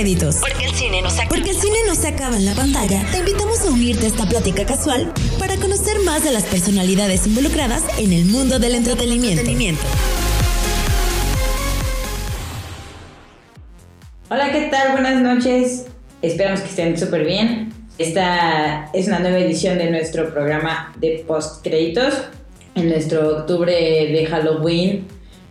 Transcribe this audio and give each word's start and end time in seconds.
Créditos. 0.00 0.36
Porque 0.36 0.64
el 0.64 0.72
cine 0.72 1.02
no 1.02 1.10
se 1.10 1.20
acaba. 1.20 1.28
Porque 1.28 1.50
el 1.50 1.56
cine 1.56 1.76
no 1.86 1.94
se 1.94 2.08
acaba 2.08 2.34
en 2.34 2.46
la 2.46 2.54
pantalla, 2.54 3.04
te 3.12 3.18
invitamos 3.18 3.60
a 3.60 3.70
unirte 3.70 4.06
a 4.06 4.08
esta 4.08 4.24
plática 4.24 4.64
casual 4.64 5.12
para 5.38 5.56
conocer 5.56 6.00
más 6.06 6.24
de 6.24 6.32
las 6.32 6.44
personalidades 6.44 7.26
involucradas 7.26 7.82
en 7.98 8.14
el 8.14 8.24
mundo 8.24 8.58
del 8.58 8.76
entretenimiento. 8.76 9.42
Hola, 14.30 14.50
¿qué 14.50 14.68
tal? 14.70 14.92
Buenas 14.92 15.20
noches. 15.20 15.84
Esperamos 16.22 16.60
que 16.60 16.70
estén 16.70 16.98
súper 16.98 17.26
bien. 17.26 17.70
Esta 17.98 18.88
es 18.94 19.06
una 19.06 19.18
nueva 19.18 19.38
edición 19.40 19.76
de 19.76 19.90
nuestro 19.90 20.32
programa 20.32 20.94
de 20.96 21.26
post 21.28 21.62
créditos 21.62 22.14
en 22.74 22.88
nuestro 22.88 23.40
octubre 23.40 23.74
de 23.74 24.26
Halloween, 24.30 25.06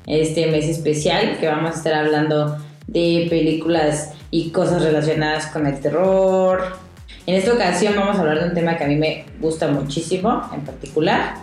este 0.07 0.47
mes 0.47 0.65
especial 0.65 1.37
que 1.39 1.47
vamos 1.47 1.75
a 1.75 1.77
estar 1.77 1.93
hablando 1.93 2.57
de 2.87 3.27
películas 3.29 4.15
y 4.31 4.51
cosas 4.51 4.83
relacionadas 4.83 5.47
con 5.47 5.67
el 5.67 5.79
terror. 5.79 6.77
En 7.25 7.35
esta 7.35 7.53
ocasión 7.53 7.95
vamos 7.95 8.17
a 8.17 8.21
hablar 8.21 8.39
de 8.39 8.49
un 8.49 8.53
tema 8.55 8.77
que 8.77 8.83
a 8.83 8.87
mí 8.87 8.95
me 8.95 9.25
gusta 9.39 9.67
muchísimo 9.67 10.41
en 10.53 10.61
particular 10.61 11.35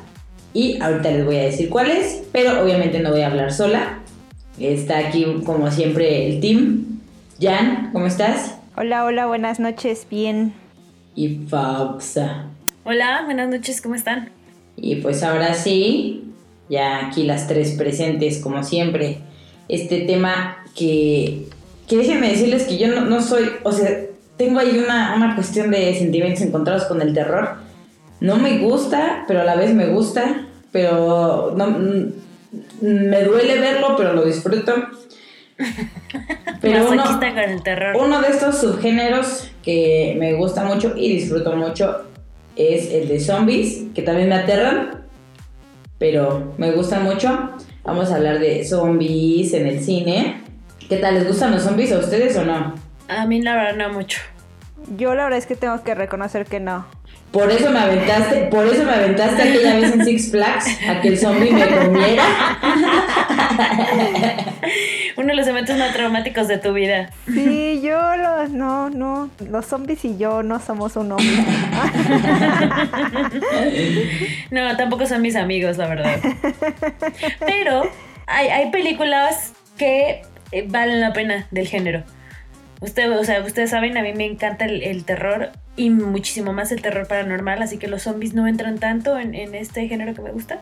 y 0.52 0.80
ahorita 0.80 1.11
les 1.11 1.24
voy 1.24 1.36
a 1.36 1.42
decir 1.42 1.69
cuál 1.69 1.91
es, 1.91 2.22
pero 2.33 2.62
obviamente 2.62 3.00
no 3.00 3.11
voy 3.11 3.20
a 3.20 3.27
hablar 3.27 3.52
sola. 3.52 3.98
Está 4.58 4.98
aquí 4.98 5.27
como 5.44 5.70
siempre 5.70 6.28
el 6.28 6.41
team. 6.41 7.00
Jan, 7.41 7.91
¿cómo 7.92 8.06
estás? 8.06 8.56
Hola, 8.74 9.05
hola, 9.05 9.27
buenas 9.27 9.61
noches, 9.61 10.06
bien. 10.11 10.55
Y 11.14 11.41
Fauxa. 11.48 12.46
Hola, 12.84 13.22
buenas 13.27 13.48
noches, 13.48 13.83
¿cómo 13.83 13.94
están? 13.94 14.30
Y 14.77 14.96
pues 14.96 15.22
ahora 15.22 15.55
sí, 15.55 16.33
ya 16.70 17.06
aquí 17.06 17.24
las 17.24 17.46
tres 17.48 17.72
presentes 17.72 18.39
como 18.39 18.62
siempre. 18.62 19.18
Este 19.68 20.02
tema 20.02 20.64
que, 20.74 21.46
que 21.87 21.97
déjenme 21.97 22.31
decirles 22.31 22.65
que 22.65 22.79
yo 22.79 22.89
no, 22.89 23.20
soy, 23.23 23.51
o 23.62 23.73
sea, 23.73 23.91
tengo 24.37 24.59
ahí 24.59 24.79
una, 24.79 25.15
una 25.17 25.34
cuestión 25.34 25.70
de 25.70 25.95
sentimientos 25.95 26.42
encontrados 26.42 26.84
con 26.84 27.01
el 27.01 27.15
terror. 27.15 27.56
No 28.20 28.37
me 28.37 28.59
gusta, 28.59 29.25
pero 29.29 29.42
a 29.42 29.45
la 29.45 29.56
vez 29.56 29.75
me 29.75 29.87
gusta, 29.87 30.47
pero 30.73 31.55
no, 31.57 31.67
mm, 31.67 32.12
me 32.81 33.23
duele 33.23 33.61
verlo, 33.61 33.95
pero 33.97 34.12
lo 34.12 34.25
disfruto. 34.25 34.75
Pero 36.61 36.91
uno, 36.91 37.05
con 37.05 37.23
el 37.23 37.62
terror. 37.62 37.97
uno 37.98 38.20
de 38.20 38.29
estos 38.29 38.59
subgéneros 38.59 39.51
que 39.62 40.17
me 40.19 40.34
gusta 40.34 40.64
mucho 40.64 40.95
y 40.97 41.09
disfruto 41.09 41.55
mucho 41.55 42.03
es 42.57 42.91
el 42.91 43.09
de 43.09 43.20
zombies, 43.20 43.84
que 43.95 44.03
también 44.03 44.29
me 44.29 44.34
aterran, 44.34 45.05
pero 45.98 46.55
me 46.59 46.73
gustan 46.73 47.05
mucho. 47.05 47.51
Vamos 47.84 48.11
a 48.11 48.17
hablar 48.17 48.39
de 48.39 48.64
zombies 48.64 49.53
en 49.53 49.67
el 49.67 49.81
cine. 49.81 50.42
¿Qué 50.89 50.98
tal? 50.98 51.15
¿Les 51.15 51.27
gustan 51.27 51.51
los 51.51 51.62
zombies 51.62 51.91
a 51.91 51.98
ustedes 51.98 52.37
o 52.37 52.45
no? 52.45 52.73
A 53.09 53.27
mí 53.27 53.42
la 53.42 53.56
verdad 53.56 53.89
no 53.89 53.92
mucho. 53.92 54.20
Yo 54.97 55.17
la 55.17 55.25
verdad 55.25 55.39
es 55.39 55.47
que 55.47 55.56
tengo 55.56 55.83
que 55.83 55.97
reconocer 55.97 56.47
que 56.47 56.61
no. 56.61 56.87
Por 57.33 57.51
eso 57.51 57.70
me 57.70 57.81
aventaste, 57.81 58.45
por 58.45 58.65
eso 58.67 58.84
me 58.84 58.92
aventaste 58.92 59.42
aquella 59.42 59.77
vez 59.77 59.92
en 59.92 60.05
Six 60.05 60.30
Flags 60.30 60.79
a 60.89 61.01
que 61.01 61.08
el 61.08 61.19
zombie 61.19 61.51
me 61.51 61.67
comiera. 61.67 62.23
Uno 65.17 65.27
de 65.27 65.35
los 65.35 65.46
eventos 65.48 65.77
más 65.77 65.92
traumáticos 65.92 66.46
de 66.46 66.58
tu 66.58 66.73
vida. 66.73 67.11
Sí, 67.27 67.80
yo 67.83 67.98
los, 68.17 68.51
no, 68.51 68.89
no, 68.89 69.29
los 69.51 69.67
zombies 69.67 70.05
y 70.05 70.17
yo 70.17 70.45
no 70.45 70.61
somos 70.61 70.95
un 70.95 71.11
hombre. 71.11 71.27
no, 74.52 74.77
tampoco 74.77 75.05
son 75.07 75.20
mis 75.20 75.35
amigos, 75.35 75.79
la 75.79 75.89
verdad. 75.89 76.20
Pero 77.45 77.91
hay, 78.27 78.48
hay 78.48 78.70
películas 78.70 79.52
que 79.77 80.23
eh, 80.52 80.67
valen 80.68 81.01
la 81.01 81.12
pena 81.12 81.46
del 81.51 81.67
género. 81.67 82.05
Usted, 82.80 83.11
o 83.18 83.24
sea, 83.24 83.42
ustedes 83.42 83.70
saben, 83.70 83.96
a 83.96 84.02
mí 84.02 84.12
me 84.12 84.27
encanta 84.27 84.67
el, 84.67 85.05
terror 85.05 85.51
y 85.77 85.89
muchísimo 85.89 86.52
más 86.52 86.73
el 86.73 86.83
terror 86.83 87.07
paranormal, 87.07 87.62
así 87.62 87.79
que 87.79 87.86
los 87.86 88.02
zombies 88.02 88.34
no 88.34 88.46
entran 88.46 88.79
tanto 88.79 89.18
en, 89.18 89.34
este 89.55 89.89
género 89.89 90.14
que 90.14 90.20
me 90.20 90.30
gusta, 90.30 90.61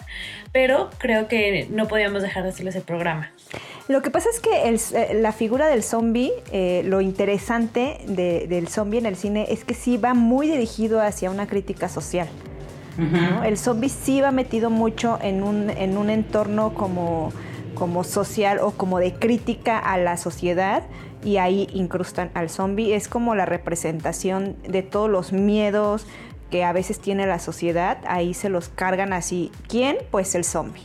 pero 0.52 0.90
creo 0.98 1.26
que 1.26 1.66
no 1.70 1.88
podíamos 1.88 2.22
dejar 2.22 2.44
de 2.44 2.50
hacerles 2.50 2.76
el 2.76 2.82
programa. 2.82 3.32
Lo 3.88 4.00
que 4.00 4.10
pasa 4.10 4.28
es 4.30 4.38
que 4.38 4.68
eh, 4.68 5.14
la 5.14 5.32
figura 5.32 5.66
del 5.66 5.82
zombie, 5.82 6.30
eh, 6.52 6.82
lo 6.84 7.00
interesante 7.00 7.98
del 8.06 8.68
zombie 8.68 8.98
en 8.98 9.06
el 9.06 9.16
cine 9.16 9.46
es 9.50 9.64
que 9.64 9.74
sí 9.74 9.96
va 9.96 10.14
muy 10.14 10.46
dirigido 10.46 11.00
hacia 11.00 11.30
una 11.30 11.46
crítica 11.46 11.88
social. 11.88 12.28
El 13.44 13.58
zombie 13.58 13.88
sí 13.88 14.20
va 14.20 14.30
metido 14.30 14.70
mucho 14.70 15.18
en 15.20 15.42
un, 15.42 15.68
en 15.68 15.98
un 15.98 16.10
entorno 16.10 16.74
como, 16.74 17.32
como 17.74 18.04
social 18.04 18.58
o 18.60 18.72
como 18.72 18.98
de 18.98 19.14
crítica 19.14 19.78
a 19.78 19.98
la 19.98 20.16
sociedad 20.16 20.84
y 21.24 21.38
ahí 21.38 21.68
incrustan 21.72 22.30
al 22.34 22.50
zombie. 22.50 22.94
Es 22.94 23.08
como 23.08 23.34
la 23.34 23.46
representación 23.46 24.56
de 24.66 24.82
todos 24.82 25.10
los 25.10 25.32
miedos 25.32 26.06
que 26.50 26.64
a 26.64 26.72
veces 26.72 27.00
tiene 27.00 27.26
la 27.26 27.38
sociedad, 27.38 27.98
ahí 28.06 28.34
se 28.34 28.48
los 28.48 28.68
cargan 28.68 29.12
así. 29.12 29.50
¿Quién? 29.68 29.96
Pues 30.10 30.34
el 30.34 30.44
zombie. 30.44 30.82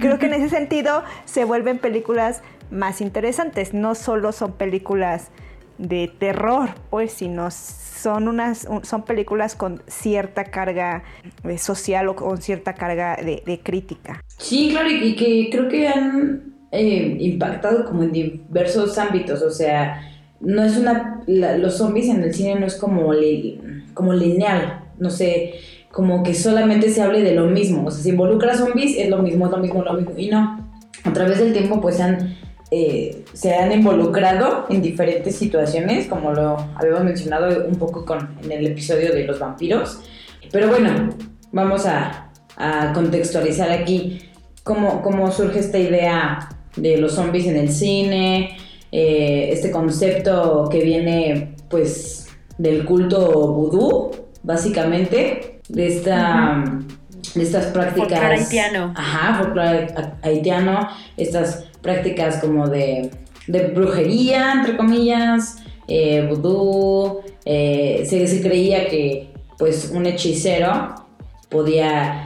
Creo 0.00 0.18
que 0.18 0.26
en 0.26 0.34
ese 0.34 0.50
sentido 0.50 1.04
se 1.24 1.44
vuelven 1.44 1.78
películas 1.78 2.42
más 2.70 3.00
interesantes. 3.00 3.72
No 3.72 3.94
solo 3.94 4.32
son 4.32 4.52
películas 4.52 5.28
de 5.80 6.08
terror, 6.18 6.70
pues, 6.90 7.12
sino 7.12 7.50
son 7.50 8.28
unas 8.28 8.66
son 8.82 9.04
películas 9.04 9.54
con 9.56 9.82
cierta 9.86 10.44
carga 10.44 11.02
eh, 11.44 11.58
social 11.58 12.08
o 12.08 12.16
con 12.16 12.40
cierta 12.40 12.74
carga 12.74 13.16
de, 13.16 13.60
crítica. 13.62 14.22
Sí, 14.38 14.70
claro, 14.70 14.90
y 14.90 15.16
que 15.16 15.48
creo 15.50 15.68
que 15.68 15.88
han 15.88 16.54
eh, 16.70 17.16
impactado 17.20 17.84
como 17.84 18.02
en 18.02 18.12
diversos 18.12 18.96
ámbitos, 18.98 19.42
o 19.42 19.50
sea, 19.50 20.02
no 20.40 20.62
es 20.62 20.76
una, 20.76 21.22
los 21.26 21.76
zombies 21.76 22.08
en 22.08 22.22
el 22.22 22.32
cine 22.32 22.58
no 22.58 22.66
es 22.66 22.76
como, 22.76 23.12
como 23.94 24.12
lineal, 24.14 24.84
no 24.98 25.10
sé, 25.10 25.54
como 25.90 26.22
que 26.22 26.34
solamente 26.34 26.88
se 26.88 27.02
hable 27.02 27.22
de 27.22 27.34
lo 27.34 27.46
mismo, 27.46 27.86
o 27.86 27.90
sea, 27.90 28.02
si 28.02 28.10
involucra 28.10 28.56
zombies 28.56 28.96
es 28.96 29.10
lo 29.10 29.18
mismo, 29.18 29.46
es 29.46 29.50
lo 29.52 29.58
mismo, 29.58 29.82
lo 29.82 29.94
mismo, 29.94 30.12
y 30.16 30.28
no, 30.28 30.66
a 31.04 31.12
través 31.12 31.38
del 31.38 31.52
tiempo 31.52 31.80
pues 31.80 32.00
han, 32.00 32.36
eh, 32.70 33.24
se 33.32 33.54
han 33.54 33.72
involucrado 33.72 34.66
en 34.70 34.80
diferentes 34.80 35.36
situaciones, 35.36 36.06
como 36.06 36.32
lo 36.32 36.56
habíamos 36.76 37.04
mencionado 37.04 37.66
un 37.66 37.76
poco 37.76 38.04
con, 38.04 38.36
en 38.44 38.52
el 38.52 38.66
episodio 38.68 39.12
de 39.12 39.24
los 39.24 39.38
vampiros, 39.38 40.00
pero 40.52 40.68
bueno, 40.68 41.10
vamos 41.52 41.86
a, 41.86 42.30
a 42.56 42.92
contextualizar 42.92 43.70
aquí 43.70 44.22
cómo, 44.62 45.02
cómo 45.02 45.30
surge 45.32 45.58
esta 45.58 45.78
idea 45.78 46.48
de 46.76 46.98
los 46.98 47.14
zombies 47.14 47.46
en 47.46 47.56
el 47.56 47.72
cine, 47.72 48.56
eh, 48.92 49.50
este 49.52 49.70
concepto 49.70 50.68
que 50.70 50.80
viene 50.80 51.54
pues 51.68 52.28
del 52.58 52.84
culto 52.84 53.52
vudú, 53.52 54.10
básicamente, 54.42 55.60
de 55.68 55.86
esta... 55.86 56.64
De 57.34 57.42
estas 57.42 57.66
prácticas. 57.66 58.20
haitiano. 58.20 58.92
Ajá, 58.96 59.52
haitiano. 60.22 60.88
Estas 61.16 61.69
prácticas 61.82 62.38
como 62.38 62.68
de, 62.68 63.10
de 63.46 63.68
brujería, 63.68 64.52
entre 64.52 64.76
comillas, 64.76 65.56
eh, 65.88 66.26
vudú. 66.28 67.20
Eh, 67.44 68.04
se, 68.06 68.42
creía 68.42 68.88
que 68.88 69.30
pues 69.58 69.90
un 69.94 70.06
hechicero 70.06 70.94
podía, 71.48 72.24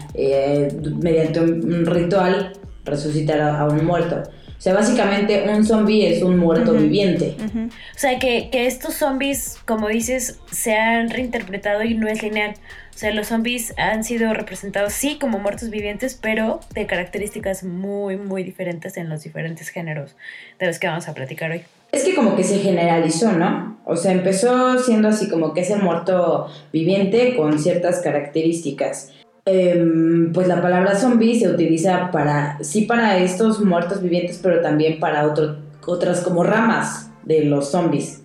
mediante 1.00 1.40
un 1.40 1.86
ritual, 1.86 2.52
resucitar 2.84 3.40
a, 3.40 3.66
un 3.66 3.84
muerto. 3.84 4.22
O 4.56 4.60
sea, 4.64 4.74
básicamente 4.74 5.44
un 5.48 5.64
zombie 5.64 6.06
es 6.06 6.22
un 6.22 6.38
muerto 6.38 6.72
viviente. 6.72 7.36
O 7.38 7.98
sea, 7.98 8.18
que, 8.18 8.48
estos 8.52 8.94
zombies, 8.94 9.58
como 9.66 9.88
dices, 9.88 10.40
se 10.50 10.74
han 10.74 11.10
reinterpretado 11.10 11.82
y 11.82 11.94
no 11.94 12.08
es 12.08 12.22
lineal. 12.22 12.54
O 12.94 12.96
sea, 12.96 13.12
los 13.12 13.26
zombies 13.26 13.74
han 13.76 14.04
sido 14.04 14.32
representados, 14.32 14.92
sí, 14.92 15.18
como 15.20 15.38
muertos 15.38 15.68
vivientes, 15.70 16.18
pero 16.20 16.60
de 16.74 16.86
características 16.86 17.64
muy, 17.64 18.16
muy 18.16 18.44
diferentes 18.44 18.96
en 18.96 19.08
los 19.08 19.24
diferentes 19.24 19.68
géneros 19.68 20.14
de 20.60 20.66
los 20.66 20.78
que 20.78 20.86
vamos 20.86 21.08
a 21.08 21.14
platicar 21.14 21.50
hoy. 21.50 21.62
Es 21.90 22.04
que 22.04 22.14
como 22.14 22.36
que 22.36 22.44
se 22.44 22.58
generalizó, 22.60 23.32
¿no? 23.32 23.78
O 23.84 23.96
sea, 23.96 24.12
empezó 24.12 24.78
siendo 24.78 25.08
así 25.08 25.28
como 25.28 25.52
que 25.52 25.60
ese 25.60 25.76
muerto 25.76 26.48
viviente 26.72 27.36
con 27.36 27.58
ciertas 27.58 28.00
características. 28.00 29.10
Em, 29.46 30.32
pues 30.32 30.48
la 30.48 30.62
palabra 30.62 30.96
zombie 30.96 31.38
se 31.38 31.48
utiliza 31.48 32.10
para, 32.10 32.56
sí 32.62 32.82
para 32.82 33.18
estos 33.18 33.60
muertos 33.60 34.02
vivientes, 34.02 34.40
pero 34.42 34.62
también 34.62 34.98
para 34.98 35.26
otras 35.26 36.20
como 36.20 36.42
ramas 36.42 37.10
de 37.24 37.44
los 37.44 37.70
zombies. 37.70 38.22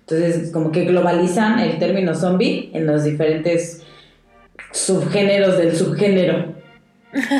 Entonces, 0.00 0.50
como 0.50 0.72
que 0.72 0.84
globalizan 0.84 1.60
el 1.60 1.78
término 1.78 2.14
zombie 2.16 2.70
en 2.72 2.86
los 2.86 3.04
diferentes 3.04 3.82
subgéneros 4.72 5.56
del 5.56 5.76
subgénero, 5.76 6.54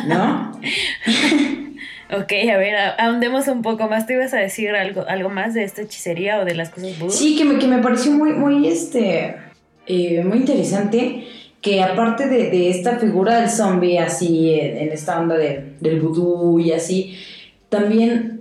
¿no? 0.06 0.52
ok, 2.16 2.32
a 2.52 2.56
ver, 2.56 2.76
ahondemos 2.98 3.48
un 3.48 3.62
poco 3.62 3.88
más. 3.88 4.06
¿Te 4.06 4.14
ibas 4.14 4.34
a 4.34 4.38
decir 4.38 4.70
algo, 4.70 5.04
algo 5.08 5.30
más 5.30 5.52
de 5.54 5.64
esta 5.64 5.82
hechicería 5.82 6.38
o 6.40 6.44
de 6.44 6.54
las 6.54 6.70
cosas 6.70 6.92
Sí, 7.10 7.36
que 7.36 7.44
me, 7.44 7.58
que 7.58 7.66
me 7.66 7.78
pareció 7.78 8.12
muy, 8.12 8.32
muy, 8.32 8.68
este, 8.68 9.36
eh, 9.86 10.22
muy 10.24 10.38
interesante 10.38 11.24
que 11.66 11.82
aparte 11.82 12.28
de, 12.28 12.70
esta 12.70 12.96
figura 12.96 13.40
del 13.40 13.50
zombie, 13.50 13.98
así, 13.98 14.54
en, 14.54 14.92
esta 14.92 15.18
onda 15.18 15.34
del 15.36 16.00
vudú 16.00 16.60
y 16.60 16.70
así, 16.70 17.18
también 17.68 18.40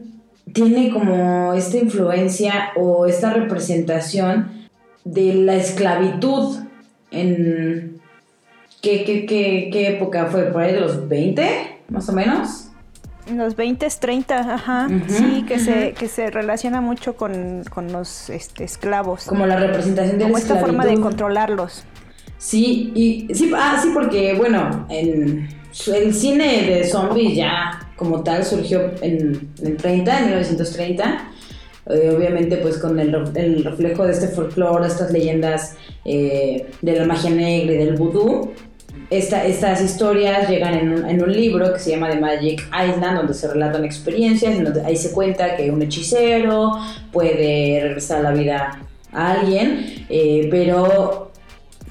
tiene 0.54 0.92
como 0.92 1.51
esta 1.56 1.77
influencia 1.77 2.69
o 2.75 3.07
esta 3.07 3.33
representación 3.33 4.68
de 5.04 5.33
la 5.33 5.56
esclavitud 5.56 6.60
en... 7.10 8.00
¿Qué, 8.83 9.04
qué, 9.04 9.25
qué, 9.25 9.71
qué 9.74 9.95
época 9.95 10.28
fue? 10.28 10.44
¿Por 10.51 10.62
ahí 10.62 10.74
de 10.74 10.81
los 10.81 11.10
20, 11.10 11.81
más 11.89 12.07
o 12.07 12.13
menos? 12.13 12.69
En 13.25 13.39
los 13.39 13.56
20, 13.56 13.88
30, 14.00 14.54
ajá. 14.54 14.88
sí, 15.07 15.44
que, 15.48 15.57
se, 15.57 15.94
que 15.94 16.07
se 16.07 16.30
relaciona 16.30 16.80
mucho 16.80 17.16
con, 17.16 17.63
los 17.92 18.30
este, 18.30 18.66
esclavos. 18.66 19.25
Como 19.25 19.48
la 19.48 19.56
representación 19.56 20.19
de 20.19 20.25
Como 20.25 20.36
la 20.36 20.44
esta 20.44 20.57
forma 20.57 20.86
de 20.86 21.00
controlarlos. 21.00 21.86
Sí, 22.37 22.91
y 22.95 23.33
sí, 23.33 23.51
ah, 23.55 23.79
sí, 23.81 23.89
porque 23.93 24.33
bueno, 24.35 24.85
en 24.89 25.47
el 25.93 26.13
cine 26.13 26.63
de 26.63 26.83
zombies 26.83 27.35
ya 27.35 27.79
como 27.95 28.23
tal 28.23 28.43
surgió 28.43 28.91
en, 29.01 29.49
el 29.63 29.77
30, 29.77 30.19
en 30.19 30.25
1930. 30.25 31.31
Eh, 31.87 32.11
obviamente 32.15 32.57
pues 32.57 32.79
con 32.79 32.99
el, 32.99 33.13
reflejo 33.63 34.05
de 34.05 34.11
este 34.11 34.27
folclore, 34.29 34.87
estas 34.87 35.11
leyendas 35.11 35.75
eh, 36.03 36.65
de 36.81 36.99
la 36.99 37.05
magia 37.05 37.29
negra 37.29 37.73
y 37.73 37.77
del 37.77 37.95
vudú. 37.95 38.53
estas 39.11 39.81
historias 39.81 40.49
llegan 40.49 40.73
en 41.07 41.21
un, 41.21 41.31
libro 41.31 41.71
que 41.73 41.79
se 41.79 41.91
llama 41.91 42.09
The 42.09 42.19
Magic 42.19 42.67
Island, 42.69 43.17
donde 43.17 43.35
se 43.35 43.47
relatan 43.47 43.85
experiencias, 43.85 44.61
donde 44.63 44.83
ahí 44.83 44.95
se 44.95 45.11
cuenta 45.11 45.55
que 45.55 45.69
un 45.69 45.81
hechicero 45.83 46.71
puede 47.11 47.81
regresar 47.83 48.19
a 48.19 48.23
la 48.23 48.31
vida 48.31 48.79
a 49.11 49.31
alguien, 49.33 50.05
eh, 50.09 50.47
pero 50.49 51.31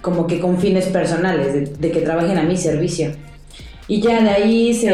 como 0.05 0.27
que 0.27 0.39
con 0.39 0.61
fines 0.61 0.89
personales, 0.89 1.81
de, 1.81 1.91
que 1.91 2.01
trabajen 2.01 2.37
a 2.37 2.43
mi 2.43 2.59
servicio. 2.59 3.11
Y 3.89 4.03
ya 4.03 4.21
de 4.21 4.29
ahí 4.29 4.75
se, 4.75 4.91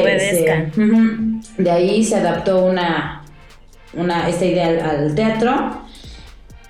de 1.58 1.70
ahí 1.70 2.04
se 2.04 2.14
adaptó 2.14 2.64
una, 2.64 3.24
una 3.92 4.28
esta 4.28 4.44
idea 4.44 4.88
al, 4.88 5.16
teatro 5.16 5.82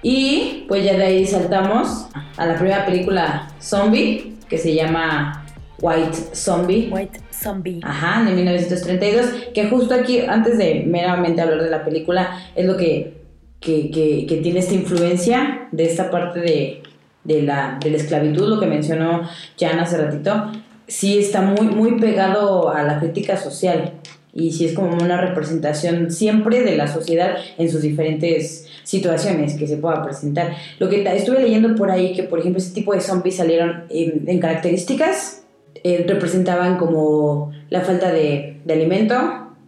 y 0.03 0.65
pues 0.69 0.85
ya 0.85 0.95
de 0.97 1.05
ahí 1.05 1.27
saltamos 1.27 2.07
a 2.39 2.47
la 2.47 2.55
primera 2.55 2.87
película 2.87 3.53
zombie 3.61 4.37
que 4.49 4.57
se 4.57 4.75
llama 4.75 5.45
White 5.83 6.17
Zombie. 6.33 6.89
White 6.91 7.21
Zombie. 7.31 7.81
Ajá, 7.83 8.25
de 8.25 8.33
1932, 8.33 9.27
que 9.53 9.69
justo 9.69 9.95
aquí, 9.95 10.21
antes 10.21 10.57
de 10.57 10.85
meramente 10.87 11.43
hablar 11.43 11.63
de 11.63 11.71
la 11.71 11.85
película, 11.85 12.41
es 12.55 12.65
lo 12.65 12.79
que, 12.79 13.21
que, 13.61 13.91
que 14.27 14.37
tiene 14.43 14.61
esta 14.61 14.73
influencia 14.73 15.69
de 15.73 15.85
esta 15.85 16.11
parte 16.11 16.41
de, 16.41 16.83
de 17.25 17.43
la, 17.43 17.79
de 17.83 17.91
la 17.91 17.97
esclavitud, 17.97 18.49
lo 18.49 18.61
que 18.61 18.67
mencionó 18.67 19.29
Jan 19.59 19.79
hace 19.79 19.99
ratito, 19.99 20.53
sí 20.87 21.19
está 21.19 21.41
muy, 21.43 21.67
muy 21.67 22.01
pegado 22.01 22.71
a 22.71 22.83
la 22.83 22.99
crítica 22.99 23.37
social 23.37 23.93
y 24.33 24.53
sí 24.53 24.67
es 24.67 24.75
como 24.75 24.97
una 24.97 25.21
representación 25.21 26.11
siempre 26.11 26.63
de 26.63 26.77
la 26.77 26.87
sociedad 26.87 27.37
en 27.59 27.71
sus 27.71 27.83
diferentes 27.83 28.67
situaciones 28.85 29.55
que 29.55 29.67
se 29.67 29.77
pueda 29.77 30.03
presentar. 30.03 30.55
Lo 30.79 30.89
que 30.89 31.03
estuve 31.17 31.41
leyendo 31.41 31.75
por 31.75 31.91
ahí, 31.91 32.13
que 32.15 32.23
por 32.23 32.39
ejemplo 32.39 32.59
ese 32.59 32.73
tipo 32.73 32.95
de 32.95 33.01
zombies 33.01 33.37
salieron 33.37 33.85
en, 33.91 34.39
características, 34.41 35.45
eh, 35.83 36.05
representaban 36.07 36.77
como 36.77 37.53
la 37.71 37.81
falta 37.83 38.13
de, 38.13 38.61
de 38.65 38.75
alimento, 38.75 39.17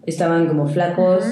estaban 0.07 0.47
como 0.47 0.69
flacos, 0.69 1.25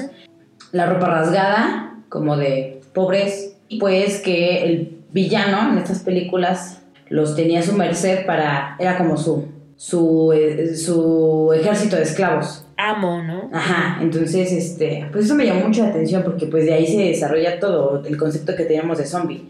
la 0.71 0.85
ropa 0.85 1.07
rasgada, 1.07 1.97
como 2.09 2.37
de 2.37 2.81
pobres, 2.93 3.55
y 3.67 3.79
pues 3.79 4.19
que 4.21 4.63
el 4.63 5.00
villano 5.11 5.71
en 5.71 5.77
estas 5.79 5.99
películas 5.99 6.81
los 7.09 7.35
tenía 7.35 7.59
a 7.59 7.63
su 7.63 7.73
merced 7.73 8.25
para, 8.25 8.77
era 8.79 8.97
como 8.97 9.17
su, 9.17 9.49
su, 9.75 10.31
eh, 10.33 10.75
su 10.75 11.51
ejército 11.53 11.97
de 11.97 12.03
esclavos. 12.03 12.65
Amo, 12.77 13.21
¿no? 13.21 13.49
Ajá, 13.53 13.99
entonces, 14.01 14.51
este, 14.51 15.07
pues 15.11 15.25
eso 15.25 15.35
me 15.35 15.45
llamó 15.45 15.67
mucho 15.67 15.83
la 15.83 15.89
atención 15.89 16.23
porque 16.23 16.47
pues 16.47 16.65
de 16.65 16.73
ahí 16.73 16.87
se 16.87 16.99
desarrolla 16.99 17.59
todo 17.59 18.01
el 18.05 18.17
concepto 18.17 18.55
que 18.55 18.63
teníamos 18.63 18.97
de 18.97 19.05
zombie. 19.05 19.43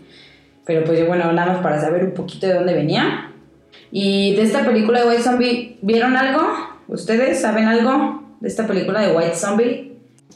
Pero 0.65 0.83
pues 0.83 1.05
bueno, 1.07 1.31
nada 1.31 1.53
más 1.53 1.61
para 1.61 1.79
saber 1.79 2.03
un 2.03 2.13
poquito 2.13 2.47
de 2.47 2.55
dónde 2.55 2.73
venía. 2.73 3.31
Y 3.91 4.35
de 4.35 4.41
esta 4.41 4.65
película 4.65 5.01
de 5.01 5.09
White 5.09 5.23
Zombie, 5.23 5.77
¿vieron 5.81 6.17
algo? 6.17 6.41
¿Ustedes 6.87 7.39
saben 7.41 7.65
algo 7.65 8.23
de 8.39 8.47
esta 8.47 8.65
película 8.65 9.01
de 9.01 9.15
White 9.15 9.35
Zombie? 9.35 9.93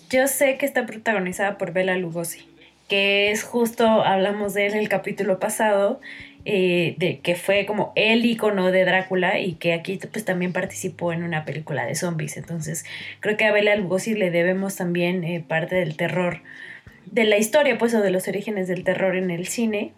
Yo 0.10 0.28
sé 0.28 0.57
que 0.57 0.66
está 0.66 0.86
protagonizada 0.86 1.57
por 1.57 1.74
Bela 1.74 1.98
Lugosi 1.98 2.55
que 2.88 3.32
es 3.32 3.44
justo, 3.44 3.86
hablamos 3.86 4.54
de 4.54 4.68
él 4.68 4.74
el 4.76 4.90
capítulo 4.90 5.40
pasado, 5.40 6.00
eh, 6.48 6.94
de 7.00 7.20
que 7.22 7.36
fue 7.36 7.66
como 7.66 7.92
el 7.96 8.24
icono 8.24 8.72
de 8.72 8.86
Drácula 8.86 9.40
y 9.40 9.54
que 9.54 9.74
aquí 9.74 10.00
pues 10.12 10.26
también 10.26 10.54
participó 10.54 11.12
en 11.12 11.24
una 11.24 11.44
película 11.44 11.86
de 11.86 11.96
zombies. 11.96 12.38
Entonces 12.38 12.86
creo 13.20 13.36
que 13.36 13.46
a 13.46 13.52
Bela 13.52 13.76
Lugosi 13.76 14.14
le 14.14 14.30
debemos 14.30 14.76
también 14.76 15.24
eh, 15.24 15.44
parte 15.46 15.76
del 15.76 15.98
terror, 15.98 16.42
de 17.10 17.24
la 17.24 17.38
historia 17.38 17.78
pues 17.80 17.96
o 17.96 18.02
de 18.02 18.12
los 18.12 18.28
orígenes 18.28 18.68
del 18.68 18.84
terror 18.84 19.16
en 19.16 19.31
el 19.31 19.48
cine, 19.48 19.94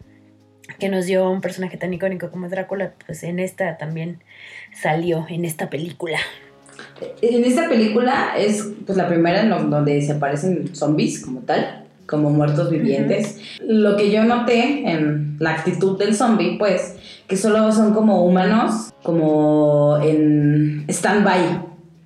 que 0.79 0.87
nos 0.87 1.05
dio 1.05 1.29
un 1.29 1.41
personaje 1.41 1.75
tan 1.75 1.93
icónico 1.93 2.31
como 2.31 2.47
Drácula, 2.47 2.93
pues 3.05 3.23
en 3.23 3.39
esta 3.39 3.77
también 3.77 4.23
salió, 4.73 5.25
en 5.29 5.43
esta 5.43 5.69
película. 5.69 6.19
En 7.21 7.43
esta 7.43 7.67
película 7.67 8.35
es 8.37 8.65
pues 8.85 8.97
la 8.97 9.09
primera 9.09 9.41
en 9.41 9.49
donde 9.49 10.01
se 10.01 10.13
aparecen 10.13 10.73
zombies 10.73 11.19
como 11.19 11.41
tal 11.41 11.86
como 12.07 12.29
muertos 12.29 12.69
vivientes. 12.69 13.39
Lo 13.61 13.97
que 13.97 14.11
yo 14.11 14.23
noté 14.23 14.89
en 14.89 15.37
la 15.39 15.51
actitud 15.51 15.97
del 15.97 16.15
zombie, 16.15 16.57
pues, 16.57 16.95
que 17.27 17.37
solo 17.37 17.71
son 17.71 17.93
como 17.93 18.25
humanos, 18.25 18.93
como 19.03 19.97
en 20.01 20.85
stand-by, 20.87 21.61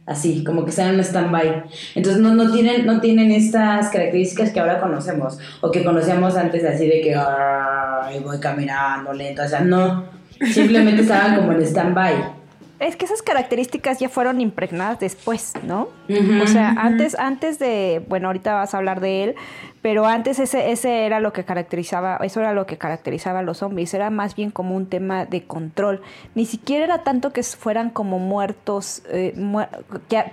así, 0.06 0.44
como 0.44 0.65
que 0.65 0.71
sean 0.71 0.95
en 0.95 1.00
stand-by. 1.01 1.63
Entonces 1.95 2.21
no, 2.21 2.33
no, 2.33 2.51
tienen, 2.51 2.86
no 2.86 3.00
tienen 3.00 3.31
estas 3.31 3.89
características 3.89 4.51
que 4.51 4.59
ahora 4.59 4.80
conocemos, 4.80 5.38
o 5.62 5.71
que 5.71 5.83
conocíamos 5.83 6.36
antes, 6.36 6.65
así 6.65 6.88
de 6.88 7.01
que 7.01 8.19
voy 8.24 8.39
caminando 8.39 9.13
lento, 9.13 9.43
o 9.43 9.48
sea, 9.48 9.62
no, 9.62 10.05
simplemente 10.51 11.03
estaban 11.03 11.36
como 11.38 11.51
en 11.53 11.62
stand-by. 11.62 12.41
Es 12.79 12.96
que 12.96 13.05
esas 13.05 13.22
características 13.22 14.00
ya 14.00 14.10
fueron 14.10 14.41
impregnadas 14.41 15.00
después, 15.00 15.53
¿no? 15.67 15.89
o 16.10 16.48
sea, 16.48 16.70
antes, 16.79 17.13
antes 17.13 17.60
de, 17.60 18.03
bueno, 18.10 18.25
ahorita 18.25 18.55
vas 18.55 18.74
a 18.74 18.77
hablar 18.77 19.01
de 19.01 19.24
él, 19.24 19.36
pero 19.81 20.05
antes 20.05 20.39
ese, 20.39 20.71
ese 20.71 21.05
era 21.05 21.19
lo 21.19 21.33
que 21.33 21.43
caracterizaba, 21.43 22.15
eso 22.17 22.39
era 22.39 22.53
lo 22.53 22.65
que 22.65 22.77
caracterizaba 22.77 23.39
a 23.39 23.41
los 23.41 23.57
zombies, 23.57 23.93
era 23.93 24.09
más 24.09 24.35
bien 24.35 24.51
como 24.51 24.75
un 24.75 24.85
tema 24.85 25.25
de 25.25 25.43
control. 25.43 26.01
Ni 26.35 26.45
siquiera 26.45 26.85
era 26.85 27.03
tanto 27.03 27.33
que 27.33 27.43
fueran 27.43 27.89
como 27.89 28.19
muertos, 28.19 29.03
eh, 29.09 29.33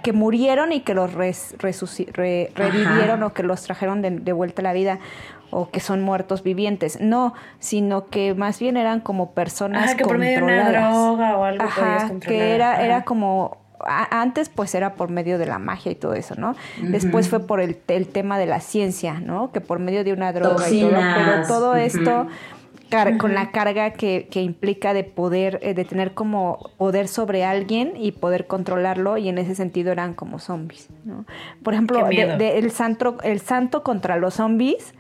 que, 0.02 0.12
murieron 0.12 0.72
y 0.72 0.80
que 0.80 0.94
los 0.94 1.12
revivieron 1.14 3.22
o 3.22 3.32
que 3.32 3.42
los 3.42 3.62
trajeron 3.62 4.02
de, 4.02 4.10
de 4.10 4.32
vuelta 4.32 4.62
a 4.62 4.64
la 4.64 4.74
vida 4.74 4.98
o 5.50 5.70
que 5.70 5.80
son 5.80 6.02
muertos 6.02 6.42
vivientes, 6.42 7.00
no, 7.00 7.32
sino 7.58 8.08
que 8.08 8.34
más 8.34 8.58
bien 8.58 8.76
eran 8.76 9.00
como 9.00 9.30
personas 9.32 9.94
que 9.94 10.04
de 10.04 10.42
una 10.42 10.70
droga 10.70 11.38
o 11.38 11.44
algo 11.44 11.64
Ajá, 11.64 12.10
que 12.20 12.54
era, 12.54 12.84
era 12.84 13.04
como 13.04 13.56
antes 13.86 14.48
pues 14.48 14.74
era 14.74 14.94
por 14.94 15.10
medio 15.10 15.38
de 15.38 15.46
la 15.46 15.58
magia 15.58 15.92
y 15.92 15.94
todo 15.94 16.14
eso, 16.14 16.34
¿no? 16.36 16.54
Después 16.82 17.28
fue 17.28 17.40
por 17.40 17.60
el, 17.60 17.76
tema 17.76 18.38
de 18.38 18.46
la 18.46 18.60
ciencia, 18.60 19.20
¿no? 19.20 19.52
Que 19.52 19.60
por 19.60 19.78
medio 19.78 20.04
de 20.04 20.12
una 20.12 20.32
droga 20.32 20.68
y 20.70 20.80
todo, 20.80 20.90
pero 20.90 21.46
todo 21.46 21.74
esto 21.76 22.26
con 23.18 23.34
la 23.34 23.50
carga 23.50 23.92
que, 23.92 24.28
implica 24.34 24.94
de 24.94 25.04
poder, 25.04 25.58
eh, 25.62 25.74
de 25.74 25.84
tener 25.84 26.14
como 26.14 26.70
poder 26.76 27.08
sobre 27.08 27.44
alguien 27.44 27.92
y 27.96 28.12
poder 28.12 28.46
controlarlo 28.46 29.18
y 29.18 29.28
en 29.28 29.38
ese 29.38 29.54
sentido 29.54 29.92
eran 29.92 30.14
como 30.14 30.38
zombies, 30.38 30.88
¿no? 31.04 31.24
Por 31.62 31.74
ejemplo, 31.74 32.06
el, 32.08 32.70
santo, 32.70 33.18
el 33.22 33.40
santo 33.40 33.82
contra 33.82 34.16
los 34.16 34.34
zombies 34.34 34.94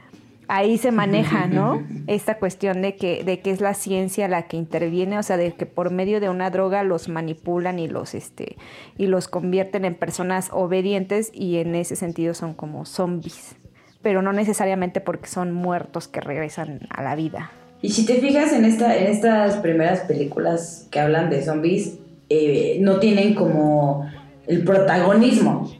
ahí 0.48 0.78
se 0.78 0.90
maneja, 0.90 1.46
¿no? 1.46 1.86
Esta 2.06 2.38
cuestión 2.38 2.82
de 2.82 2.96
que, 2.96 3.22
de 3.22 3.40
que 3.40 3.50
es 3.50 3.60
la 3.60 3.74
ciencia 3.74 4.26
la 4.28 4.48
que 4.48 4.56
interviene, 4.56 5.18
o 5.18 5.22
sea, 5.22 5.36
de 5.36 5.52
que 5.52 5.66
por 5.66 5.90
medio 5.90 6.20
de 6.20 6.28
una 6.28 6.50
droga 6.50 6.82
los 6.82 7.08
manipulan 7.08 7.78
y 7.78 7.86
los, 7.86 8.14
este, 8.14 8.56
y 8.96 9.06
los 9.06 9.28
convierten 9.28 9.84
en 9.84 9.94
personas 9.94 10.48
obedientes 10.52 11.30
y 11.32 11.58
en 11.58 11.74
ese 11.74 11.96
sentido 11.96 12.34
son 12.34 12.54
como 12.54 12.84
zombies, 12.86 13.56
pero 14.02 14.22
no 14.22 14.32
necesariamente 14.32 15.00
porque 15.00 15.28
son 15.28 15.52
muertos 15.52 16.08
que 16.08 16.20
regresan 16.20 16.80
a 16.90 17.02
la 17.02 17.14
vida. 17.14 17.52
Y 17.80 17.90
si 17.90 18.04
te 18.04 18.14
fijas 18.14 18.52
en, 18.52 18.64
esta, 18.64 18.96
en 18.96 19.06
estas 19.06 19.56
primeras 19.58 20.00
películas 20.00 20.88
que 20.90 20.98
hablan 20.98 21.30
de 21.30 21.44
zombies, 21.44 21.98
eh, 22.28 22.78
no 22.80 22.98
tienen 22.98 23.34
como 23.34 24.10
el 24.46 24.64
protagonismo 24.64 25.70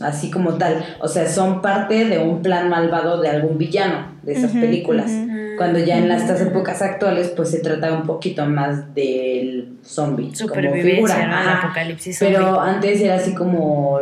así 0.00 0.30
como 0.30 0.54
tal. 0.54 0.84
O 1.00 1.08
sea, 1.08 1.28
son 1.28 1.60
parte 1.60 2.04
de 2.04 2.18
un 2.18 2.42
plan 2.42 2.68
malvado 2.68 3.20
de 3.20 3.28
algún 3.28 3.58
villano 3.58 4.12
de 4.22 4.32
esas 4.32 4.52
películas. 4.52 5.10
Cuando 5.56 5.78
ya 5.80 5.98
en 5.98 6.10
estas 6.10 6.40
épocas 6.40 6.82
actuales, 6.82 7.32
pues 7.34 7.50
se 7.50 7.60
trata 7.60 7.92
un 7.92 8.04
poquito 8.04 8.46
más 8.46 8.94
del 8.94 9.78
zombie. 9.82 10.32
Como 10.48 10.72
figura. 10.72 11.64
apocalipsis 11.64 12.18
Pero 12.20 12.60
antes 12.60 13.00
era 13.00 13.16
así 13.16 13.34
como, 13.34 13.98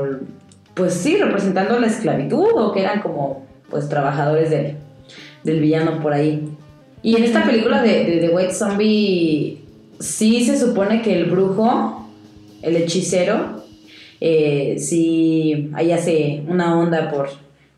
pues 0.74 0.92
sí, 0.94 1.16
representando 1.16 1.78
la 1.78 1.86
esclavitud 1.86 2.46
o 2.54 2.72
que 2.72 2.82
eran 2.82 3.00
como, 3.00 3.46
pues, 3.70 3.88
trabajadores 3.88 4.50
del, 4.50 4.76
del 5.44 5.60
villano 5.60 6.00
por 6.00 6.12
ahí. 6.12 6.48
Y 7.02 7.16
en 7.16 7.24
esta 7.24 7.44
película 7.44 7.82
de, 7.82 8.04
de 8.04 8.18
The 8.18 8.34
White 8.34 8.52
Zombie, 8.52 9.62
sí 9.98 10.44
se 10.44 10.58
supone 10.58 11.02
que 11.02 11.16
el 11.16 11.26
brujo, 11.26 12.06
el 12.62 12.76
hechicero, 12.76 13.64
eh, 14.20 14.76
si 14.78 15.70
ahí 15.74 15.92
hace 15.92 16.42
una 16.48 16.78
onda 16.78 17.10
por 17.10 17.28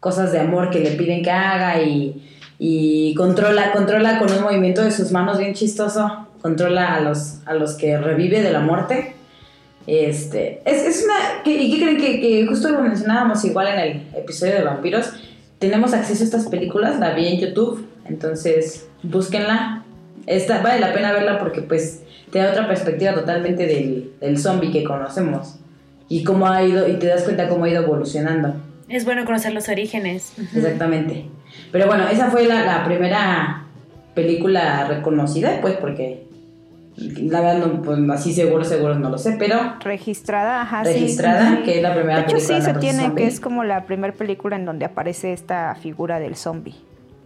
cosas 0.00 0.32
de 0.32 0.40
amor 0.40 0.70
que 0.70 0.80
le 0.80 0.92
piden 0.92 1.22
que 1.22 1.30
haga 1.30 1.82
y, 1.82 2.22
y 2.58 3.14
controla, 3.14 3.72
controla 3.72 4.18
con 4.18 4.30
un 4.32 4.42
movimiento 4.42 4.82
de 4.82 4.90
sus 4.90 5.10
manos 5.10 5.38
bien 5.38 5.54
chistoso, 5.54 6.26
controla 6.40 6.94
a 6.94 7.00
los, 7.00 7.38
a 7.46 7.54
los 7.54 7.74
que 7.74 7.98
revive 7.98 8.42
de 8.42 8.52
la 8.52 8.60
muerte. 8.60 9.14
Este, 9.86 10.60
es, 10.64 10.82
es 10.82 11.04
una... 11.04 11.14
¿Y 11.44 11.70
qué 11.72 11.82
creen 11.82 11.96
que, 11.96 12.20
que 12.20 12.46
justo 12.46 12.68
lo 12.68 12.82
mencionábamos 12.82 13.44
igual 13.44 13.68
en 13.68 13.78
el 13.78 14.02
episodio 14.16 14.54
de 14.54 14.62
vampiros? 14.62 15.12
Tenemos 15.58 15.92
acceso 15.94 16.22
a 16.22 16.26
estas 16.26 16.46
películas, 16.46 17.00
la 17.00 17.14
vi 17.14 17.26
en 17.26 17.40
YouTube, 17.40 17.86
entonces 18.04 18.86
búsquenla. 19.02 19.82
Esta, 20.26 20.60
vale 20.60 20.80
la 20.80 20.92
pena 20.92 21.12
verla 21.12 21.38
porque 21.38 21.62
pues 21.62 22.02
te 22.30 22.38
da 22.38 22.50
otra 22.50 22.68
perspectiva 22.68 23.14
totalmente 23.14 23.66
del, 23.66 24.12
del 24.20 24.38
zombie 24.38 24.70
que 24.70 24.84
conocemos 24.84 25.58
y 26.08 26.24
cómo 26.24 26.46
ha 26.48 26.62
ido, 26.62 26.88
y 26.88 26.94
te 26.94 27.06
das 27.06 27.22
cuenta 27.24 27.48
cómo 27.48 27.64
ha 27.64 27.68
ido 27.68 27.82
evolucionando. 27.82 28.54
Es 28.88 29.04
bueno 29.04 29.24
conocer 29.24 29.52
los 29.52 29.68
orígenes. 29.68 30.32
Exactamente. 30.54 31.26
Pero 31.72 31.86
bueno, 31.86 32.08
esa 32.08 32.30
fue 32.30 32.46
la, 32.46 32.64
la 32.64 32.84
primera 32.84 33.64
película 34.14 34.86
reconocida, 34.86 35.60
pues 35.60 35.76
porque 35.76 36.26
la 36.96 37.40
verdad, 37.40 37.58
no, 37.66 37.82
pues, 37.82 37.98
así 38.10 38.32
seguro, 38.32 38.64
seguro 38.64 38.94
no 38.98 39.08
lo 39.10 39.18
sé, 39.18 39.36
pero... 39.38 39.74
Registrada, 39.80 40.62
ajá, 40.62 40.82
Registrada, 40.82 41.56
sí. 41.58 41.62
que 41.62 41.76
es 41.76 41.82
la 41.82 41.94
primera 41.94 42.16
de 42.16 42.22
hecho, 42.22 42.32
película. 42.36 42.58
sí, 42.58 42.64
se 42.64 42.72
de 42.72 42.78
tiene 42.80 43.02
zombie. 43.04 43.22
que 43.22 43.28
es 43.28 43.38
como 43.40 43.62
la 43.62 43.84
primera 43.84 44.12
película 44.14 44.56
en 44.56 44.64
donde 44.64 44.84
aparece 44.84 45.32
esta 45.32 45.74
figura 45.76 46.18
del 46.18 46.34
zombie, 46.34 46.74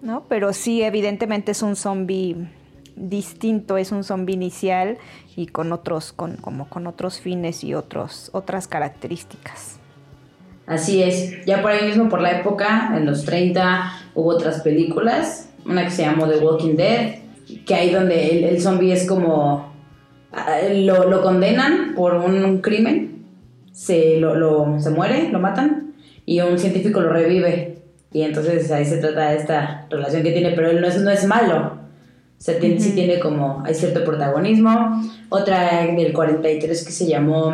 ¿no? 0.03 0.25
Pero 0.29 0.53
sí, 0.53 0.83
evidentemente 0.83 1.53
es 1.53 1.63
un 1.63 1.77
zombie 1.77 2.37
distinto, 2.97 3.77
es 3.77 3.93
un 3.93 4.05
zombie 4.05 4.35
inicial 4.35 4.99
y 5.37 5.47
con 5.47 5.73
otros, 5.73 6.13
con, 6.13 6.37
como 6.37 6.69
con 6.69 6.87
otros 6.87 7.21
fines 7.21 7.65
y 7.65 7.75
otros, 7.75 8.31
otras 8.33 8.69
características. 8.69 9.79
Así 10.67 11.03
es. 11.03 11.45
Ya 11.45 11.61
por 11.61 11.71
ahí 11.73 11.87
mismo, 11.87 12.09
por 12.09 12.21
la 12.21 12.39
época, 12.39 12.93
en 12.97 13.05
los 13.07 13.25
30, 13.25 13.93
hubo 14.15 14.29
otras 14.31 14.61
películas. 14.63 15.49
Una 15.67 15.85
que 15.85 15.91
se 15.91 16.03
llamó 16.03 16.29
The 16.29 16.39
Walking 16.39 16.77
Dead, 16.77 17.17
que 17.67 17.75
ahí 17.75 17.91
donde 17.91 18.49
el, 18.49 18.61
zombie 18.61 18.93
es 18.93 19.07
como... 19.07 19.73
ah, 20.33 20.59
Lo, 20.73 21.09
lo 21.11 21.21
condenan 21.23 21.95
por 21.95 22.15
un 22.15 22.61
crimen, 22.61 23.25
se, 23.73 24.19
lo, 24.19 24.35
lo- 24.35 24.79
se 24.81 24.91
muere, 24.91 25.31
lo 25.31 25.39
matan, 25.41 25.95
y 26.27 26.41
un 26.41 26.59
científico 26.59 27.01
lo 27.01 27.09
revive. 27.13 27.79
Y 28.13 28.23
entonces 28.23 28.71
ahí 28.71 28.85
se 28.85 28.99
trata 28.99 29.31
de 29.31 29.37
esta 29.39 29.87
relación 29.91 30.23
que 30.23 30.33
tiene, 30.33 30.51
pero 30.53 30.71
él 30.71 30.81
no 30.81 30.87
es, 30.87 31.01
no 31.01 31.11
es 31.11 31.25
malo. 31.27 31.79
Sea, 32.43 32.59
tiene- 32.59 32.81
sí 32.81 32.91
tiene 32.93 33.21
como, 33.21 33.63
hay 33.65 33.73
cierto 33.75 34.03
protagonismo. 34.05 35.01
Otra 35.29 35.87
del 35.87 36.13
43 36.13 36.85
que 36.85 36.91
se 36.93 37.07
llamó 37.07 37.53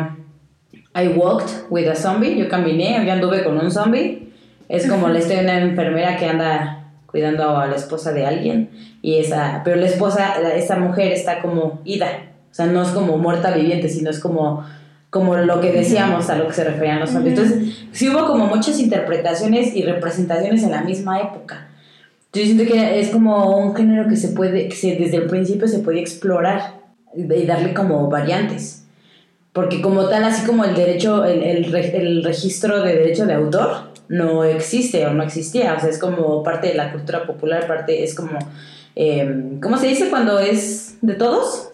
I 0.95 1.09
walked 1.09 1.51
with 1.69 1.87
a 1.87 1.95
zombie. 1.95 2.35
Yo 2.37 2.49
caminé, 2.49 2.99
yo 3.05 3.11
anduve 3.11 3.43
con 3.43 3.57
un 3.59 3.69
zombie. 3.69 4.33
Es 4.67 4.87
como 4.87 5.07
la 5.09 5.19
historia 5.19 5.39
de 5.39 5.43
una 5.45 5.59
enfermera 5.61 6.17
que 6.17 6.25
anda 6.25 6.91
cuidando 7.05 7.55
a 7.57 7.67
la 7.67 7.75
esposa 7.75 8.11
de 8.13 8.25
alguien. 8.25 8.71
Y 9.03 9.17
esa, 9.19 9.61
pero 9.63 9.75
la 9.77 9.85
esposa, 9.85 10.33
esa 10.55 10.77
mujer 10.77 11.11
está 11.11 11.39
como 11.41 11.81
ida. 11.85 12.07
O 12.51 12.53
sea, 12.55 12.65
no 12.65 12.81
es 12.81 12.89
como 12.89 13.17
muerta 13.19 13.51
viviente, 13.51 13.89
sino 13.89 14.09
es 14.09 14.19
como, 14.19 14.65
como 15.11 15.37
lo 15.37 15.61
que 15.61 15.71
decíamos 15.71 16.29
a 16.31 16.35
lo 16.35 16.47
que 16.47 16.53
se 16.53 16.63
referían 16.63 16.99
los 16.99 17.11
zombies. 17.11 17.37
Entonces, 17.37 17.77
sí 17.91 18.09
hubo 18.09 18.25
como 18.25 18.47
muchas 18.47 18.79
interpretaciones 18.79 19.75
y 19.75 19.83
representaciones 19.83 20.63
en 20.63 20.71
la 20.71 20.81
misma 20.81 21.19
época. 21.19 21.67
Yo 22.33 22.43
siento 22.43 22.65
que 22.65 22.99
es 22.99 23.09
como 23.09 23.57
un 23.57 23.75
género 23.75 24.07
que 24.07 24.15
se 24.15 24.29
puede, 24.29 24.67
que 24.69 24.75
se- 24.75 24.95
desde 24.95 25.17
el 25.17 25.25
principio 25.27 25.67
se 25.67 25.79
puede 25.79 25.99
explorar 25.99 26.79
y 27.15 27.23
darle 27.45 27.73
como 27.73 28.07
variantes. 28.09 28.85
Porque 29.51 29.81
como 29.81 30.07
tal, 30.09 30.23
así 30.25 30.45
como 30.45 30.63
el 30.63 30.75
derecho, 30.75 31.25
el, 31.25 31.41
el, 31.41 31.75
el 31.75 32.23
registro 32.23 32.83
de 32.83 32.93
derecho 32.95 33.25
de 33.25 33.33
autor 33.33 33.89
no 34.07 34.43
existe 34.43 35.05
o 35.07 35.13
no 35.13 35.23
existía, 35.23 35.73
o 35.75 35.79
sea, 35.79 35.89
es 35.89 35.97
como 35.97 36.43
parte 36.43 36.67
de 36.67 36.75
la 36.75 36.91
cultura 36.91 37.25
popular, 37.25 37.65
parte 37.67 38.03
es 38.03 38.13
como, 38.15 38.37
eh, 38.95 39.57
¿cómo 39.61 39.77
se 39.77 39.87
dice 39.87 40.09
cuando 40.09 40.39
es 40.39 40.97
de 41.01 41.15
todos? 41.15 41.71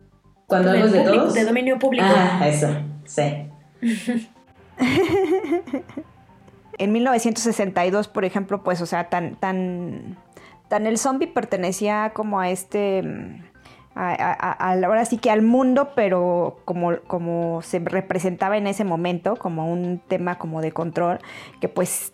Cuando 0.47 0.71
algo 0.71 0.85
es 0.85 0.91
de 0.93 1.00
público, 1.00 1.21
todos. 1.24 1.33
de 1.33 1.43
dominio 1.45 1.79
público. 1.79 2.05
Ah, 2.07 2.45
eso, 2.47 2.69
sí. 3.05 3.50
En 6.77 6.91
1962, 6.91 8.09
por 8.09 8.25
ejemplo, 8.25 8.62
pues, 8.63 8.81
o 8.81 8.85
sea, 8.85 9.07
tan, 9.09 9.35
tan, 9.38 10.17
tan 10.69 10.86
el 10.88 10.98
zombie 10.98 11.27
pertenecía 11.27 12.12
como 12.13 12.39
a 12.39 12.50
este, 12.50 13.01
mm, 13.03 13.43
a, 13.98 14.10
a- 14.12 14.34
a- 14.34 14.51
al- 14.72 14.84
ahora 14.84 15.05
sí 15.05 15.17
que 15.17 15.31
al 15.31 15.41
mundo, 15.41 15.91
pero 15.95 16.60
como, 16.65 16.98
como 17.07 17.62
se 17.62 17.79
representaba 17.79 18.57
en 18.57 18.67
ese 18.67 18.84
momento, 18.84 19.38
como 19.38 19.72
un 19.72 20.01
tema 20.05 20.38
como 20.38 20.60
de 20.62 20.74
control, 20.74 21.19
que 21.62 21.69
pues 21.69 22.12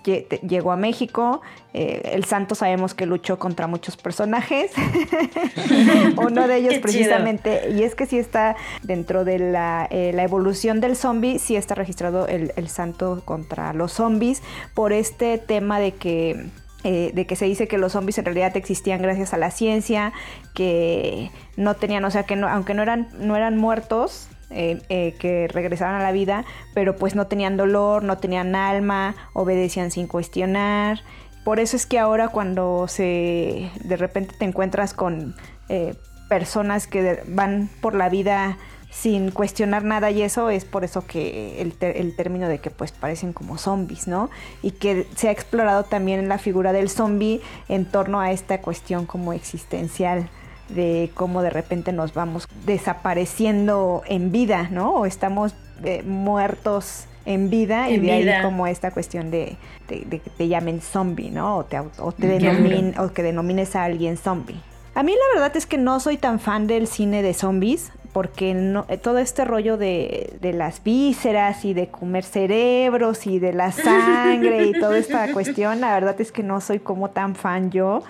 llegó 0.47 0.71
a 0.71 0.75
México. 0.75 1.41
Eh, 1.73 2.11
el 2.13 2.25
santo 2.25 2.53
sabemos 2.53 2.93
que 2.93 3.07
luchó 3.07 3.39
contra 3.39 3.65
muchos 3.65 3.97
personajes. 3.97 4.71
Uno 6.17 6.47
de 6.47 6.57
ellos 6.57 6.69
Qué 6.73 6.75
chido. 6.75 6.81
precisamente 6.81 7.71
y 7.71 7.83
es 7.83 7.95
que 7.95 8.05
sí 8.05 8.17
está 8.19 8.55
dentro 8.83 9.25
de 9.25 9.39
la, 9.39 9.87
eh, 9.89 10.11
la 10.13 10.23
evolución 10.23 10.81
del 10.81 10.95
zombie, 10.95 11.39
sí 11.39 11.55
está 11.55 11.75
registrado 11.75 12.27
el, 12.27 12.53
el 12.55 12.69
santo 12.69 13.21
contra 13.25 13.73
los 13.73 13.93
zombies 13.93 14.41
por 14.73 14.93
este 14.93 15.37
tema 15.37 15.79
de 15.79 15.93
que, 15.93 16.45
eh, 16.83 17.11
de 17.13 17.25
que 17.25 17.35
se 17.35 17.45
dice 17.45 17.67
que 17.67 17.77
los 17.77 17.93
zombies 17.93 18.17
en 18.17 18.25
realidad 18.25 18.55
existían 18.57 19.01
gracias 19.01 19.33
a 19.33 19.37
la 19.37 19.51
ciencia, 19.51 20.13
que 20.53 21.31
no 21.57 21.75
tenían, 21.75 22.03
o 22.05 22.11
sea, 22.11 22.23
que 22.23 22.35
no, 22.35 22.47
aunque 22.47 22.73
no 22.73 22.81
eran, 22.81 23.09
no 23.19 23.35
eran 23.35 23.57
muertos, 23.57 24.29
eh, 24.53 24.81
eh, 24.89 25.15
que 25.17 25.47
regresaban 25.47 25.95
a 25.95 26.03
la 26.03 26.11
vida, 26.11 26.43
pero 26.73 26.97
pues 26.97 27.15
no 27.15 27.27
tenían 27.27 27.55
dolor, 27.55 28.03
no 28.03 28.17
tenían 28.17 28.53
alma, 28.53 29.15
obedecían 29.31 29.91
sin 29.91 30.07
cuestionar. 30.07 31.03
Por 31.45 31.61
eso 31.61 31.77
es 31.77 31.85
que 31.85 31.99
ahora 31.99 32.27
cuando 32.27 32.89
se 32.89 33.71
de 33.81 33.95
repente 33.95 34.35
te 34.37 34.43
encuentras 34.43 34.93
con 34.93 35.35
eh, 35.69 35.95
personas 36.27 36.85
que 36.85 37.23
van 37.27 37.69
por 37.79 37.95
la 37.95 38.09
vida 38.09 38.57
sin 38.91 39.31
cuestionar 39.31 39.83
nada 39.85 40.11
y 40.11 40.21
eso 40.21 40.49
es 40.49 40.65
por 40.65 40.83
eso 40.83 41.07
que 41.07 41.61
el, 41.61 41.73
ter- 41.73 41.95
el 41.97 42.13
término 42.15 42.47
de 42.49 42.59
que 42.59 42.69
pues 42.69 42.91
parecen 42.91 43.31
como 43.33 43.57
zombies, 43.57 44.07
¿no? 44.07 44.29
Y 44.61 44.71
que 44.71 45.07
se 45.15 45.29
ha 45.29 45.31
explorado 45.31 45.83
también 45.85 46.27
la 46.27 46.37
figura 46.37 46.73
del 46.73 46.89
zombie 46.89 47.41
en 47.69 47.85
torno 47.85 48.19
a 48.19 48.31
esta 48.31 48.59
cuestión 48.59 49.05
como 49.05 49.31
existencial 49.33 50.27
de 50.69 51.09
cómo 51.15 51.41
de 51.41 51.49
repente 51.49 51.91
nos 51.93 52.13
vamos 52.13 52.47
desapareciendo 52.65 54.03
en 54.07 54.31
vida, 54.31 54.69
¿no? 54.71 54.93
O 54.93 55.05
estamos 55.05 55.53
eh, 55.83 56.03
muertos 56.03 57.05
en 57.25 57.49
vida 57.49 57.89
y 57.89 57.93
de 57.93 57.99
vida. 57.99 58.37
ahí 58.37 58.43
como 58.43 58.67
esta 58.67 58.91
cuestión 58.91 59.31
de, 59.31 59.57
de- 59.87 60.05
de 60.05 60.19
que 60.19 60.29
te 60.29 60.47
llamen 60.47 60.81
zombie, 60.81 61.29
¿no? 61.29 61.57
O, 61.57 61.65
te, 61.65 61.79
o, 61.79 62.11
te 62.11 62.39
denomin- 62.39 62.97
o 62.99 63.11
que 63.13 63.23
denomines 63.23 63.75
a 63.75 63.83
alguien 63.83 64.17
zombie. 64.17 64.59
A 64.95 65.03
mí 65.03 65.11
la 65.13 65.39
verdad 65.39 65.55
es 65.55 65.65
que 65.65 65.77
no 65.77 65.99
soy 65.99 66.17
tan 66.17 66.39
fan 66.39 66.67
del 66.67 66.87
cine 66.87 67.21
de 67.21 67.33
zombies 67.33 67.91
porque 68.13 68.53
no, 68.53 68.85
eh, 68.89 68.97
todo 68.97 69.17
este 69.17 69.45
rollo 69.45 69.77
de, 69.77 70.33
de 70.41 70.53
las 70.53 70.83
vísceras 70.83 71.65
y 71.65 71.73
de 71.73 71.87
comer 71.87 72.23
cerebros 72.23 73.27
y 73.27 73.39
de 73.39 73.53
la 73.53 73.71
sangre 73.71 74.65
y 74.67 74.73
toda 74.73 74.97
esta 74.97 75.31
cuestión, 75.33 75.81
la 75.81 75.93
verdad 75.93 76.19
es 76.19 76.31
que 76.31 76.43
no 76.43 76.61
soy 76.61 76.79
como 76.79 77.09
tan 77.09 77.35
fan 77.35 77.71
yo. 77.71 78.03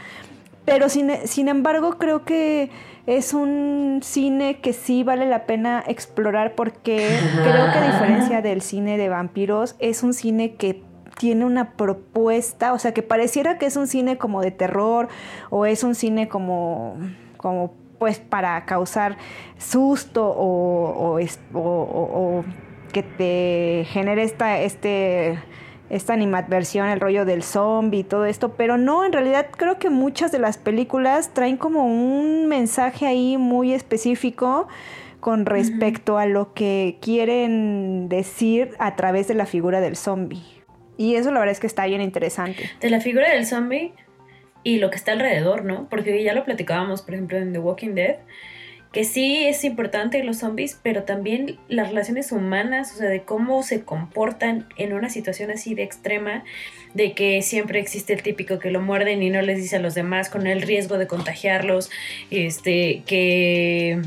Pero 0.65 0.89
sin, 0.89 1.12
sin 1.25 1.48
embargo 1.48 1.98
creo 1.98 2.24
que 2.24 2.70
es 3.08 3.34
un 3.34 4.00
cine 4.03 4.60
que 4.60 4.74
sí 4.74 5.03
vale 5.03 5.25
la 5.25 5.46
pena 5.46 5.84
explorar 5.88 6.53
porque 6.53 7.17
creo 7.41 7.72
que 7.72 7.77
a 7.79 7.91
diferencia 7.91 8.41
del 8.41 8.62
cine 8.62 8.98
de 8.98 9.10
vampiros 9.10 9.75
es 9.79 10.03
un 10.03 10.13
cine 10.13 10.53
que 10.55 10.84
tiene 11.17 11.46
una 11.46 11.74
propuesta, 11.74 12.74
o 12.74 12.79
sea 12.79 12.93
que 12.93 13.03
pareciera 13.03 13.58
que 13.58 13.65
es 13.65 13.75
un 13.75 13.88
cine 13.88 14.17
como 14.17 14.41
de 14.41 14.51
terror 14.51 15.08
o 15.50 15.65
es 15.65 15.84
un 15.84 15.96
cine 15.96 16.27
como, 16.27 16.96
como 17.38 17.74
pues 18.01 18.17
para 18.17 18.65
causar 18.65 19.15
susto 19.60 20.25
o, 20.27 20.89
o 20.89 21.20
es- 21.20 21.39
o- 21.53 21.60
o- 21.60 22.39
o 22.39 22.46
que 22.91 23.03
te 23.03 23.86
genere 23.91 24.24
esta, 24.24 24.60
este, 24.60 25.38
esta 25.91 26.13
animadversión, 26.13 26.88
el 26.88 27.00
rollo 27.00 27.25
del 27.25 27.43
zombie 27.43 28.00
y 28.00 28.03
todo 28.03 28.25
esto, 28.25 28.53
pero 28.53 28.79
no, 28.79 29.05
en 29.05 29.13
realidad 29.13 29.46
creo 29.55 29.77
que 29.77 29.91
muchas 29.91 30.31
de 30.31 30.39
las 30.39 30.58
películas 30.58 31.31
traen 31.31 31.58
como 31.58 31.86
un 31.86 32.48
mensaje 32.48 33.05
ahí 33.05 33.38
muy 33.38 33.72
específico 33.72 34.67
con 35.20 35.46
respecto 35.46 36.17
a 36.17 36.25
lo 36.25 36.53
que 36.55 36.98
quieren 37.03 38.10
decir 38.10 38.72
a 38.79 38.96
través 38.96 39.27
de 39.27 39.36
la 39.36 39.46
figura 39.46 39.79
del 39.79 39.96
zombie. 39.96 40.41
Y 40.98 41.13
eso 41.17 41.29
la 41.31 41.39
verdad 41.39 41.51
es 41.51 41.60
que 41.60 41.67
está 41.67 41.86
bien 41.86 42.01
interesante. 42.01 42.67
De 42.79 42.89
la 42.89 43.00
figura 43.00 43.29
del 43.29 43.46
zombie 43.46 43.93
y 44.63 44.77
lo 44.77 44.89
que 44.89 44.97
está 44.97 45.13
alrededor, 45.13 45.65
¿no? 45.65 45.87
Porque 45.89 46.23
ya 46.23 46.33
lo 46.33 46.45
platicábamos, 46.45 47.01
por 47.01 47.13
ejemplo, 47.15 47.37
en 47.37 47.53
The 47.53 47.59
Walking 47.59 47.95
Dead, 47.95 48.17
que 48.91 49.05
sí 49.05 49.45
es 49.45 49.63
importante 49.63 50.21
los 50.23 50.39
zombies, 50.39 50.77
pero 50.81 51.03
también 51.03 51.57
las 51.69 51.89
relaciones 51.89 52.31
humanas, 52.33 52.93
o 52.93 52.97
sea, 52.97 53.09
de 53.09 53.21
cómo 53.21 53.63
se 53.63 53.83
comportan 53.83 54.67
en 54.77 54.91
una 54.91 55.09
situación 55.09 55.49
así 55.49 55.75
de 55.75 55.83
extrema, 55.83 56.43
de 56.93 57.13
que 57.13 57.41
siempre 57.41 57.79
existe 57.79 58.11
el 58.11 58.21
típico 58.21 58.59
que 58.59 58.69
lo 58.69 58.81
muerden 58.81 59.23
y 59.23 59.29
no 59.29 59.41
les 59.41 59.57
dice 59.57 59.77
a 59.77 59.79
los 59.79 59.95
demás 59.95 60.29
con 60.29 60.45
el 60.45 60.61
riesgo 60.61 60.97
de 60.97 61.07
contagiarlos, 61.07 61.89
este, 62.31 63.03
que 63.05 64.01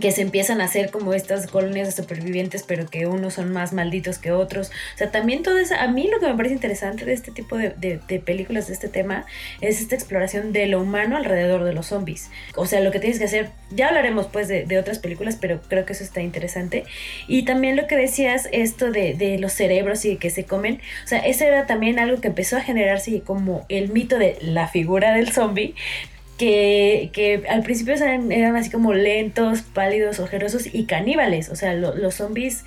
que 0.00 0.10
se 0.10 0.22
empiezan 0.22 0.60
a 0.60 0.64
hacer 0.64 0.90
como 0.90 1.14
estas 1.14 1.46
colonias 1.46 1.86
de 1.86 2.02
supervivientes, 2.02 2.64
pero 2.64 2.86
que 2.86 3.06
unos 3.06 3.34
son 3.34 3.52
más 3.52 3.72
malditos 3.72 4.18
que 4.18 4.32
otros. 4.32 4.68
O 4.94 4.98
sea, 4.98 5.10
también 5.10 5.42
todo 5.42 5.58
eso, 5.58 5.74
a 5.78 5.86
mí 5.86 6.08
lo 6.10 6.18
que 6.18 6.26
me 6.26 6.34
parece 6.34 6.54
interesante 6.54 7.04
de 7.04 7.12
este 7.12 7.30
tipo 7.30 7.56
de, 7.56 8.00
películas, 8.24 8.66
de 8.66 8.74
este 8.74 8.88
tema, 8.88 9.26
es 9.60 9.80
esta 9.80 9.94
exploración 9.94 10.52
de 10.52 10.66
lo 10.66 10.82
humano 10.82 11.16
alrededor 11.16 11.64
de 11.64 11.72
los 11.72 11.86
zombies. 11.86 12.30
O 12.56 12.66
sea, 12.66 12.80
lo 12.80 12.90
que 12.90 12.98
tienes 12.98 13.18
que 13.18 13.26
hacer, 13.26 13.50
ya 13.70 13.88
hablaremos 13.88 14.26
pues 14.26 14.48
de, 14.48 14.76
otras 14.76 14.98
películas, 14.98 15.38
pero 15.40 15.60
creo 15.68 15.86
que 15.86 15.92
eso 15.92 16.04
está 16.04 16.20
interesante. 16.20 16.84
Y 17.28 17.44
también 17.44 17.76
lo 17.76 17.86
que 17.86 17.96
decías, 17.96 18.48
esto 18.52 18.90
de, 18.90 19.14
de 19.14 19.38
los 19.38 19.52
cerebros 19.52 20.04
y 20.04 20.10
de 20.10 20.16
que 20.18 20.30
se 20.30 20.44
comen, 20.44 20.80
o 21.04 21.06
sea, 21.06 21.20
ese 21.20 21.46
era 21.46 21.66
también 21.66 21.98
algo 21.98 22.20
que 22.20 22.28
empezó 22.28 22.56
a 22.56 22.60
generarse 22.60 23.20
como 23.20 23.64
el 23.68 23.90
mito 23.90 24.18
de 24.18 24.36
la 24.40 24.68
figura 24.68 25.14
del 25.14 25.32
zombie, 25.32 25.74
que, 26.38 27.44
al 27.48 27.62
principio 27.62 27.94
eran, 27.94 28.56
así 28.56 28.70
como 28.70 28.92
lentos, 28.92 29.62
pálidos, 29.62 30.20
ojerosos 30.20 30.72
y 30.72 30.86
caníbales. 30.86 31.48
O 31.48 31.56
sea, 31.56 31.74
los 31.74 32.14
zombies 32.14 32.64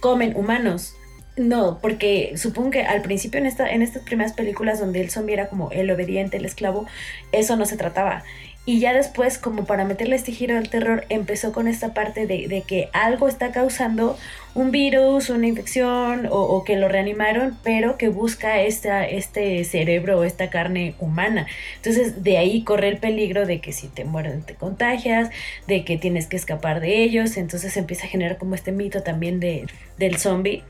comen 0.00 0.34
humanos. 0.36 0.94
No, 1.36 1.78
porque 1.80 2.32
supongo 2.36 2.70
que 2.70 2.82
al 2.82 3.02
principio 3.02 3.38
en, 3.40 3.46
esta, 3.46 3.70
en 3.70 3.82
estas 3.82 4.02
primeras 4.02 4.32
películas 4.32 4.80
donde 4.80 5.00
el 5.00 5.10
zombie 5.10 5.34
era 5.34 5.48
como 5.48 5.70
el 5.70 5.90
obediente, 5.90 6.36
el 6.36 6.44
esclavo, 6.44 6.86
eso 7.32 7.56
no 7.56 7.64
se 7.66 7.76
trataba. 7.76 8.24
Y 8.66 8.78
ya 8.78 8.92
después, 8.92 9.38
como 9.38 9.64
para 9.64 9.84
meterle 9.84 10.16
este 10.16 10.32
giro 10.32 10.58
al 10.58 10.68
terror, 10.68 11.06
empezó 11.08 11.52
con 11.52 11.66
esta 11.66 11.94
parte 11.94 12.26
de, 12.26 12.62
que 12.66 12.90
algo 12.92 13.26
está 13.26 13.52
causando 13.52 14.18
un 14.54 14.70
virus, 14.70 15.30
una 15.30 15.46
infección 15.46 16.28
o, 16.30 16.62
que 16.62 16.76
lo 16.76 16.88
reanimaron, 16.88 17.56
pero 17.62 17.96
que 17.96 18.10
busca 18.10 18.60
este 18.60 19.64
cerebro 19.64 20.20
o 20.20 20.24
esta 20.24 20.50
carne 20.50 20.94
humana. 21.00 21.46
Entonces 21.76 22.22
de 22.22 22.36
ahí 22.36 22.62
corre 22.62 22.88
el 22.88 22.98
peligro 22.98 23.46
de 23.46 23.60
que 23.60 23.72
si 23.72 23.88
te 23.88 24.04
mueren 24.04 24.42
te 24.42 24.54
contagias, 24.54 25.30
de 25.66 25.84
que 25.84 25.96
tienes 25.96 26.26
que 26.26 26.36
escapar 26.36 26.80
de 26.80 27.02
ellos, 27.02 27.38
entonces 27.38 27.76
empieza 27.78 28.06
a 28.06 28.10
generar 28.10 28.36
como 28.36 28.54
este 28.54 28.72
mito 28.72 29.02
también 29.02 29.40
de, 29.40 29.66
del 29.98 30.18
zombie. 30.18 30.62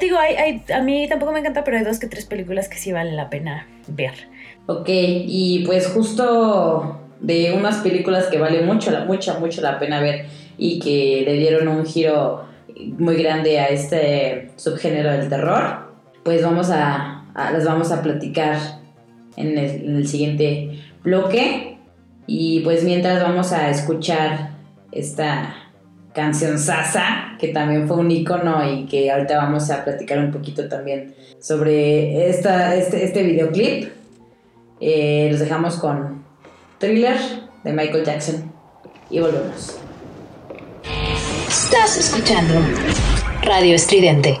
digo, 0.00 0.18
hay, 0.18 0.64
a 0.74 0.82
mí 0.82 1.06
tampoco 1.08 1.32
me 1.32 1.38
encanta, 1.38 1.62
pero 1.62 1.78
hay 1.78 1.84
dos 1.84 2.00
que 2.00 2.08
tres 2.08 2.26
películas 2.26 2.68
que 2.68 2.78
sí 2.78 2.92
vale 2.92 3.12
la 3.12 3.30
pena 3.30 3.68
ver. 3.86 4.14
Ok, 4.66 4.88
y 4.88 5.64
pues 5.66 5.86
justo 5.86 7.07
de 7.20 7.52
unas 7.52 7.78
películas 7.78 8.26
que 8.26 8.38
vale 8.38 8.62
mucho, 8.62 8.92
mucho, 9.06 9.38
mucho 9.40 9.60
la 9.60 9.78
pena 9.78 10.00
ver 10.00 10.26
y 10.56 10.78
que 10.78 11.22
le 11.24 11.34
dieron 11.34 11.68
un 11.68 11.84
giro 11.84 12.44
muy 12.98 13.16
grande 13.16 13.58
a 13.58 13.68
este 13.68 14.50
subgénero 14.56 15.12
del 15.12 15.28
terror, 15.28 15.88
pues 16.22 16.42
vamos 16.42 16.70
a, 16.70 17.24
las 17.34 17.64
vamos 17.64 17.90
a 17.92 18.02
platicar 18.02 18.58
en 19.36 19.58
el, 19.58 20.06
siguiente 20.06 20.80
bloque. 21.02 21.78
Y 22.26 22.60
pues 22.60 22.84
mientras 22.84 23.22
vamos 23.22 23.52
a 23.52 23.70
escuchar 23.70 24.50
esta 24.92 25.54
canción 26.12 26.58
Sasa, 26.58 27.36
que 27.38 27.48
también 27.48 27.88
fue 27.88 27.96
un 27.96 28.10
icono 28.10 28.70
y 28.70 28.86
que 28.86 29.10
ahorita 29.10 29.38
vamos 29.38 29.70
a 29.70 29.84
platicar 29.84 30.18
un 30.18 30.30
poquito 30.30 30.68
también 30.68 31.14
sobre 31.40 32.28
esta, 32.28 32.74
este, 32.74 33.04
este 33.04 33.22
videoclip. 33.22 33.88
Eh, 34.80 35.28
los 35.30 35.40
dejamos 35.40 35.76
con 35.76 36.17
Thriller 36.78 37.18
de 37.64 37.72
Michael 37.72 38.04
Jackson. 38.04 38.52
Y 39.10 39.18
volvemos. 39.20 39.76
Estás 41.48 41.96
escuchando 41.96 42.54
Radio 43.42 43.74
Estridente. 43.74 44.38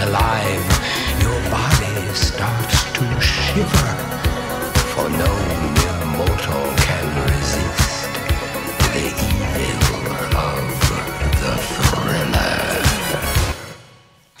Alive, 0.00 0.64
your 1.20 1.40
body 1.50 2.14
starts 2.14 2.84
to 2.92 3.20
shiver, 3.20 3.94
for 4.92 5.08
no 5.10 5.32
mere 5.76 6.04
mortal 6.16 6.64
can 6.86 7.06
resist 7.26 8.08
the 8.94 9.06
evil 9.60 10.06
of 10.36 10.64
the 11.42 11.54
thriller. 11.72 12.80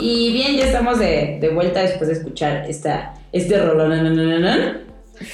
Y 0.00 0.32
bien, 0.32 0.56
ya 0.56 0.66
estamos 0.66 1.00
de, 1.00 1.38
de 1.40 1.48
vuelta 1.48 1.80
después 1.80 2.06
de 2.08 2.14
escuchar 2.14 2.64
esta, 2.68 3.14
este 3.32 3.58
rolón. 3.58 4.86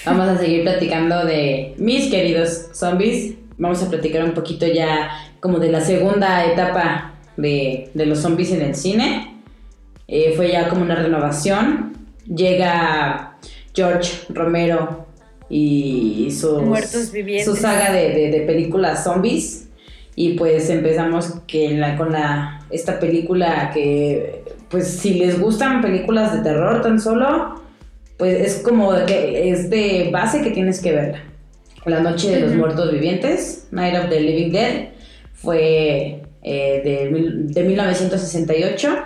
Vamos 0.04 0.28
a 0.28 0.38
seguir 0.38 0.62
platicando 0.62 1.24
de 1.24 1.74
mis 1.78 2.10
queridos 2.10 2.66
zombies. 2.72 3.34
Vamos 3.58 3.82
a 3.82 3.90
platicar 3.90 4.24
un 4.24 4.32
poquito 4.32 4.66
ya 4.66 5.10
como 5.40 5.58
de 5.58 5.70
la 5.70 5.80
segunda 5.80 6.44
etapa 6.44 7.14
de, 7.36 7.90
de 7.94 8.06
los 8.06 8.18
zombies 8.20 8.50
en 8.52 8.62
el 8.62 8.74
cine. 8.74 9.34
Eh, 10.08 10.32
fue 10.36 10.50
ya 10.52 10.68
como 10.68 10.82
una 10.82 10.94
renovación. 10.96 11.92
Llega 12.26 13.36
George 13.74 14.12
Romero 14.30 15.06
y 15.50 16.28
sus, 16.30 16.62
su 17.44 17.54
saga 17.56 17.92
de, 17.92 18.10
de- 18.10 18.30
de 18.30 18.40
películas 18.40 19.04
zombies. 19.04 19.68
Y 20.16 20.34
pues 20.34 20.70
empezamos 20.70 21.34
que 21.46 21.70
la, 21.76 21.96
con 21.96 22.12
la, 22.12 22.64
esta 22.70 23.00
película 23.00 23.70
que, 23.74 24.44
pues 24.70 24.86
si 24.86 25.14
les 25.14 25.40
gustan 25.40 25.80
películas 25.82 26.32
de 26.32 26.42
terror 26.42 26.80
tan 26.82 27.00
solo, 27.00 27.60
pues 28.16 28.40
es 28.40 28.62
como 28.62 28.92
que 29.06 29.50
es 29.50 29.70
de 29.70 30.10
base 30.12 30.42
que 30.42 30.50
tienes 30.50 30.80
que 30.80 30.92
verla. 30.92 31.22
La 31.86 32.00
Noche 32.00 32.30
de 32.30 32.40
los. 32.40 32.54
Muertos 32.54 32.92
Vivientes, 32.92 33.68
Night 33.70 33.94
of 33.96 34.08
the 34.08 34.20
Living 34.20 34.52
Dead, 34.52 34.88
fue 35.34 36.22
eh, 36.42 36.82
de, 36.82 37.10
de 37.52 37.62
1968. 37.62 38.96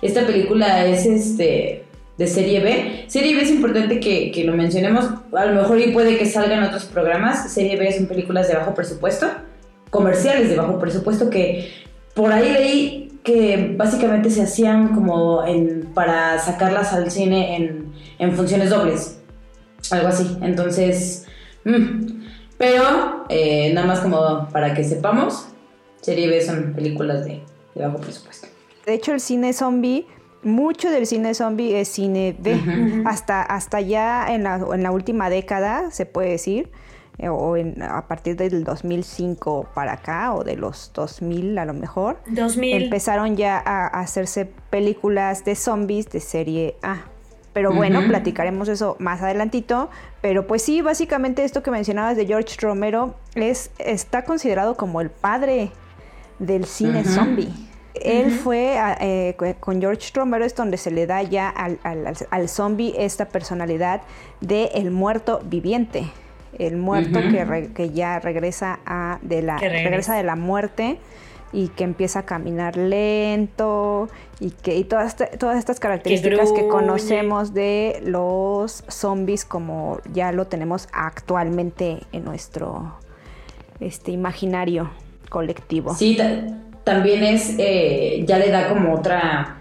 Esta 0.00 0.26
película 0.26 0.86
es 0.86 1.04
este 1.04 1.84
de 2.16 2.26
serie 2.26 2.60
B. 2.60 3.04
Serie 3.06 3.34
B 3.34 3.42
es 3.42 3.50
importante 3.50 4.00
que, 4.00 4.30
que 4.32 4.44
lo 4.44 4.54
mencionemos. 4.54 5.06
A 5.32 5.46
lo 5.46 5.60
mejor 5.60 5.80
y 5.80 5.92
puede 5.92 6.18
que 6.18 6.26
salgan 6.26 6.64
otros 6.64 6.84
programas. 6.84 7.52
Serie 7.52 7.76
B 7.76 7.92
son 7.92 8.06
películas 8.06 8.48
de 8.48 8.54
bajo 8.54 8.74
presupuesto, 8.74 9.28
comerciales 9.90 10.48
de 10.50 10.56
bajo 10.56 10.78
presupuesto 10.78 11.30
que 11.30 11.70
por 12.14 12.32
ahí 12.32 12.52
leí 12.52 13.17
que 13.28 13.74
básicamente 13.76 14.30
se 14.30 14.42
hacían 14.42 14.94
como 14.94 15.46
en, 15.46 15.90
para 15.92 16.38
sacarlas 16.38 16.94
al 16.94 17.10
cine 17.10 17.56
en, 17.56 17.92
en 18.18 18.32
funciones 18.32 18.70
dobles. 18.70 19.20
Algo 19.90 20.08
así. 20.08 20.38
Entonces, 20.40 21.26
mm. 21.64 22.06
pero 22.56 23.26
eh, 23.28 23.70
nada 23.74 23.86
más 23.86 24.00
como 24.00 24.48
para 24.48 24.72
que 24.72 24.82
sepamos, 24.82 25.46
serie 26.00 26.26
B 26.26 26.40
son 26.40 26.72
películas 26.72 27.26
de, 27.26 27.42
de 27.74 27.86
bajo 27.86 27.98
presupuesto. 27.98 28.48
De 28.86 28.94
hecho, 28.94 29.12
el 29.12 29.20
cine 29.20 29.52
zombie, 29.52 30.06
mucho 30.42 30.90
del 30.90 31.06
cine 31.06 31.34
zombie 31.34 31.78
es 31.78 31.88
cine 31.88 32.34
B. 32.38 32.54
Ujú. 32.54 33.06
hasta, 33.06 33.42
hasta 33.42 33.82
ya 33.82 34.26
en 34.34 34.44
la, 34.44 34.54
en 34.72 34.82
la 34.82 34.90
última 34.90 35.28
década, 35.28 35.90
se 35.90 36.06
puede 36.06 36.30
decir, 36.30 36.70
o 37.26 37.56
en- 37.56 37.82
a 37.82 38.06
partir 38.06 38.36
del 38.36 38.62
2005 38.64 39.66
para 39.74 39.94
acá, 39.94 40.32
o 40.34 40.44
de 40.44 40.56
los 40.56 40.92
2000 40.94 41.58
a 41.58 41.64
lo 41.64 41.74
mejor, 41.74 42.18
2000. 42.28 42.84
empezaron 42.84 43.36
ya 43.36 43.60
a, 43.64 43.86
hacerse 43.88 44.46
películas 44.70 45.44
de 45.44 45.56
zombies 45.56 46.08
de 46.10 46.20
serie 46.20 46.76
A. 46.82 46.98
Pero 47.54 47.72
bueno, 47.72 48.00
platicaremos 48.06 48.68
eso 48.68 48.94
más 49.00 49.20
adelantito. 49.20 49.90
Pero 50.20 50.46
pues 50.46 50.62
sí, 50.62 50.80
básicamente 50.80 51.42
esto 51.42 51.62
que 51.64 51.72
mencionabas 51.72 52.16
de 52.16 52.24
George 52.26 52.54
Romero 52.60 53.14
es, 53.34 53.72
está 53.78 54.22
considerado 54.24 54.76
como 54.76 55.00
el 55.00 55.10
padre 55.10 55.72
del 56.38 56.66
cine 56.66 57.02
zombie. 57.04 57.52
Él 57.94 58.30
fue, 58.30 58.78
a- 58.78 58.96
eh, 59.00 59.34
con 59.58 59.80
George 59.80 60.12
Romero 60.14 60.44
es 60.44 60.54
donde 60.54 60.76
se 60.76 60.92
le 60.92 61.08
da 61.08 61.20
ya 61.22 61.48
al, 61.48 61.80
al- 61.82 62.14
al 62.30 62.48
zombie 62.48 62.94
esta 62.96 63.24
personalidad 63.28 64.02
de 64.40 64.66
el 64.74 64.92
muerto 64.92 65.40
viviente. 65.44 66.04
El 66.56 66.76
muerto 66.76 67.20
que, 67.20 67.44
re- 67.44 67.72
que 67.72 67.90
ya 67.90 68.18
regresa, 68.20 68.78
a, 68.86 69.18
de 69.22 69.42
la, 69.42 69.58
regresa. 69.58 69.84
regresa 69.84 70.14
de 70.16 70.22
la 70.22 70.36
muerte 70.36 70.98
y 71.52 71.68
que 71.68 71.84
empieza 71.84 72.20
a 72.20 72.22
caminar 72.24 72.76
lento 72.76 74.08
y 74.40 74.50
que 74.50 74.76
y 74.76 74.84
todas, 74.84 75.08
este- 75.08 75.36
todas 75.38 75.58
estas 75.58 75.80
características 75.80 76.52
que 76.52 76.68
conocemos 76.68 77.54
de 77.54 78.00
los 78.04 78.84
zombies 78.88 79.44
como 79.44 79.98
ya 80.12 80.32
lo 80.32 80.46
tenemos 80.46 80.88
actualmente 80.92 82.00
en 82.12 82.24
nuestro 82.24 82.96
este 83.80 84.10
imaginario 84.10 84.90
colectivo. 85.28 85.94
Sí, 85.94 86.16
ta- 86.16 86.44
también 86.84 87.22
es, 87.22 87.54
eh, 87.58 88.24
ya 88.26 88.38
le 88.38 88.50
da 88.50 88.68
como 88.68 88.94
otra, 88.94 89.58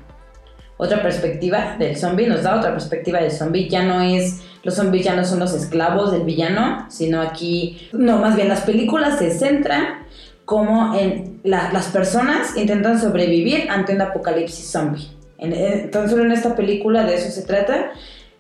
otra 0.78 1.02
perspectiva 1.02 1.76
del 1.78 1.96
zombie, 1.98 2.28
nos 2.28 2.44
da 2.44 2.56
otra 2.58 2.72
perspectiva 2.72 3.20
del 3.20 3.32
zombie, 3.32 3.68
ya 3.70 3.84
no 3.84 4.02
es, 4.02 4.42
los 4.64 4.76
zombies 4.76 5.06
ya 5.06 5.16
no 5.16 5.24
son 5.26 5.40
los 5.40 5.54
esclavos 5.54 6.12
del 6.12 6.24
villano, 6.24 6.86
sino 6.90 7.22
aquí, 7.22 7.88
no, 7.94 8.18
más 8.20 8.36
bien 8.36 8.50
las 8.50 8.62
películas 8.62 9.20
se 9.20 9.32
centran 9.32 10.06
como 10.46 10.96
en 10.98 11.40
la- 11.44 11.72
las 11.74 11.88
personas 11.88 12.56
intentan 12.58 13.00
sobrevivir 13.00 13.70
ante 13.70 13.94
un 13.94 14.02
apocalipsis 14.02 14.70
zombie. 14.72 15.08
En, 15.38 15.54
en- 15.54 15.92
tan 15.92 16.10
solo 16.10 16.24
en 16.24 16.32
esta 16.32 16.56
película 16.56 17.04
de 17.04 17.16
eso 17.16 17.30
se 17.32 17.44
trata 17.44 17.92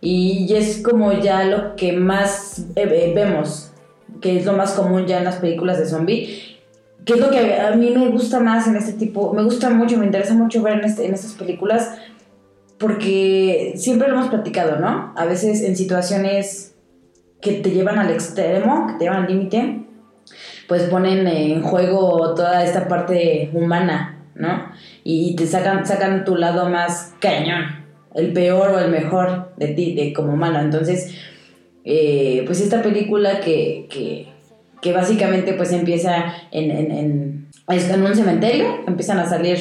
y 0.02 0.54
es 0.54 0.82
como 0.82 1.12
ya 1.14 1.44
lo 1.44 1.76
que 1.76 1.92
más 1.94 2.60
eh, 2.76 2.84
eh, 2.92 3.12
vemos, 3.16 3.72
que 4.22 4.38
es 4.40 4.46
lo 4.46 4.54
más 4.54 4.72
común 4.74 5.06
ya 5.06 5.18
en 5.20 5.26
las 5.26 5.36
películas 5.38 5.78
de 5.80 5.86
zombie 5.86 6.56
que 7.06 7.14
es 7.14 7.20
lo 7.22 7.30
que 7.30 7.56
a 7.56 7.72
mí 7.72 7.90
me 7.96 8.10
gusta 8.10 8.42
más 8.42 8.68
en 8.68 8.76
este 8.76 8.92
tipo, 8.92 9.32
me 9.34 9.42
gusta 9.42 9.70
mucho, 9.70 9.98
me 9.98 10.06
interesa 10.06 10.34
mucho 10.34 10.62
ver 10.62 10.80
en, 10.80 10.84
este- 10.86 11.06
en 11.06 11.14
estas 11.14 11.32
películas, 11.34 11.92
porque 12.80 13.74
siempre 13.76 14.08
lo 14.08 14.16
hemos 14.16 14.30
platicado, 14.30 14.78
¿no? 14.80 15.14
A 15.16 15.26
veces 15.26 15.64
en 15.64 15.76
situaciones 15.76 16.76
que 17.42 17.54
te 17.54 17.72
llevan 17.72 17.98
al 18.00 18.12
extremo, 18.12 18.88
que 18.88 18.94
te 18.94 19.04
llevan 19.06 19.24
al 19.24 19.32
límite, 19.32 19.86
pues 20.68 20.84
ponen 20.84 21.28
en 21.28 21.62
juego 21.62 22.34
toda 22.36 22.64
esta 22.64 22.88
parte 22.88 23.50
humana, 23.54 24.20
¿no? 24.36 24.72
Y 25.04 25.36
te 25.36 25.48
sacan, 25.48 25.86
sacan 25.86 26.26
tu 26.26 26.36
lado 26.36 26.70
más 26.70 27.14
cañón, 27.20 27.86
el 28.14 28.34
peor 28.34 28.72
o 28.72 28.80
el 28.80 28.92
mejor 28.92 29.54
de 29.58 29.68
ti, 29.70 29.96
de 29.96 30.14
como 30.14 30.34
humano. 30.34 30.60
Entonces, 30.60 31.16
eh, 31.86 32.44
pues 32.46 32.60
esta 32.62 32.82
película 32.82 33.40
que, 33.40 33.88
que, 33.90 34.28
que 34.82 34.94
básicamente 34.94 35.54
pues 35.54 35.72
empieza 35.72 36.34
en, 36.52 36.70
en, 36.70 36.92
en, 36.92 37.48
en 37.70 38.04
un 38.04 38.16
cementerio, 38.16 38.84
empiezan 38.88 39.20
a 39.20 39.30
salir 39.30 39.58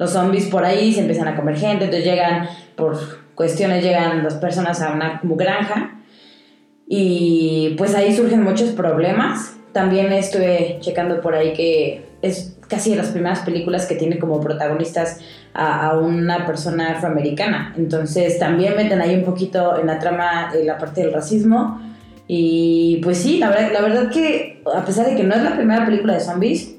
los 0.00 0.12
zombies 0.12 0.46
por 0.46 0.64
ahí, 0.64 0.94
se 0.94 1.00
empiezan 1.00 1.28
a 1.28 1.36
comer 1.36 1.58
gente, 1.58 1.84
entonces 1.84 2.06
llegan, 2.06 2.48
por 2.74 2.96
cuestiones, 3.34 3.84
llegan 3.84 4.24
las 4.24 4.34
personas 4.36 4.80
a 4.80 4.92
una 4.94 5.20
granja 5.22 6.00
y 6.88 7.74
pues 7.76 7.94
ahí 7.94 8.16
surgen 8.16 8.42
muchos 8.42 8.70
problemas. 8.70 9.58
También 9.72 10.10
estuve 10.10 10.78
checando 10.80 11.20
por 11.20 11.34
ahí 11.34 11.52
que 11.52 12.06
es 12.22 12.56
casi 12.66 12.92
de 12.92 12.96
las 12.96 13.08
primeras 13.08 13.40
películas 13.40 13.84
que 13.84 13.94
tiene 13.94 14.18
como 14.18 14.40
protagonistas 14.40 15.20
a, 15.52 15.98
una 15.98 16.46
persona 16.46 16.92
afroamericana. 16.92 17.74
Entonces 17.76 18.38
también 18.38 18.76
meten 18.76 19.02
ahí 19.02 19.14
un 19.14 19.24
poquito 19.24 19.78
en 19.78 19.86
la 19.86 19.98
trama 19.98 20.50
la 20.64 20.78
parte 20.78 21.02
del 21.02 21.12
racismo. 21.12 21.78
Y 22.26 23.00
pues 23.02 23.18
sí, 23.18 23.36
la 23.36 23.50
verdad, 23.50 23.70
la 23.70 23.82
verdad 23.82 24.10
que 24.10 24.62
a 24.74 24.82
pesar 24.82 25.04
de 25.04 25.14
que 25.14 25.24
no 25.24 25.34
es 25.34 25.42
la 25.42 25.56
primera 25.56 25.84
película 25.84 26.14
de 26.14 26.20
zombies, 26.20 26.76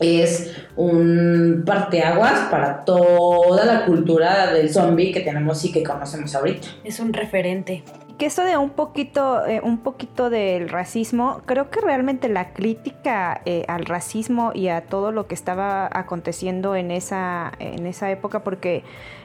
es 0.00 0.55
un 0.76 1.62
parteaguas 1.66 2.48
para 2.50 2.84
toda 2.84 3.64
la 3.64 3.86
cultura 3.86 4.52
del 4.52 4.70
zombie 4.70 5.12
que 5.12 5.20
tenemos 5.20 5.64
y 5.64 5.72
que 5.72 5.82
conocemos 5.82 6.34
ahorita. 6.34 6.68
Es 6.84 7.00
un 7.00 7.12
referente 7.12 7.82
que 8.18 8.26
esto 8.26 8.44
de 8.44 8.56
un 8.56 8.70
poquito, 8.70 9.46
eh, 9.46 9.60
un 9.62 9.78
poquito 9.78 10.30
del 10.30 10.68
racismo, 10.68 11.42
creo 11.44 11.70
que 11.70 11.80
realmente 11.80 12.28
la 12.28 12.52
crítica 12.52 13.42
eh, 13.44 13.64
al 13.68 13.84
racismo 13.84 14.52
y 14.54 14.68
a 14.68 14.82
todo 14.82 15.12
lo 15.12 15.26
que 15.26 15.34
estaba 15.34 15.88
aconteciendo 15.92 16.76
en 16.76 16.90
esa, 16.90 17.52
en 17.58 17.86
esa 17.86 18.10
época, 18.10 18.42
porque 18.42 18.84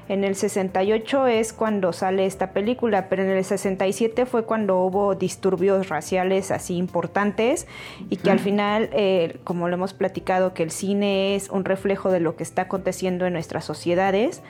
en 0.10 0.24
el 0.24 0.36
68 0.36 1.28
es 1.28 1.54
cuando 1.54 1.94
sale 1.94 2.26
esta 2.26 2.52
película, 2.52 3.08
pero 3.08 3.24
en 3.24 3.30
el 3.30 3.44
67 3.44 4.26
fue 4.26 4.46
cuando 4.46 4.82
hubo 4.82 5.16
disturbios 5.16 5.90
raciales 5.90 6.52
así 6.52 6.76
importantes 6.76 7.68
y 8.10 8.18
que 8.18 8.32
al 8.32 8.40
final, 8.40 8.90
eh, 8.94 9.38
como 9.44 9.68
lo 9.70 9.76
hemos 9.76 9.94
platicado, 9.94 10.54
que 10.54 10.64
el 10.64 10.72
cine 10.72 11.36
es 11.36 11.50
un 11.50 11.66
reflejo 11.66 12.12
de 12.12 12.20
lo 12.20 12.36
que 12.36 12.44
está 12.44 12.64
aconteciendo 12.64 13.26
en 13.26 13.34
nuestras 13.34 13.64
sociedades. 13.64 14.42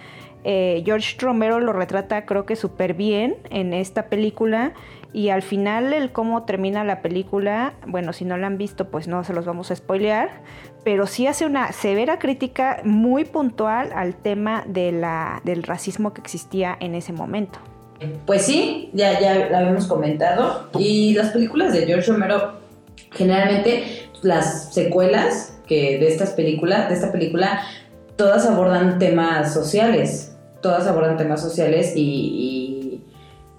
Eh, 0.43 0.81
George 0.85 1.17
Romero 1.19 1.59
lo 1.59 1.71
retrata 1.71 2.25
creo 2.25 2.45
que 2.45 2.55
súper 2.55 2.95
bien 2.95 3.35
en 3.51 3.73
esta 3.73 4.07
película 4.07 4.73
y 5.13 5.29
al 5.29 5.43
final 5.43 5.93
el 5.93 6.11
cómo 6.11 6.43
termina 6.43 6.83
la 6.83 7.01
película, 7.01 7.73
bueno, 7.85 8.13
si 8.13 8.25
no 8.25 8.37
la 8.37 8.47
han 8.47 8.57
visto 8.57 8.89
pues 8.89 9.07
no 9.07 9.23
se 9.23 9.33
los 9.33 9.45
vamos 9.45 9.69
a 9.69 9.75
spoilear, 9.75 10.29
pero 10.83 11.07
sí 11.07 11.27
hace 11.27 11.45
una 11.45 11.71
severa 11.71 12.19
crítica 12.19 12.81
muy 12.83 13.25
puntual 13.25 13.91
al 13.93 14.15
tema 14.15 14.63
de 14.67 14.91
la, 14.91 15.41
del 15.43 15.63
racismo 15.63 16.13
que 16.13 16.21
existía 16.21 16.77
en 16.79 16.95
ese 16.95 17.13
momento. 17.13 17.59
Pues 18.25 18.43
sí, 18.43 18.89
ya, 18.93 19.19
ya 19.19 19.49
lo 19.49 19.57
habíamos 19.57 19.85
comentado 19.85 20.69
y 20.79 21.13
las 21.13 21.29
películas 21.29 21.71
de 21.73 21.85
George 21.85 22.11
Romero 22.11 22.59
generalmente 23.11 24.09
las 24.23 24.73
secuelas 24.73 25.59
que 25.67 25.99
de 25.99 26.07
estas 26.07 26.31
películas, 26.31 26.89
de 26.89 26.95
esta 26.95 27.11
película, 27.11 27.61
todas 28.15 28.47
abordan 28.47 28.97
temas 28.97 29.53
sociales 29.53 30.31
todas 30.61 30.87
abordan 30.87 31.17
temas 31.17 31.41
sociales 31.41 31.93
y, 31.95 33.01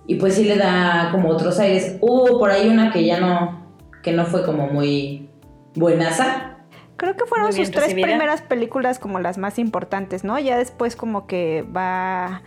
y, 0.07 0.15
pues 0.17 0.35
sí 0.35 0.45
le 0.45 0.57
da 0.57 1.09
como 1.11 1.29
otros 1.31 1.59
aires. 1.59 1.97
Hubo 2.01 2.39
por 2.39 2.51
ahí 2.51 2.69
una 2.69 2.93
que 2.93 3.05
ya 3.05 3.21
no, 3.21 3.67
que 4.03 4.13
no 4.13 4.25
fue 4.27 4.45
como 4.45 4.69
muy 4.69 5.29
buenaza. 5.75 6.52
Creo 7.03 7.17
que 7.17 7.27
fueron 7.27 7.53
sus 7.53 7.73
tres 7.73 7.95
primeras 7.95 8.43
películas 8.43 9.01
como 9.01 9.19
las 9.19 9.37
más 9.37 9.59
importantes, 9.59 10.23
¿no? 10.23 10.39
Ya 10.39 10.57
después 10.57 10.95
como 10.95 11.27
que 11.27 11.67
va 11.77 12.43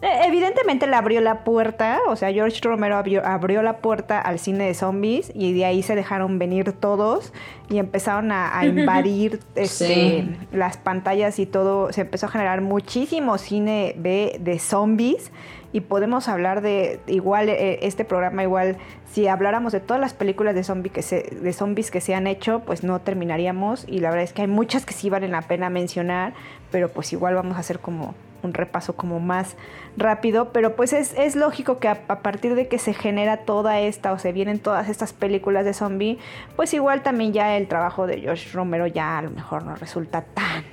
eh, 0.00 0.20
evidentemente 0.24 0.86
le 0.86 0.96
abrió 0.96 1.20
la 1.20 1.44
puerta, 1.44 1.98
o 2.08 2.16
sea, 2.16 2.32
George 2.32 2.58
Romero 2.62 2.96
abrió, 2.96 3.62
la 3.62 3.78
puerta 3.78 4.18
al 4.18 4.38
cine 4.38 4.64
de 4.64 4.72
zombies 4.72 5.30
y 5.34 5.52
de 5.52 5.66
ahí 5.66 5.82
se 5.82 5.94
dejaron 5.94 6.38
venir 6.38 6.72
todos 6.72 7.34
y 7.68 7.76
empezaron 7.76 8.32
a, 8.32 8.64
invadir 8.64 9.40
este, 9.56 10.26
las 10.52 10.78
pantallas 10.78 11.38
y 11.38 11.44
todo, 11.44 11.92
se 11.92 12.00
empezó 12.00 12.26
a 12.26 12.28
generar 12.30 12.62
muchísimo 12.62 13.36
cine 13.36 13.94
de, 13.98 14.38
de 14.40 14.58
zombies 14.58 15.32
y 15.72 15.80
podemos 15.82 16.28
hablar 16.28 16.62
de 16.62 17.00
igual 17.06 17.48
eh, 17.48 17.80
este 17.82 18.04
programa 18.04 18.42
igual 18.42 18.76
si 19.10 19.28
habláramos 19.28 19.72
de 19.72 19.80
todas 19.80 20.00
las 20.00 20.14
películas 20.14 20.54
de 20.54 20.64
zombies 20.64 20.92
que 20.92 21.02
se 21.02 21.22
de 21.22 21.52
zombies 21.52 21.90
que 21.90 22.00
se 22.00 22.14
han 22.14 22.26
hecho 22.26 22.60
pues 22.60 22.84
no 22.84 23.00
terminaríamos 23.00 23.84
y 23.86 24.00
la 24.00 24.10
verdad 24.10 24.24
es 24.24 24.32
que 24.32 24.42
hay 24.42 24.48
muchas 24.48 24.86
que 24.86 24.94
sí 24.94 25.10
valen 25.10 25.32
la 25.32 25.42
pena 25.42 25.68
mencionar 25.68 26.32
pero 26.70 26.88
pues 26.88 27.12
igual 27.12 27.34
vamos 27.34 27.56
a 27.56 27.60
hacer 27.60 27.80
como 27.80 28.14
un 28.42 28.54
repaso 28.54 28.94
como 28.94 29.20
más 29.20 29.56
rápido, 29.96 30.52
pero 30.52 30.76
pues 30.76 30.92
es, 30.92 31.36
lógico 31.36 31.78
que 31.78 31.88
a, 31.88 32.06
partir 32.22 32.54
de 32.54 32.68
que 32.68 32.78
se 32.78 32.94
genera 32.94 33.38
toda 33.38 33.80
esta 33.80 34.12
o 34.12 34.18
se 34.18 34.32
vienen 34.32 34.58
todas 34.58 34.88
estas 34.88 35.12
películas 35.12 35.64
de 35.64 35.74
zombie, 35.74 36.18
pues 36.56 36.72
igual 36.74 37.02
también 37.02 37.32
ya 37.32 37.56
el 37.56 37.66
trabajo 37.66 38.06
de 38.06 38.20
George 38.20 38.50
Romero 38.52 38.86
ya 38.86 39.18
a 39.18 39.22
lo 39.22 39.30
mejor 39.30 39.64
no 39.64 39.74
resulta 39.74 40.22
tan 40.22 40.64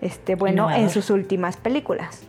este, 0.00 0.34
bueno 0.34 0.70
en 0.70 0.90
sus 0.90 1.10
últimas 1.10 1.56
películas. 1.56 2.26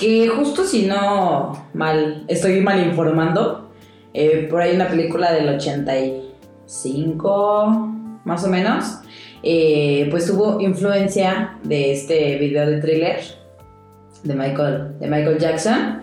Que 0.00 0.28
justo 0.28 0.64
si 0.64 0.86
no 0.86 1.66
mal, 1.74 2.24
estoy 2.26 2.62
mal 2.62 2.82
informando, 2.82 3.70
eh, 4.14 4.46
por 4.48 4.62
ahí 4.62 4.74
una 4.74 4.88
película 4.88 5.30
del 5.30 5.50
85 5.50 7.66
más 8.24 8.42
o 8.44 8.48
menos, 8.48 9.00
eh, 9.42 10.08
pues 10.10 10.24
tuvo 10.24 10.58
influencia 10.58 11.58
de 11.64 11.92
este 11.92 12.38
video 12.38 12.66
de 12.66 12.80
thriller 12.80 13.20
de 14.22 14.34
Michael, 14.34 14.98
de 14.98 15.06
Michael 15.06 15.38
Jackson. 15.38 16.00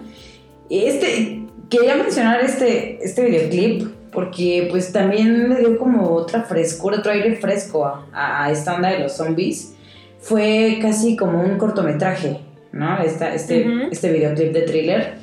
Este, 0.70 1.48
quería 1.68 1.96
mencionar 1.96 2.42
este, 2.42 3.04
este 3.04 3.26
videoclip 3.26 3.88
porque 4.12 4.68
pues 4.70 4.92
también 4.92 5.50
le 5.50 5.58
dio 5.58 5.80
como 5.80 6.12
otra 6.12 6.44
frescura, 6.44 7.00
otro 7.00 7.12
aire 7.12 7.36
fresco 7.38 7.92
a, 8.14 8.52
esta 8.52 8.76
onda 8.76 8.92
de 8.92 9.00
los 9.00 9.14
zombies. 9.14 9.74
Fue 10.20 10.78
casi 10.84 11.16
como 11.16 11.42
un 11.42 11.58
cortometraje, 11.58 12.46
¿no? 12.78 13.00
este, 13.00 13.36
este 13.92 14.12
videoclip 14.12 14.54
de 14.54 14.62
thriller. 14.62 15.14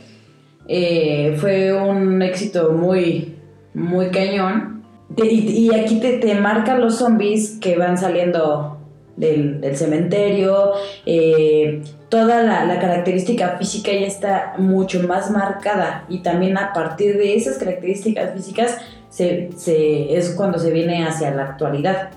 Eh, 0.67 1.37
fue 1.38 1.73
un 1.73 2.23
éxito 2.23 2.73
muy, 2.73 3.37
muy 3.75 4.09
cañón 4.09 4.83
y, 5.17 5.73
aquí 5.75 6.01
te, 6.01 6.19
te 6.19 6.35
marcan 6.35 6.81
los 6.81 6.97
zombies 6.97 7.59
que 7.61 7.77
van 7.77 7.99
saliendo 7.99 8.79
del, 9.17 9.77
cementerio. 9.77 10.73
Eh, 11.07 11.83
toda 12.09 12.43
la, 12.43 12.81
característica 12.81 13.57
física 13.59 13.93
ya 13.93 14.07
está 14.07 14.55
mucho 14.59 15.07
más 15.07 15.31
marcada. 15.31 16.05
Y 16.09 16.19
también 16.19 16.57
a 16.59 16.73
partir 16.73 17.17
de 17.17 17.37
esas 17.37 17.59
características 17.59 18.35
físicas 18.35 18.79
se, 19.09 19.51
es 20.17 20.31
cuando 20.31 20.59
se 20.59 20.71
viene 20.71 21.05
hacia 21.05 21.31
la 21.31 21.45
actualidad. 21.45 22.11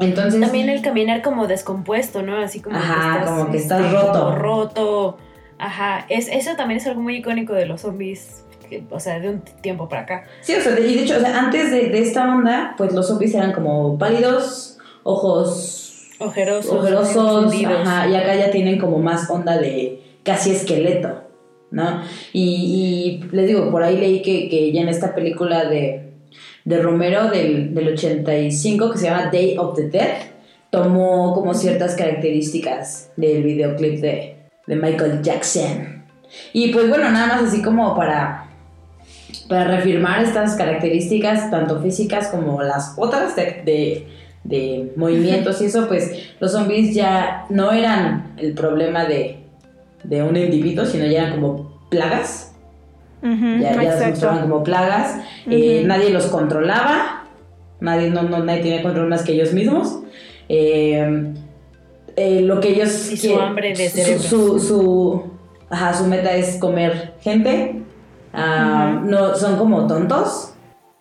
Entonces, 0.00 0.40
también 0.40 0.68
el 0.68 0.82
caminar 0.82 1.22
como 1.22 1.46
descompuesto, 1.46 2.22
¿no? 2.22 2.36
Así 2.38 2.60
como 2.60 2.78
que 2.78 2.86
estás, 2.86 3.28
como 3.28 3.50
que 3.50 3.56
estás 3.58 3.80
este, 3.80 3.92
roto. 3.92 4.34
Roto. 4.36 5.18
Ajá. 5.58 6.06
Es, 6.08 6.28
eso 6.28 6.56
también 6.56 6.80
es 6.80 6.86
algo 6.86 7.02
muy 7.02 7.16
icónico 7.16 7.52
de 7.52 7.66
los 7.66 7.82
zombies 7.82 8.44
o 8.90 9.00
sea, 9.00 9.18
de 9.18 9.28
un 9.28 9.40
tiempo 9.40 9.88
para 9.88 10.02
acá. 10.02 10.24
Sí, 10.40 10.54
o 10.54 10.60
sea, 10.60 10.78
y 10.78 10.94
de 10.94 11.02
hecho, 11.02 11.14
antes 11.34 11.70
de, 11.70 11.98
esta 11.98 12.32
onda, 12.32 12.74
pues 12.76 12.92
los 12.92 13.08
zombies 13.08 13.34
eran 13.34 13.52
como 13.52 13.98
pálidos, 13.98 14.78
ojos 15.02 16.08
ojerosos, 16.18 16.72
ojerosos 16.72 17.54
y 17.54 17.64
acá 17.64 18.34
ya 18.36 18.50
tienen 18.50 18.78
como 18.78 18.98
más 18.98 19.28
onda 19.30 19.58
de 19.58 20.02
casi 20.22 20.50
esqueleto, 20.50 21.22
¿no? 21.70 22.02
Y, 22.32 23.24
les 23.32 23.46
digo, 23.46 23.70
por 23.70 23.82
ahí 23.82 23.96
leí 23.96 24.22
que, 24.22 24.72
ya 24.72 24.82
en 24.82 24.88
esta 24.88 25.14
película 25.14 25.64
de, 25.64 26.09
de 26.64 26.82
Romero 26.82 27.30
del, 27.30 27.74
del 27.74 27.88
85, 27.88 28.92
que 28.92 28.98
se 28.98 29.06
llama 29.06 29.30
Day 29.32 29.56
of 29.58 29.76
the 29.76 29.88
Dead, 29.88 30.18
tomó 30.70 31.34
como 31.34 31.54
ciertas 31.54 31.94
características 31.94 33.10
del 33.16 33.42
videoclip 33.42 34.00
de, 34.00 34.36
de 34.66 34.76
Michael 34.76 35.22
Jackson. 35.22 36.04
Y 36.52 36.72
pues 36.72 36.88
bueno, 36.88 37.10
nada 37.10 37.26
más 37.26 37.42
así 37.44 37.60
como 37.62 37.96
para 37.96 38.50
para 39.50 39.64
reafirmar 39.64 40.22
estas 40.22 40.54
características, 40.54 41.50
tanto 41.50 41.82
físicas 41.82 42.28
como 42.28 42.62
las 42.62 42.94
otras 42.96 43.34
de, 43.36 44.06
movimientos 44.96 45.60
y 45.60 45.66
eso, 45.66 45.88
pues 45.88 46.34
los 46.38 46.52
zombies 46.52 46.94
ya 46.94 47.46
no 47.50 47.72
eran 47.72 48.34
el 48.36 48.54
problema 48.54 49.04
de, 49.04 49.44
un 50.22 50.36
individuo, 50.36 50.86
sino 50.86 51.04
ya 51.04 51.22
eran 51.22 51.40
como 51.40 51.80
plagas. 51.90 52.49
Ya, 53.22 53.98
se 53.98 54.08
mostraban 54.08 54.42
como 54.42 54.62
plagas. 54.62 55.20
Eh, 55.48 55.84
nadie 55.86 56.10
los 56.10 56.26
controlaba. 56.26 57.24
Nadie, 57.80 58.10
no, 58.10 58.22
no, 58.22 58.44
nadie 58.44 58.62
tenía 58.62 58.82
control 58.82 59.08
más 59.08 59.22
que 59.22 59.32
ellos 59.32 59.52
mismos. 59.52 60.00
Eh, 60.48 61.32
eh, 62.16 62.40
lo 62.42 62.60
que 62.60 62.70
ellos... 62.70 63.10
Y 63.10 63.16
su 63.16 63.40
hambre 63.40 63.74
de 63.74 63.88
su, 64.18 64.58
su, 64.58 65.30
su 65.98 66.06
meta 66.06 66.34
es 66.34 66.56
comer 66.58 67.14
gente 67.20 67.82
Ah, 68.32 69.00
no, 69.02 69.34
son 69.34 69.56
como 69.56 69.86
tontos, 69.86 70.54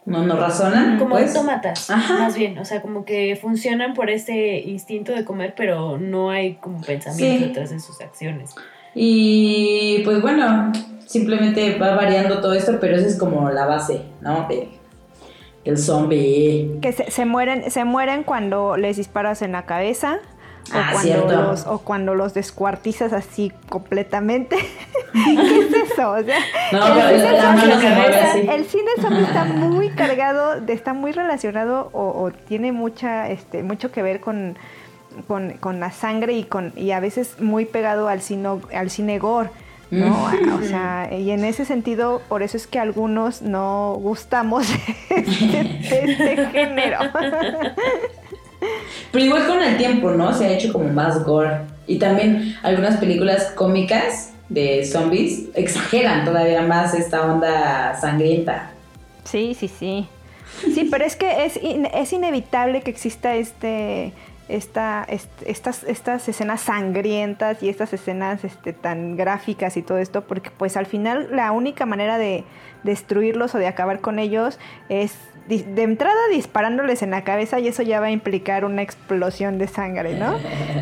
no, 0.06 0.24
no 0.26 0.36
razonan. 0.36 0.98
Como 0.98 1.12
pues. 1.12 1.36
autómatas, 1.36 1.90
más 1.90 2.36
bien. 2.36 2.58
O 2.58 2.66
sea, 2.66 2.82
como 2.82 3.06
que 3.06 3.38
funcionan 3.40 3.94
por 3.94 4.10
ese 4.10 4.60
instinto 4.60 5.12
de 5.12 5.26
comer, 5.26 5.54
pero 5.56 5.98
no 5.98 6.32
hay 6.32 6.56
como 6.56 6.82
pensamiento 6.82 7.48
detrás 7.48 7.70
de 7.70 7.80
sus 7.80 8.02
acciones. 8.02 8.56
Y 8.96 10.02
pues 10.04 10.22
bueno, 10.22 10.72
simplemente 11.10 11.76
va 11.80 11.96
variando 11.96 12.40
todo 12.40 12.54
esto, 12.54 12.78
pero 12.80 12.96
esa 12.96 13.08
es 13.08 13.18
como 13.18 13.50
la 13.50 13.66
base, 13.66 14.04
¿no? 14.22 14.48
De, 14.48 14.70
del 15.66 15.78
zombie. 15.80 16.78
Que 16.84 16.94
se, 16.94 17.26
mueren, 17.26 17.72
se 17.72 17.84
mueren 17.84 18.22
cuando 18.24 18.78
les 18.78 18.98
disparas 18.98 19.42
en 19.42 19.54
la 19.54 19.66
cabeza. 19.66 20.20
O, 20.72 20.72
ah, 20.76 20.90
cuando 20.92 21.42
los, 21.42 21.66
o 21.66 21.80
cuando 21.80 22.14
los 22.14 22.36
descuartizas 22.36 23.12
así 23.12 23.52
completamente. 23.70 24.56
¿Qué 25.14 25.60
es 25.62 25.92
eso? 25.92 26.12
O 26.12 26.22
sea, 26.24 26.38
No, 26.72 26.86
el, 27.10 27.18
cine 27.20 27.32
la 27.32 27.42
zombie- 27.42 27.56
mano 27.68 27.82
se 27.82 27.90
mueve 27.90 28.16
así. 28.20 28.40
el 28.48 28.66
cine 28.66 28.92
zombie 29.02 29.24
está 29.24 29.46
muy 29.46 29.90
cargado, 29.90 30.62
de- 30.62 30.74
está 30.74 30.94
muy 30.94 31.12
relacionado 31.12 31.90
o, 31.92 32.22
o 32.24 32.32
tiene 32.48 32.72
mucha, 32.72 33.30
este, 33.32 33.64
mucho 33.64 33.92
que 33.92 34.04
ver 34.04 34.20
con, 34.20 34.58
con, 35.28 35.54
con 35.54 35.80
la 35.80 35.92
sangre 35.92 36.34
y 36.34 36.44
con 36.44 36.72
y 36.76 36.92
a 36.92 37.00
veces 37.00 37.40
muy 37.42 37.66
pegado 37.66 38.08
al 38.08 38.22
cine, 38.22 38.50
al 38.76 38.92
cine 38.92 39.18
gore. 39.18 39.50
¿No? 39.92 40.26
O 40.56 40.62
sea, 40.62 41.10
y 41.12 41.32
en 41.32 41.44
ese 41.46 41.66
sentido, 41.66 42.22
por 42.30 42.44
eso 42.44 42.58
es 42.58 42.68
que 42.68 42.80
algunos 42.80 43.42
no 43.42 43.96
gustamos 44.00 44.68
de 44.68 44.76
este, 45.16 45.64
de 45.94 46.12
este 46.12 46.46
género. 46.52 47.00
Pero 49.12 49.26
igual 49.26 49.48
con 49.48 49.62
el 49.64 49.78
tiempo, 49.78 50.12
¿no? 50.12 50.34
Se 50.34 50.46
ha 50.46 50.50
hecho 50.52 50.72
como 50.74 50.90
más 50.90 51.24
gore. 51.24 51.62
Y 51.88 51.98
también 51.98 52.56
algunas 52.62 52.98
películas 52.98 53.52
cómicas 53.56 54.32
de 54.50 54.86
zombies 54.86 55.46
exageran 55.56 56.26
todavía 56.26 56.62
más 56.64 56.94
esta 56.94 57.22
onda 57.26 57.98
sangrienta. 58.00 58.72
Sí, 59.24 59.56
sí, 59.58 59.68
sí. 59.68 60.08
Sí, 60.74 60.88
pero 60.92 61.06
es 61.06 61.16
que 61.16 61.46
es, 61.46 61.58
in- 61.62 61.86
es 61.88 62.12
inevitable 62.12 62.82
que 62.82 62.92
exista 62.92 63.36
este, 63.36 64.12
esta, 64.50 65.06
est- 65.08 65.30
estas, 65.46 65.84
estas 65.84 66.28
escenas 66.28 66.62
sangrientas 66.62 67.64
y 67.64 67.70
estas 67.70 67.94
escenas 67.94 68.44
este, 68.44 68.74
tan 68.74 69.16
gráficas 69.16 69.78
y 69.78 69.82
todo 69.82 69.98
esto, 70.00 70.26
porque 70.26 70.50
pues 70.52 70.76
al 70.76 70.86
final 70.86 71.30
la 71.32 71.52
única 71.52 71.86
manera 71.86 72.18
de 72.18 72.44
destruirlos 72.84 73.56
o 73.56 73.58
de 73.58 73.68
acabar 73.68 74.00
con 74.02 74.20
ellos 74.20 74.60
es 74.90 75.16
de 75.48 75.82
entrada 75.82 76.20
disparándoles 76.32 77.02
en 77.02 77.10
la 77.10 77.24
cabeza 77.24 77.60
y 77.60 77.68
eso 77.68 77.82
ya 77.82 78.00
va 78.00 78.08
a 78.08 78.12
implicar 78.12 78.66
una 78.66 78.84
explosión 78.84 79.58
de 79.58 79.68
sangre, 79.68 80.14
¿no? 80.16 80.36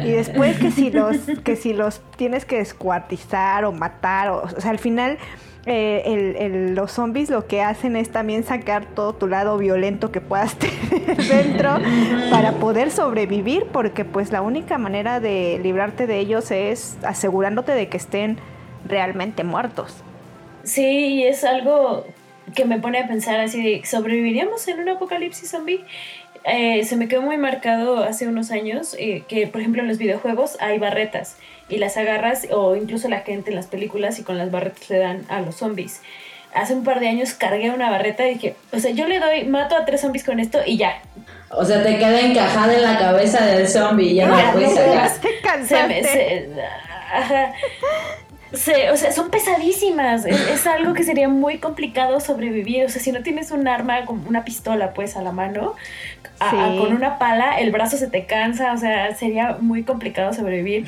Y 0.04 0.12
después 0.12 0.58
que 0.60 0.72
si 0.72 0.92
los, 0.92 1.16
que 1.46 1.56
si 1.56 1.72
los 1.72 2.02
tienes 2.18 2.44
que 2.44 2.58
descuartizar 2.58 3.64
o 3.64 3.72
matar, 3.72 4.28
o, 4.30 4.44
o 4.44 4.60
sea, 4.60 4.72
al 4.72 4.80
final 4.80 5.20
eh, 5.68 6.02
el- 6.06 6.36
el- 6.38 6.76
los 6.76 6.92
zombies 6.94 7.30
lo 7.30 7.46
que 7.46 7.62
hacen 7.62 7.96
es 7.96 8.10
también 8.10 8.44
sacar 8.44 8.86
todo 8.86 9.14
tu 9.14 9.28
lado 9.28 9.58
violento 9.58 10.12
que 10.12 10.22
puedas 10.22 10.56
tener 10.60 11.18
dentro 11.18 11.78
para 12.32 12.54
poder 12.54 12.90
sobrevivir, 12.90 13.66
porque 13.72 14.06
pues 14.06 14.32
la 14.32 14.42
única 14.42 14.78
manera 14.78 15.20
de 15.20 15.60
librarte 15.62 16.08
de 16.08 16.20
ellos 16.20 16.52
es 16.52 16.98
asegurándote 17.04 17.74
de 17.74 17.88
que 17.90 17.98
estén 17.98 18.38
realmente 18.88 19.44
muertos. 19.44 19.96
Sí, 20.64 20.84
y 20.86 21.24
es 21.24 21.44
algo 21.44 22.06
que 22.56 22.66
me 22.66 22.80
pone 22.80 23.00
a 23.00 23.08
pensar 23.08 23.40
así 23.40 23.62
de, 23.62 23.86
¿sobreviviríamos 23.86 24.68
en 24.68 24.80
un 24.80 24.90
apocalipsis 24.90 25.50
zombie? 25.52 25.84
Eh, 26.46 26.86
se 26.86 26.96
me 26.96 27.10
quedó 27.10 27.22
muy 27.22 27.36
marcado 27.38 28.04
hace 28.04 28.26
unos 28.28 28.52
años 28.52 28.96
eh, 28.98 29.24
que, 29.28 29.48
por 29.48 29.60
ejemplo, 29.60 29.82
en 29.82 29.90
los 29.90 29.98
videojuegos 29.98 30.56
hay 30.62 30.80
barretas 30.80 31.36
y 31.70 31.78
las 31.78 31.98
agarras 31.98 32.48
o 32.52 32.76
incluso 32.76 33.08
la 33.10 33.20
gente 33.22 33.50
en 33.50 33.56
las 33.56 33.68
películas 33.68 34.20
y 34.20 34.24
con 34.24 34.38
las 34.38 34.52
barretas 34.52 34.90
le 34.90 35.00
dan 35.00 35.26
a 35.30 35.42
los 35.42 35.56
zombies. 35.56 36.02
Hace 36.54 36.74
un 36.74 36.84
par 36.84 37.00
de 37.00 37.10
años 37.10 37.34
cargué 37.34 37.70
una 37.72 37.90
barreta 37.90 38.26
y 38.28 38.36
dije, 38.36 38.56
o 38.72 38.80
sea, 38.80 38.92
yo 38.92 39.06
le 39.08 39.20
doy, 39.20 39.44
mato 39.44 39.76
a 39.76 39.86
tres 39.86 40.02
zombies 40.02 40.24
con 40.24 40.40
esto 40.40 40.60
y 40.66 40.78
ya. 40.78 41.02
O 41.52 41.64
sea, 41.66 41.84
te 41.84 41.98
queda 41.98 42.22
encajada 42.22 42.74
en 42.74 42.82
la 42.84 42.98
cabeza 42.98 43.46
del 43.46 43.68
zombie 43.68 44.12
y 44.12 44.16
ya 44.16 44.28
no 44.28 44.54
puedes 44.54 44.70
no 44.72 44.76
sacar. 44.78 45.12
Te 45.20 45.28
Se 45.28 45.40
cansaste. 45.42 45.88
me- 45.88 46.04
se- 46.04 46.50
ajá. 47.14 47.54
Se- 48.54 48.90
o 48.92 48.96
sea, 48.98 49.12
son 49.12 49.30
pesadísimas. 49.30 50.26
Es, 50.26 50.40
es 50.50 50.68
algo 50.68 50.94
que 50.94 51.04
sería 51.04 51.28
muy 51.28 51.58
complicado 51.58 52.22
sobrevivir. 52.22 52.86
O 52.86 52.90
sea, 52.90 53.02
si 53.02 53.12
no 53.12 53.22
tienes 53.22 53.52
un 53.52 53.68
arma, 53.68 54.06
como 54.06 54.28
una 54.28 54.46
pistola, 54.46 54.94
pues, 54.94 55.18
a 55.18 55.22
la 55.22 55.34
mano, 55.34 55.76
a- 56.40 56.50
a- 56.68 56.72
Sí. 56.72 56.78
con 56.80 56.94
una 56.94 57.18
pala, 57.20 57.60
el 57.60 57.72
brazo 57.72 57.98
se 57.98 58.08
te 58.08 58.26
cansa. 58.26 58.74
O 58.74 58.78
sea, 58.78 59.14
sería 59.16 59.58
muy 59.60 59.84
complicado 59.84 60.34
sobrevivir 60.34 60.86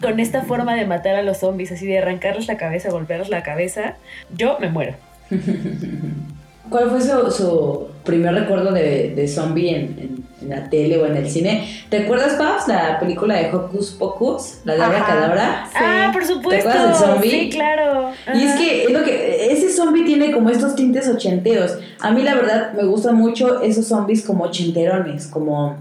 con 0.00 0.20
esta 0.20 0.42
forma 0.42 0.74
de 0.74 0.86
matar 0.86 1.14
a 1.16 1.22
los 1.22 1.38
zombies, 1.38 1.72
así 1.72 1.86
de 1.86 1.98
arrancarles 1.98 2.46
la 2.46 2.56
cabeza, 2.56 2.90
golpearles 2.90 3.28
la 3.28 3.42
cabeza. 3.42 3.94
Yo 4.36 4.58
me 4.60 4.68
muero. 4.68 4.94
¿Cuál 6.72 6.90
fue 6.90 7.00
su, 7.00 7.30
su 7.30 7.86
primer 8.04 8.34
recuerdo 8.34 8.72
de, 8.72 9.12
de 9.14 9.28
zombie 9.28 9.70
en, 9.70 9.76
en- 9.98 10.22
en 10.42 10.48
la 10.48 10.68
tele 10.68 10.98
o 10.98 11.06
en 11.06 11.16
el 11.16 11.30
cine? 11.30 11.68
¿Te 11.88 11.98
acuerdas, 11.98 12.32
Pabs, 12.34 12.66
la 12.66 12.98
película 12.98 13.36
de 13.36 13.54
Hocus 13.54 13.92
Pocus? 13.92 14.54
La 14.64 14.74
de. 14.74 14.82
Abra 14.82 15.66
Sí. 15.70 15.78
Ah, 15.80 16.10
por 16.12 16.24
supuesto. 16.24 16.68
acuerdas 16.68 17.00
del 17.00 17.08
zombie? 17.08 17.30
Sí, 17.30 17.50
claro. 17.50 18.10
Y 18.34 18.42
es 18.42 18.54
que, 18.56 18.84
es 18.84 18.90
lo 18.90 19.04
que 19.04 19.52
ese 19.52 19.70
zombie 19.70 20.04
tiene 20.04 20.32
como 20.32 20.50
estos 20.50 20.74
tintes 20.74 21.08
ochenteros. 21.08 21.78
A 22.00 22.10
mí 22.10 22.22
la 22.22 22.34
verdad 22.34 22.72
me 22.72 22.82
gustan 22.84 23.14
mucho 23.14 23.62
esos 23.62 23.86
zombies 23.86 24.22
como 24.26 24.42
ochenterones, 24.44 25.28
como, 25.28 25.76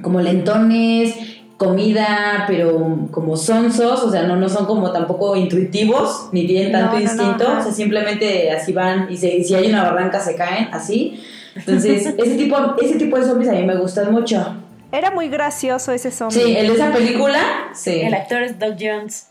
como 0.00 0.20
lentones, 0.20 1.14
comida, 1.58 2.44
pero 2.46 3.08
como 3.10 3.36
sonsos, 3.36 4.02
o 4.04 4.10
sea, 4.10 4.22
no, 4.22 4.36
no 4.36 4.48
son 4.48 4.64
como 4.64 4.90
tampoco 4.92 5.36
intuitivos, 5.36 6.28
ni 6.32 6.46
tienen 6.46 6.72
tanto 6.72 6.92
no, 6.92 6.98
no, 6.98 7.00
instinto, 7.02 7.44
o 7.58 7.62
sea, 7.62 7.72
simplemente 7.72 8.50
así 8.50 8.72
van 8.72 9.08
y, 9.10 9.16
se- 9.18 9.36
y 9.36 9.44
si 9.44 9.54
hay 9.54 9.68
una 9.68 9.82
barranca 9.82 10.20
se 10.20 10.34
caen, 10.36 10.68
así. 10.72 11.22
Entonces, 11.56 12.06
ese 12.18 12.36
tipo, 12.36 12.56
ese 12.80 12.96
tipo 12.96 13.18
de 13.18 13.24
zombies 13.26 13.50
a 13.50 13.52
mí 13.54 13.64
me 13.64 13.76
gustan 13.76 14.10
mucho. 14.12 14.54
Era 14.92 15.10
muy 15.10 15.28
gracioso 15.28 15.92
ese 15.92 16.10
zombie. 16.10 16.40
Sí, 16.42 16.56
el 16.56 16.68
de 16.68 16.72
esa 16.74 16.92
película, 16.92 17.40
sí. 17.74 18.00
El 18.00 18.14
actor 18.14 18.42
es 18.42 18.58
Doug 18.58 18.76
Jones. 18.80 19.28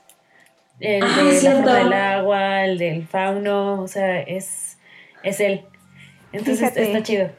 El 0.79 1.01
Ah, 1.03 1.23
de 1.23 1.31
cierto. 1.31 1.61
La 1.61 1.65
Forma 1.65 1.83
del 1.83 1.93
Agua, 1.93 2.65
el 2.65 2.77
del 2.77 3.07
Fauno, 3.07 3.81
o 3.81 3.87
sea, 3.87 4.19
es, 4.19 4.77
es 5.23 5.39
él. 5.39 5.61
Entonces 6.33 6.59
Fíjate. 6.59 6.83
está 6.83 7.01
chido. 7.03 7.29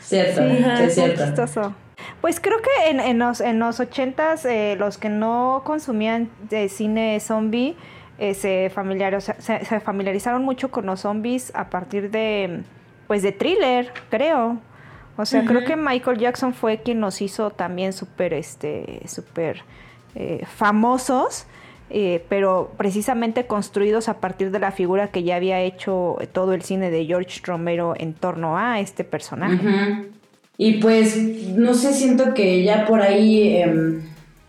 Cierto, 0.00 0.40
Sí, 0.42 0.64
es 0.84 0.94
cierto. 0.94 1.24
chistoso. 1.24 1.74
Pues 2.20 2.40
creo 2.40 2.58
que 2.58 2.90
en, 2.90 3.00
en 3.00 3.18
los, 3.18 3.40
en 3.40 3.58
los 3.58 3.80
80s, 3.80 4.44
eh, 4.48 4.76
los 4.76 4.98
que 4.98 5.08
no 5.08 5.62
consumían 5.64 6.30
de 6.48 6.68
cine 6.68 7.18
zombie 7.20 7.76
eh, 8.18 8.34
se, 8.34 8.70
familiar, 8.70 9.20
se, 9.22 9.64
se 9.64 9.80
familiarizaron 9.80 10.42
mucho 10.44 10.70
con 10.70 10.86
los 10.86 11.00
zombies 11.00 11.52
a 11.54 11.70
partir 11.70 12.10
de, 12.10 12.62
pues, 13.06 13.22
de 13.22 13.32
thriller, 13.32 13.92
creo. 14.10 14.58
O 15.16 15.24
sea, 15.24 15.44
creo 15.44 15.64
que 15.64 15.74
Michael 15.74 16.18
Jackson 16.18 16.54
fue 16.54 16.78
quien 16.78 17.00
nos 17.00 17.20
hizo 17.20 17.50
también 17.50 17.92
súper, 17.92 18.32
este, 18.34 19.00
súper 19.06 19.62
eh, 20.14 20.44
famosos. 20.46 21.46
eh, 21.90 22.24
pero 22.28 22.72
precisamente 22.76 23.46
construidos 23.46 24.08
a 24.08 24.20
partir 24.20 24.50
de 24.50 24.58
la 24.58 24.70
figura 24.70 25.08
que 25.08 25.22
ya 25.22 25.36
había 25.36 25.60
hecho 25.60 26.18
todo 26.32 26.52
el 26.52 26.62
cine 26.62 26.90
de 26.90 27.06
George 27.06 27.40
Romero 27.44 27.94
en 27.96 28.14
torno 28.14 28.58
a 28.58 28.78
este 28.80 29.04
personaje. 29.04 30.10
Y 30.60 30.74
pues, 30.74 31.16
no 31.16 31.72
sé, 31.72 31.94
siento 31.94 32.34
que 32.34 32.64
ya 32.64 32.84
por 32.84 33.00
ahí, 33.00 33.56
em, 33.56 34.02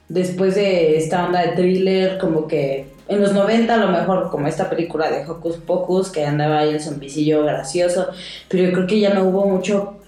después 0.10 0.56
de 0.56 0.98
esta 0.98 1.26
onda 1.28 1.42
de 1.42 1.50
thriller, 1.50 2.18
como 2.18 2.48
que 2.48 2.88
en 3.08 3.22
los 3.22 3.34
90 3.34 3.76
a 3.76 3.78
lo 3.78 3.90
mejor, 3.90 4.32
como 4.32 4.48
esta 4.48 4.72
película 4.72 5.10
de 5.12 5.24
Hocus 5.26 5.58
Pocus, 5.58 6.10
que 6.10 6.26
andaba 6.26 6.60
ahí 6.60 6.70
el 6.70 6.82
zombicillo 6.82 7.44
gracioso, 7.44 8.08
pero 8.48 8.64
yo 8.64 8.74
creo 8.74 8.88
que 8.88 9.00
ya 9.00 9.14
no 9.14 9.26
hubo 9.26 9.46
mucho 9.46 10.00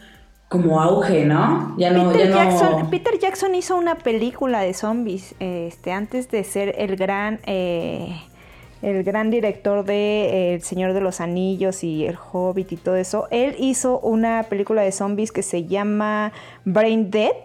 como 0.49 0.81
auge, 0.81 1.23
¿no? 1.23 1.75
Ya 1.77 1.91
no, 1.91 2.11
Peter, 2.11 2.29
ya 2.29 2.35
Jackson, 2.35 2.79
no... 2.79 2.89
Peter 2.89 3.19
Jackson 3.19 3.55
hizo 3.55 3.77
una 3.77 3.99
película 3.99 4.61
de 4.61 4.73
zombies 4.73 5.35
este, 5.39 5.91
antes 5.91 6.29
de 6.29 6.43
ser 6.43 6.75
el 6.77 6.95
gran, 6.95 7.39
eh, 7.45 8.21
el 8.81 9.03
gran 9.03 9.29
director 9.29 9.85
de 9.85 9.93
eh, 9.93 10.53
El 10.55 10.61
Señor 10.61 10.93
de 10.93 11.01
los 11.01 11.21
Anillos 11.21 11.83
y 11.83 12.05
El 12.05 12.17
Hobbit 12.17 12.71
y 12.71 12.77
todo 12.77 12.95
eso. 12.95 13.27
Él 13.31 13.55
hizo 13.59 13.99
una 13.99 14.43
película 14.43 14.81
de 14.81 14.91
zombies 14.91 15.31
que 15.31 15.43
se 15.43 15.65
llama 15.65 16.31
Brain 16.65 17.11
Dead 17.11 17.35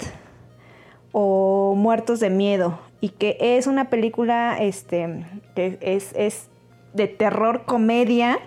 o 1.13 1.75
Muertos 1.77 2.21
de 2.21 2.31
Miedo 2.31 2.79
y 3.01 3.11
que 3.11 3.37
es 3.41 3.67
una 3.67 3.91
película 3.91 4.57
este, 4.61 5.25
que 5.55 5.79
es, 5.81 6.13
es 6.17 6.49
de 6.95 7.07
terror 7.09 7.65
comedia 7.67 8.39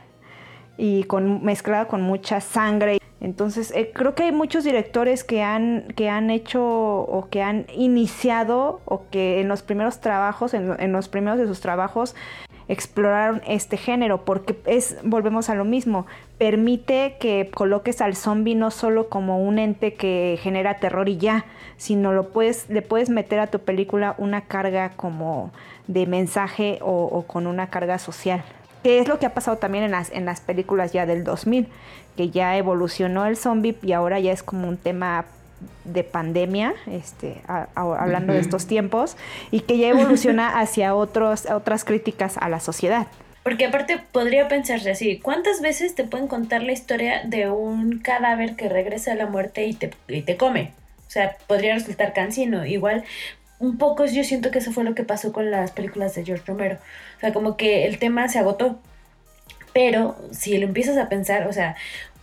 y 0.77 1.03
con, 1.03 1.43
mezclada 1.43 1.87
con 1.87 2.01
mucha 2.01 2.41
sangre. 2.41 2.99
Entonces, 3.21 3.71
eh, 3.75 3.91
creo 3.93 4.15
que 4.15 4.23
hay 4.23 4.31
muchos 4.31 4.63
directores 4.63 5.23
que 5.23 5.43
han, 5.43 5.87
que 5.95 6.09
han 6.09 6.29
hecho 6.29 6.63
o 6.63 7.27
que 7.29 7.41
han 7.43 7.65
iniciado 7.75 8.79
o 8.85 9.03
que 9.11 9.41
en 9.41 9.49
los 9.49 9.61
primeros 9.61 9.99
trabajos, 9.99 10.53
en, 10.53 10.75
en 10.79 10.91
los 10.93 11.09
primeros 11.09 11.37
de 11.37 11.45
sus 11.45 11.59
trabajos, 11.59 12.15
exploraron 12.69 13.41
este 13.47 13.77
género, 13.77 14.23
porque 14.23 14.55
es, 14.65 14.95
volvemos 15.03 15.49
a 15.49 15.55
lo 15.55 15.65
mismo, 15.65 16.05
permite 16.37 17.17
que 17.19 17.49
coloques 17.53 17.99
al 17.99 18.15
zombie 18.15 18.53
no 18.55 18.69
solo 18.69 19.09
como 19.09 19.43
un 19.43 19.57
ente 19.57 19.95
que 19.95 20.39
genera 20.41 20.79
terror 20.79 21.09
y 21.09 21.17
ya, 21.17 21.45
sino 21.77 22.13
lo 22.13 22.29
puedes, 22.29 22.69
le 22.69 22.83
puedes 22.83 23.09
meter 23.09 23.39
a 23.39 23.47
tu 23.47 23.59
película 23.59 24.13
una 24.19 24.41
carga 24.41 24.91
como 24.91 25.51
de 25.87 26.05
mensaje 26.05 26.77
o, 26.81 27.23
con 27.27 27.47
una 27.47 27.71
carga 27.71 27.97
social. 27.97 28.43
Que 28.83 28.99
es 28.99 29.07
lo 29.07 29.17
que 29.17 29.25
ha 29.25 29.33
pasado 29.33 29.57
también 29.57 29.83
en 29.83 29.91
las, 29.91 30.11
en 30.11 30.25
las 30.25 30.39
películas 30.39 30.93
ya 30.93 31.07
del 31.07 31.23
2000, 31.23 31.67
que 32.15 32.29
ya 32.29 32.55
evolucionó 32.55 33.25
el 33.25 33.35
zombie 33.35 33.75
y 33.81 33.93
ahora 33.93 34.19
ya 34.19 34.31
es 34.31 34.43
como 34.43 34.69
un 34.69 34.77
tema 34.77 35.25
de 35.85 36.03
pandemia, 36.03 36.73
este, 36.91 37.41
a- 37.47 37.67
a- 37.75 37.95
hablando 38.01 38.33
de 38.33 38.39
estos 38.39 38.67
tiempos, 38.67 39.17
y 39.51 39.61
que 39.61 39.77
ya 39.77 39.87
evoluciona 39.89 40.47
hacia 40.59 40.95
otros, 40.95 41.45
otras 41.49 41.83
críticas 41.85 42.37
a 42.37 42.49
la 42.49 42.59
sociedad. 42.59 43.07
Porque 43.43 43.65
aparte 43.65 43.99
podría 44.11 44.47
pensarse 44.47 44.91
así, 44.91 45.17
¿cuántas 45.19 45.61
veces 45.61 45.95
te 45.95 46.03
pueden 46.03 46.27
contar 46.27 46.61
la 46.61 46.71
historia 46.73 47.21
de 47.23 47.49
un 47.49 47.99
cadáver 47.99 48.55
que 48.55 48.69
regresa 48.69 49.13
a 49.13 49.15
la 49.15 49.25
muerte 49.27 49.65
y 49.65 49.73
te, 49.73 49.91
y 50.07 50.21
te 50.21 50.37
come? 50.37 50.71
O 51.07 51.11
sea, 51.11 51.37
podría 51.47 51.73
resultar 51.73 52.13
cansino. 52.13 52.65
Igual 52.65 53.03
un 53.57 53.77
poco 53.77 54.05
yo 54.05 54.23
siento 54.23 54.51
que 54.51 54.59
eso 54.59 54.71
fue 54.71 54.83
lo 54.83 54.93
que 54.93 55.03
pasó 55.03 55.31
con 55.33 55.49
las 55.51 55.71
películas 55.71 56.13
de 56.15 56.23
George 56.25 56.43
Romero. 56.45 56.77
O 57.17 57.19
sea, 57.21 57.33
como 57.33 57.57
que 57.57 57.85
el 57.87 57.97
tema 57.97 58.27
se 58.27 58.37
agotó. 58.39 58.79
Pero 59.73 60.15
si 60.31 60.57
lo 60.57 60.65
empiezas 60.65 60.97
a 60.97 61.09
pensar, 61.09 61.47
o 61.47 61.53
sea, 61.53 61.75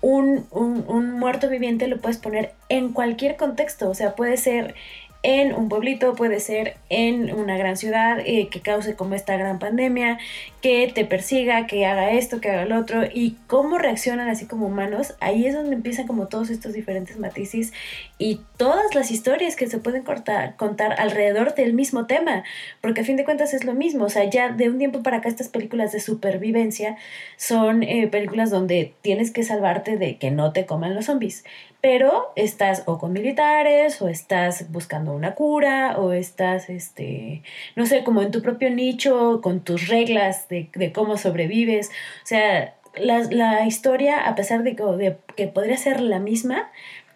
un, 0.06 0.46
un, 0.52 0.84
un 0.86 1.18
muerto 1.18 1.48
viviente 1.48 1.88
lo 1.88 2.00
puedes 2.00 2.18
poner 2.18 2.52
en 2.68 2.92
cualquier 2.92 3.36
contexto. 3.36 3.90
O 3.90 3.94
sea, 3.94 4.14
puede 4.14 4.36
ser 4.36 4.74
en 5.22 5.54
un 5.54 5.68
pueblito, 5.68 6.14
puede 6.14 6.40
ser 6.40 6.76
en 6.88 7.34
una 7.34 7.56
gran 7.56 7.76
ciudad 7.76 8.20
eh, 8.24 8.48
que 8.50 8.60
cause 8.60 8.94
como 8.94 9.14
esta 9.14 9.36
gran 9.36 9.58
pandemia, 9.58 10.18
que 10.62 10.90
te 10.94 11.04
persiga, 11.04 11.66
que 11.66 11.86
haga 11.86 12.12
esto, 12.12 12.40
que 12.40 12.50
haga 12.50 12.64
lo 12.64 12.78
otro, 12.78 13.02
y 13.04 13.36
cómo 13.46 13.78
reaccionan 13.78 14.28
así 14.28 14.46
como 14.46 14.66
humanos, 14.66 15.14
ahí 15.20 15.46
es 15.46 15.54
donde 15.54 15.74
empiezan 15.74 16.06
como 16.06 16.28
todos 16.28 16.50
estos 16.50 16.72
diferentes 16.72 17.18
matices 17.18 17.72
y 18.18 18.40
todas 18.56 18.94
las 18.94 19.10
historias 19.10 19.56
que 19.56 19.66
se 19.68 19.78
pueden 19.78 20.02
cortar, 20.02 20.56
contar 20.56 20.98
alrededor 20.98 21.54
del 21.54 21.72
mismo 21.72 22.06
tema, 22.06 22.44
porque 22.80 23.02
a 23.02 23.04
fin 23.04 23.16
de 23.16 23.24
cuentas 23.24 23.54
es 23.54 23.64
lo 23.64 23.74
mismo, 23.74 24.04
o 24.04 24.08
sea, 24.10 24.28
ya 24.28 24.50
de 24.50 24.70
un 24.70 24.78
tiempo 24.78 25.02
para 25.02 25.18
acá 25.18 25.28
estas 25.28 25.48
películas 25.48 25.92
de 25.92 26.00
supervivencia 26.00 26.96
son 27.36 27.82
eh, 27.82 28.08
películas 28.08 28.50
donde 28.50 28.94
tienes 29.02 29.30
que 29.30 29.42
salvarte 29.42 29.96
de 29.96 30.16
que 30.18 30.30
no 30.30 30.52
te 30.52 30.66
coman 30.66 30.94
los 30.94 31.06
zombies, 31.06 31.44
pero 31.80 32.32
estás 32.36 32.82
o 32.86 32.98
con 32.98 33.12
militares 33.12 34.00
o 34.02 34.08
estás 34.08 34.70
buscando 34.72 35.12
una 35.12 35.34
cura 35.34 35.98
o 35.98 36.12
estás, 36.12 36.68
este, 36.68 37.42
no 37.76 37.86
sé, 37.86 38.04
como 38.04 38.22
en 38.22 38.30
tu 38.30 38.42
propio 38.42 38.70
nicho, 38.70 39.40
con 39.42 39.60
tus 39.60 39.88
reglas 39.88 40.48
de, 40.48 40.70
de 40.74 40.92
cómo 40.92 41.16
sobrevives. 41.16 41.88
O 42.24 42.26
sea, 42.26 42.74
la, 42.96 43.20
la 43.30 43.66
historia, 43.66 44.26
a 44.26 44.34
pesar 44.34 44.62
de 44.62 44.76
que, 44.76 44.82
de 44.82 45.16
que 45.36 45.48
podría 45.48 45.76
ser 45.76 46.00
la 46.00 46.18
misma, 46.18 46.70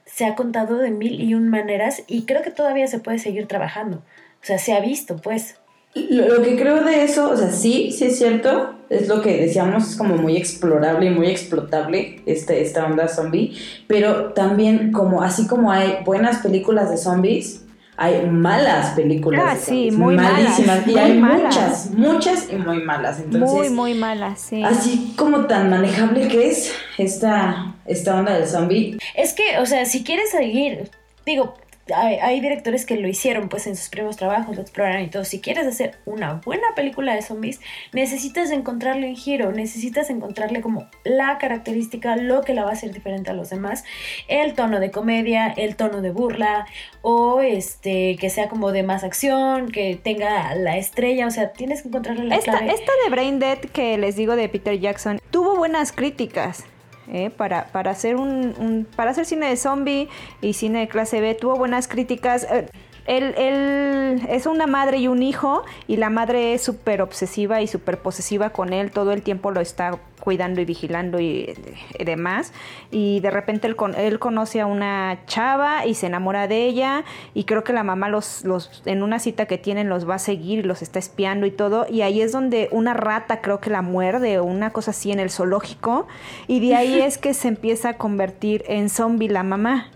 se 0.04 0.24
ha 0.24 0.34
contado 0.34 0.78
de 0.78 0.90
mil 0.90 1.20
y 1.20 1.34
un 1.34 1.48
maneras 1.48 2.02
y 2.06 2.26
creo 2.26 2.42
que 2.42 2.50
todavía 2.50 2.86
se 2.86 2.98
puede 2.98 3.18
seguir 3.18 3.46
trabajando. 3.46 3.98
O 4.42 4.44
sea, 4.44 4.58
se 4.58 4.72
ha 4.72 4.80
visto, 4.80 5.16
pues. 5.16 5.59
Lo, 5.94 6.28
lo 6.28 6.42
que 6.42 6.56
creo 6.56 6.84
de 6.84 7.02
eso, 7.02 7.30
o 7.30 7.36
sea, 7.36 7.50
sí, 7.50 7.90
sí 7.90 8.06
es 8.06 8.18
cierto, 8.18 8.74
es 8.90 9.08
lo 9.08 9.22
que 9.22 9.36
decíamos, 9.40 9.90
es 9.90 9.96
como 9.96 10.16
muy 10.16 10.36
explorable 10.36 11.06
y 11.06 11.10
muy 11.10 11.28
explotable 11.28 12.22
este, 12.26 12.62
esta 12.62 12.86
onda 12.86 13.08
zombie, 13.08 13.56
pero 13.86 14.32
también 14.32 14.92
como 14.92 15.22
así 15.22 15.46
como 15.46 15.72
hay 15.72 15.98
buenas 16.04 16.38
películas 16.38 16.90
de 16.90 16.96
zombies, 16.96 17.64
hay 17.96 18.26
malas 18.26 18.94
películas. 18.94 19.42
Ah, 19.44 19.54
de 19.54 19.60
sí, 19.60 19.66
zombies, 19.66 19.94
muy 19.98 20.16
malísimas. 20.16 20.66
malas, 20.66 20.86
y 20.86 20.90
muy 20.90 21.00
hay 21.00 21.18
malas. 21.18 21.42
muchas, 21.44 21.90
muchas 21.90 22.48
y 22.50 22.56
muy 22.56 22.82
malas. 22.82 23.20
Entonces, 23.20 23.50
muy, 23.50 23.70
muy 23.70 23.94
mala, 23.94 24.36
sí. 24.36 24.62
así 24.62 25.12
como 25.16 25.46
tan 25.46 25.70
manejable 25.70 26.26
que 26.28 26.48
es 26.48 26.72
esta, 26.98 27.74
esta 27.84 28.16
onda 28.16 28.34
del 28.34 28.46
zombie, 28.46 28.96
Es 29.14 29.34
que, 29.34 29.58
o 29.58 29.66
sea, 29.66 29.84
si 29.84 30.02
quieres 30.02 30.30
seguir, 30.30 30.90
digo, 31.26 31.54
hay, 31.94 32.16
hay 32.16 32.40
directores 32.40 32.86
que 32.86 32.96
lo 32.96 33.08
hicieron 33.08 33.48
pues 33.48 33.66
en 33.66 33.76
sus 33.76 33.88
primeros 33.88 34.16
trabajos, 34.16 34.56
lo 34.56 34.62
exploraron 34.62 35.02
y 35.02 35.08
todo. 35.08 35.24
Si 35.24 35.40
quieres 35.40 35.66
hacer 35.66 35.98
una 36.04 36.34
buena 36.34 36.68
película 36.74 37.14
de 37.14 37.22
zombies, 37.22 37.60
necesitas 37.92 38.50
encontrarle 38.50 39.08
un 39.08 39.16
giro, 39.16 39.52
necesitas 39.52 40.10
encontrarle 40.10 40.60
como 40.60 40.88
la 41.04 41.38
característica, 41.38 42.16
lo 42.16 42.42
que 42.42 42.54
la 42.54 42.64
va 42.64 42.70
a 42.70 42.72
hacer 42.72 42.92
diferente 42.92 43.30
a 43.30 43.34
los 43.34 43.50
demás, 43.50 43.84
el 44.28 44.54
tono 44.54 44.80
de 44.80 44.90
comedia, 44.90 45.48
el 45.48 45.76
tono 45.76 46.02
de 46.02 46.10
burla 46.10 46.66
o 47.02 47.40
este 47.40 48.16
que 48.16 48.30
sea 48.30 48.48
como 48.48 48.72
de 48.72 48.82
más 48.82 49.04
acción, 49.04 49.70
que 49.70 49.98
tenga 50.02 50.54
la 50.54 50.76
estrella, 50.76 51.26
o 51.26 51.30
sea, 51.30 51.52
tienes 51.52 51.82
que 51.82 51.88
encontrarle 51.88 52.24
la 52.24 52.36
Esta, 52.36 52.58
clave. 52.58 52.72
esta 52.72 52.92
de 53.04 53.10
Brain 53.10 53.38
Dead 53.38 53.58
que 53.58 53.98
les 53.98 54.16
digo 54.16 54.36
de 54.36 54.48
Peter 54.48 54.78
Jackson 54.78 55.20
tuvo 55.30 55.56
buenas 55.56 55.92
críticas. 55.92 56.64
¿Eh? 57.10 57.30
Para, 57.30 57.66
para, 57.72 57.90
hacer 57.90 58.16
un, 58.16 58.54
un- 58.58 58.86
para 58.96 59.10
hacer 59.10 59.26
cine 59.26 59.48
de 59.48 59.56
zombie 59.56 60.08
y 60.40 60.52
cine 60.54 60.80
de 60.80 60.88
clase 60.88 61.20
B 61.20 61.34
tuvo 61.34 61.56
buenas 61.56 61.88
críticas. 61.88 62.44
Eh, 62.50 62.66
él, 63.06 63.34
él 63.36 64.22
es 64.28 64.46
una 64.46 64.66
madre 64.66 64.98
y 64.98 65.08
un 65.08 65.22
hijo 65.22 65.64
y 65.86 65.96
la 65.96 66.10
madre 66.10 66.54
es 66.54 66.62
súper 66.62 67.02
obsesiva 67.02 67.60
y 67.60 67.66
súper 67.66 67.98
posesiva 67.98 68.50
con 68.50 68.72
él. 68.72 68.90
Todo 68.90 69.12
el 69.12 69.22
tiempo 69.22 69.50
lo 69.50 69.60
está 69.60 69.98
cuidando 70.20 70.60
y 70.60 70.64
vigilando 70.64 71.18
y, 71.18 71.54
y 71.98 72.04
demás. 72.04 72.52
Y 72.90 73.20
de 73.20 73.30
repente 73.30 73.66
él, 73.66 73.76
él 73.96 74.18
conoce 74.18 74.60
a 74.60 74.66
una 74.66 75.20
chava 75.26 75.86
y 75.86 75.94
se 75.94 76.06
enamora 76.06 76.46
de 76.46 76.66
ella 76.66 77.04
y 77.34 77.44
creo 77.44 77.64
que 77.64 77.72
la 77.72 77.82
mamá 77.82 78.08
los, 78.08 78.44
los 78.44 78.82
en 78.84 79.02
una 79.02 79.18
cita 79.18 79.46
que 79.46 79.58
tienen 79.58 79.88
los 79.88 80.08
va 80.08 80.16
a 80.16 80.18
seguir 80.18 80.60
y 80.60 80.62
los 80.62 80.82
está 80.82 80.98
espiando 80.98 81.46
y 81.46 81.50
todo. 81.50 81.86
Y 81.90 82.02
ahí 82.02 82.20
es 82.20 82.32
donde 82.32 82.68
una 82.70 82.94
rata 82.94 83.40
creo 83.40 83.60
que 83.60 83.70
la 83.70 83.82
muerde 83.82 84.38
o 84.38 84.44
una 84.44 84.70
cosa 84.70 84.92
así 84.92 85.10
en 85.10 85.20
el 85.20 85.30
zoológico. 85.30 86.06
Y 86.46 86.60
de 86.60 86.76
ahí 86.76 87.00
es 87.00 87.18
que 87.18 87.34
se 87.34 87.48
empieza 87.48 87.90
a 87.90 87.94
convertir 87.94 88.62
en 88.68 88.88
zombie 88.88 89.28
la 89.28 89.42
mamá 89.42 89.90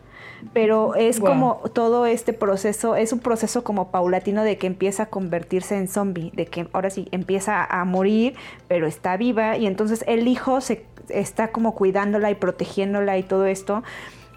pero 0.53 0.95
es 0.95 1.19
Wow. 1.21 1.29
como 1.29 1.55
todo 1.73 2.07
este 2.07 2.33
proceso, 2.33 2.97
es 2.97 3.13
un 3.13 3.19
proceso 3.21 3.65
como 3.65 3.91
paulatino 3.91 4.43
de 4.45 4.59
que 4.59 4.67
empieza 4.67 5.05
a 5.05 5.07
convertirse 5.07 5.77
en 5.77 5.89
zombie, 5.89 6.31
de 6.35 6.47
que 6.47 6.69
ahora 6.73 6.91
sí 6.91 7.09
empieza 7.13 7.65
a 7.65 7.85
morir, 7.85 8.35
pero 8.69 8.87
está 8.87 9.17
viva 9.17 9.57
y 9.57 9.67
entonces 9.67 10.05
el 10.07 10.29
hijo 10.29 10.61
se 10.61 10.85
está 11.09 11.49
como 11.49 11.75
cuidándola 11.75 12.31
y 12.31 12.35
protegiéndola 12.35 13.19
y 13.19 13.23
todo 13.23 13.47
esto. 13.47 13.83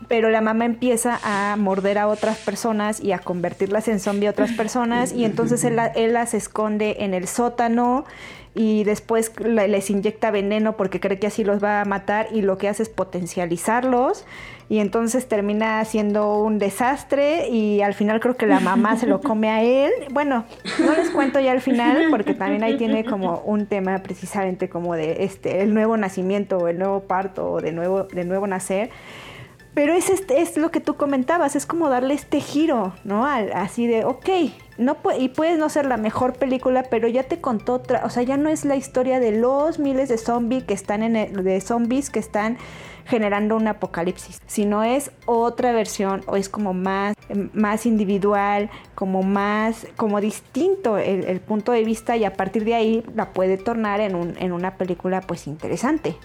Pero 0.08 0.30
la 0.30 0.42
mamá 0.42 0.66
empieza 0.66 1.20
a 1.24 1.56
morder 1.58 1.98
a 1.98 2.08
otras 2.08 2.38
personas 2.38 3.02
y 3.04 3.14
a 3.14 3.20
convertirlas 3.20 3.88
en 3.88 4.00
zombie 4.00 4.28
a 4.28 4.32
otras 4.32 4.52
personas 4.52 5.12
y 5.12 5.26
entonces 5.26 5.64
él, 5.64 5.80
él 5.96 6.14
las 6.14 6.36
esconde 6.36 6.98
en 7.00 7.16
el 7.16 7.28
sótano 7.28 8.06
y 8.54 8.84
después 8.84 9.32
le- 9.40 9.68
les 9.68 9.90
inyecta 9.90 10.30
veneno 10.30 10.78
porque 10.78 11.00
cree 11.00 11.18
que 11.18 11.28
así 11.28 11.44
los 11.44 11.64
va 11.64 11.82
a 11.82 11.86
matar 11.86 12.28
y 12.32 12.42
lo 12.44 12.60
que 12.60 12.68
hace 12.70 12.84
es 12.84 12.90
potencializarlos 12.90 14.26
y 14.70 14.80
entonces 14.80 15.28
termina 15.28 15.84
siendo 15.86 16.40
un 16.42 16.60
desastre 16.60 17.48
y 17.50 17.82
al 17.82 17.94
final 17.94 18.20
creo 18.20 18.36
que 18.36 18.46
la 18.48 18.60
mamá 18.60 18.98
se 18.98 19.08
lo 19.08 19.22
come 19.22 19.50
a 19.50 19.64
él. 19.64 19.92
Bueno, 20.12 20.44
no 20.86 20.94
les 20.94 21.10
cuento 21.10 21.40
ya 21.40 21.54
al 21.54 21.62
final 21.62 22.08
porque 22.10 22.34
también 22.34 22.64
ahí 22.64 22.78
tiene 22.78 23.06
como 23.06 23.40
un 23.46 23.66
tema 23.66 23.98
precisamente 24.00 24.68
como 24.70 24.96
de 24.96 25.24
este 25.24 25.62
el 25.64 25.74
nuevo 25.74 25.96
nacimiento 25.96 26.58
o 26.58 26.68
el 26.68 26.78
nuevo 26.80 27.02
parto 27.02 27.50
o 27.52 27.62
de 27.62 27.72
nuevo 27.72 28.04
de 28.04 28.26
nuevo 28.26 28.46
nacer. 28.48 28.90
Pero 29.74 29.94
es, 29.94 30.10
este, 30.10 30.42
es 30.42 30.58
lo 30.58 30.72
que 30.72 30.80
tú 30.80 30.96
comentabas, 30.96 31.56
es 31.56 31.68
como 31.68 31.88
darle 31.88 32.16
este 32.16 32.40
giro, 32.40 32.94
¿no? 33.04 33.28
Al- 33.28 33.52
así 33.54 33.86
de, 33.86 34.06
ok, 34.06 34.28
no 34.80 34.98
y 35.20 35.30
puedes 35.30 35.60
no 35.60 35.70
ser 35.70 35.86
la 35.86 35.98
mejor 35.98 36.34
película, 36.34 36.82
pero 36.90 37.08
ya 37.08 37.22
te 37.24 37.40
contó 37.40 37.74
otra, 37.76 38.02
o 38.04 38.10
sea, 38.10 38.24
ya 38.24 38.38
no 38.38 38.50
es 38.50 38.66
la 38.66 38.76
historia 38.76 39.20
de 39.20 39.34
los 39.34 39.78
miles 39.78 40.10
de 40.10 40.18
zombies 40.18 40.64
que 40.64 40.74
están 40.74 41.04
en 41.04 41.16
el- 41.16 41.44
de 41.44 41.62
zombies 41.62 42.10
que 42.10 42.18
están 42.18 42.58
generando 43.08 43.56
un 43.56 43.68
apocalipsis, 43.68 44.42
sino 44.46 44.84
es 44.84 45.12
otra 45.26 45.72
versión 45.72 46.22
o 46.28 46.36
es 46.36 46.50
como 46.50 46.74
más, 46.74 47.16
más 47.54 47.86
individual, 47.86 48.70
como 48.96 49.24
más, 49.24 49.88
como 49.96 50.22
distinto 50.22 50.98
el, 50.98 51.24
el 51.24 51.40
punto 51.40 51.72
de 51.72 51.84
vista 51.84 52.18
y 52.18 52.26
a 52.26 52.34
partir 52.34 52.66
de 52.66 52.76
ahí 52.76 53.04
la 53.16 53.32
puede 53.32 53.58
tornar 53.58 54.02
en, 54.02 54.16
un, 54.16 54.36
en 54.38 54.52
una 54.52 54.76
película 54.76 55.22
pues 55.22 55.48
interesante. 55.48 56.16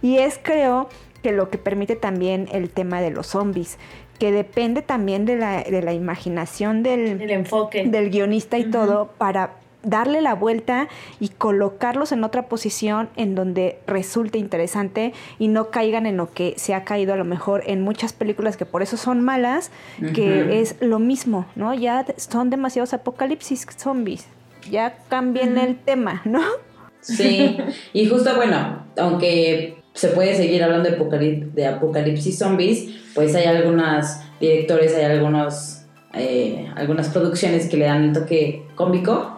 Y 0.00 0.18
es 0.18 0.38
creo 0.40 0.88
que 1.22 1.32
lo 1.32 1.50
que 1.50 1.58
permite 1.58 1.96
también 1.96 2.48
el 2.52 2.70
tema 2.70 3.00
de 3.00 3.10
los 3.10 3.26
zombies, 3.28 3.78
que 4.18 4.32
depende 4.32 4.82
también 4.82 5.24
de 5.24 5.36
la, 5.36 5.62
de 5.62 5.82
la 5.82 5.92
imaginación 5.92 6.82
del, 6.82 7.20
El 7.22 7.30
enfoque. 7.30 7.84
del 7.84 8.10
guionista 8.10 8.58
y 8.58 8.70
todo 8.70 9.10
para 9.18 9.54
darle 9.88 10.20
la 10.20 10.34
vuelta 10.34 10.88
y 11.20 11.28
colocarlos 11.28 12.12
en 12.12 12.24
otra 12.24 12.48
posición 12.48 13.08
en 13.16 13.34
donde 13.34 13.78
resulte 13.86 14.38
interesante 14.38 15.12
y 15.38 15.48
no 15.48 15.70
caigan 15.70 16.06
en 16.06 16.16
lo 16.16 16.32
que 16.32 16.54
se 16.56 16.74
ha 16.74 16.84
caído 16.84 17.14
a 17.14 17.16
lo 17.16 17.24
mejor 17.24 17.62
en 17.66 17.82
muchas 17.82 18.12
películas 18.12 18.56
que 18.56 18.66
por 18.66 18.82
eso 18.82 18.96
son 18.96 19.20
malas, 19.22 19.70
que 20.14 20.60
es 20.60 20.76
lo 20.80 20.98
mismo, 20.98 21.46
¿no? 21.56 21.74
Ya 21.74 22.04
son 22.16 22.50
demasiados 22.50 22.92
apocalipsis 22.94 23.66
zombies. 23.76 24.26
Ya 24.70 24.98
cambien 25.08 25.56
el 25.56 25.78
tema, 25.78 26.20
¿no? 26.24 26.40
Sí, 27.00 27.56
y 27.92 28.06
justo 28.06 28.34
bueno, 28.36 28.84
aunque 28.98 29.78
se 29.94 30.08
puede 30.08 30.34
seguir 30.34 30.62
hablando 30.62 30.90
de, 30.90 30.98
apocalip- 30.98 31.52
de 31.52 31.66
apocalipsis 31.66 32.38
zombies, 32.38 32.88
pues 33.14 33.34
hay 33.34 33.46
algunos 33.46 34.18
directores, 34.40 34.94
hay 34.94 35.04
algunos, 35.04 35.82
eh, 36.12 36.68
algunas 36.76 37.08
producciones 37.08 37.68
que 37.68 37.76
le 37.76 37.86
dan 37.86 38.04
el 38.04 38.12
toque 38.12 38.64
cómico, 38.74 39.37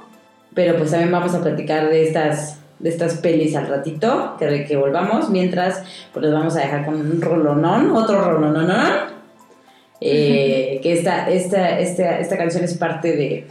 pero 0.55 0.77
pues 0.77 0.91
también 0.91 1.13
vamos 1.13 1.35
a 1.35 1.43
platicar 1.43 1.89
de 1.89 2.03
estas, 2.07 2.59
de 2.79 2.89
estas 2.89 3.15
pelis 3.19 3.55
al 3.57 3.69
ratito, 3.69 4.37
que, 4.39 4.65
que 4.65 4.77
volvamos, 4.77 5.31
mientras 5.31 5.83
pues 6.13 6.25
los 6.25 6.35
vamos 6.35 6.57
a 6.57 6.61
dejar 6.61 6.85
con 6.85 6.95
un 6.95 7.21
rolonón, 7.21 7.91
otro 7.93 8.21
rolonón, 8.21 8.71
eh, 10.01 10.81
que 10.83 10.93
esta, 10.95 11.29
esta, 11.29 11.79
esta, 11.79 12.19
esta 12.19 12.37
canción 12.37 12.65
es 12.65 12.75
parte 12.75 13.17
de, 13.17 13.47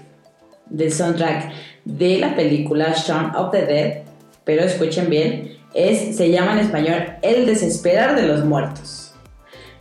del 0.69 0.91
soundtrack 0.91 1.51
de 1.85 2.17
la 2.17 2.35
película 2.35 2.93
Shaun 2.93 3.35
of 3.35 3.51
the 3.51 3.65
Dead, 3.65 3.93
pero 4.43 4.63
escuchen 4.63 5.09
bien, 5.09 5.57
es, 5.73 6.17
se 6.17 6.31
llama 6.31 6.53
en 6.53 6.59
español 6.59 7.13
El 7.21 7.45
desesperar 7.45 8.15
de 8.15 8.27
los 8.27 8.43
muertos. 8.43 9.13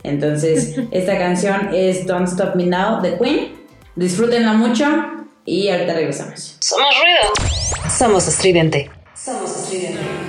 Entonces, 0.03 0.75
esta 0.91 1.17
canción 1.17 1.69
es 1.73 2.05
Don't 2.05 2.27
Stop 2.27 2.55
Me 2.55 2.65
Now 2.65 3.01
de 3.01 3.17
Queen. 3.17 3.59
Disfrútenla 3.95 4.53
mucho 4.53 4.85
y 5.49 5.69
ahorita 5.69 5.93
regresamos. 5.93 6.55
Somos 6.59 6.95
ruido. 7.01 7.89
Somos 7.89 8.27
estridente. 8.27 8.89
I'm 9.25 10.28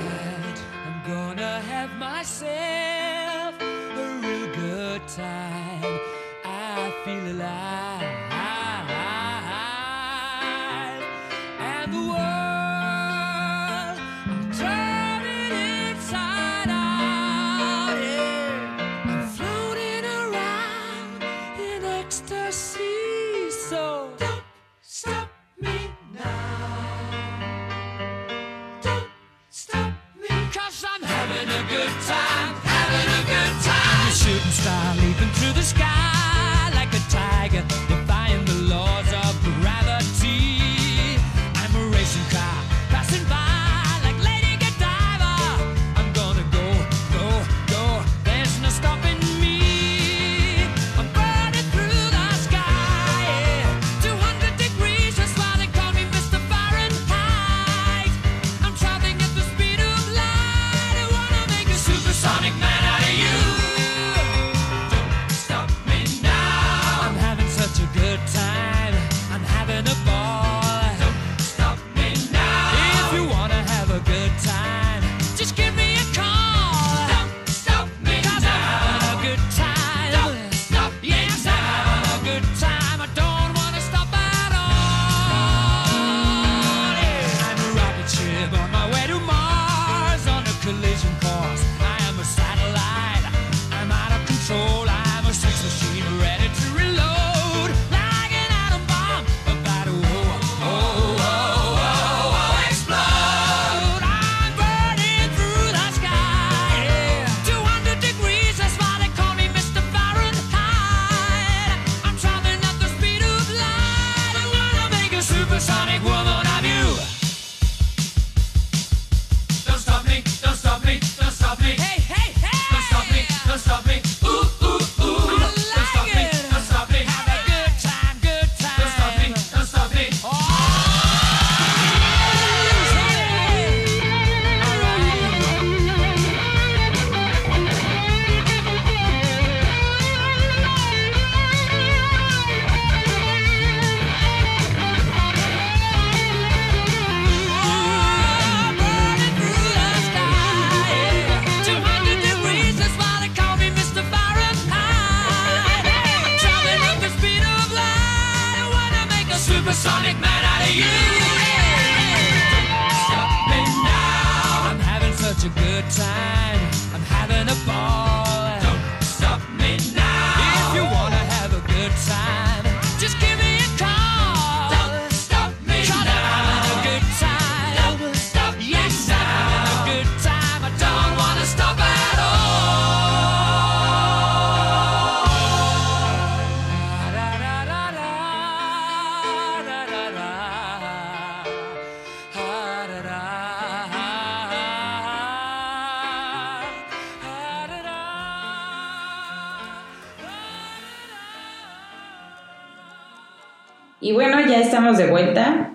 estamos 204.91 204.97
de 204.97 205.11
vuelta 205.11 205.71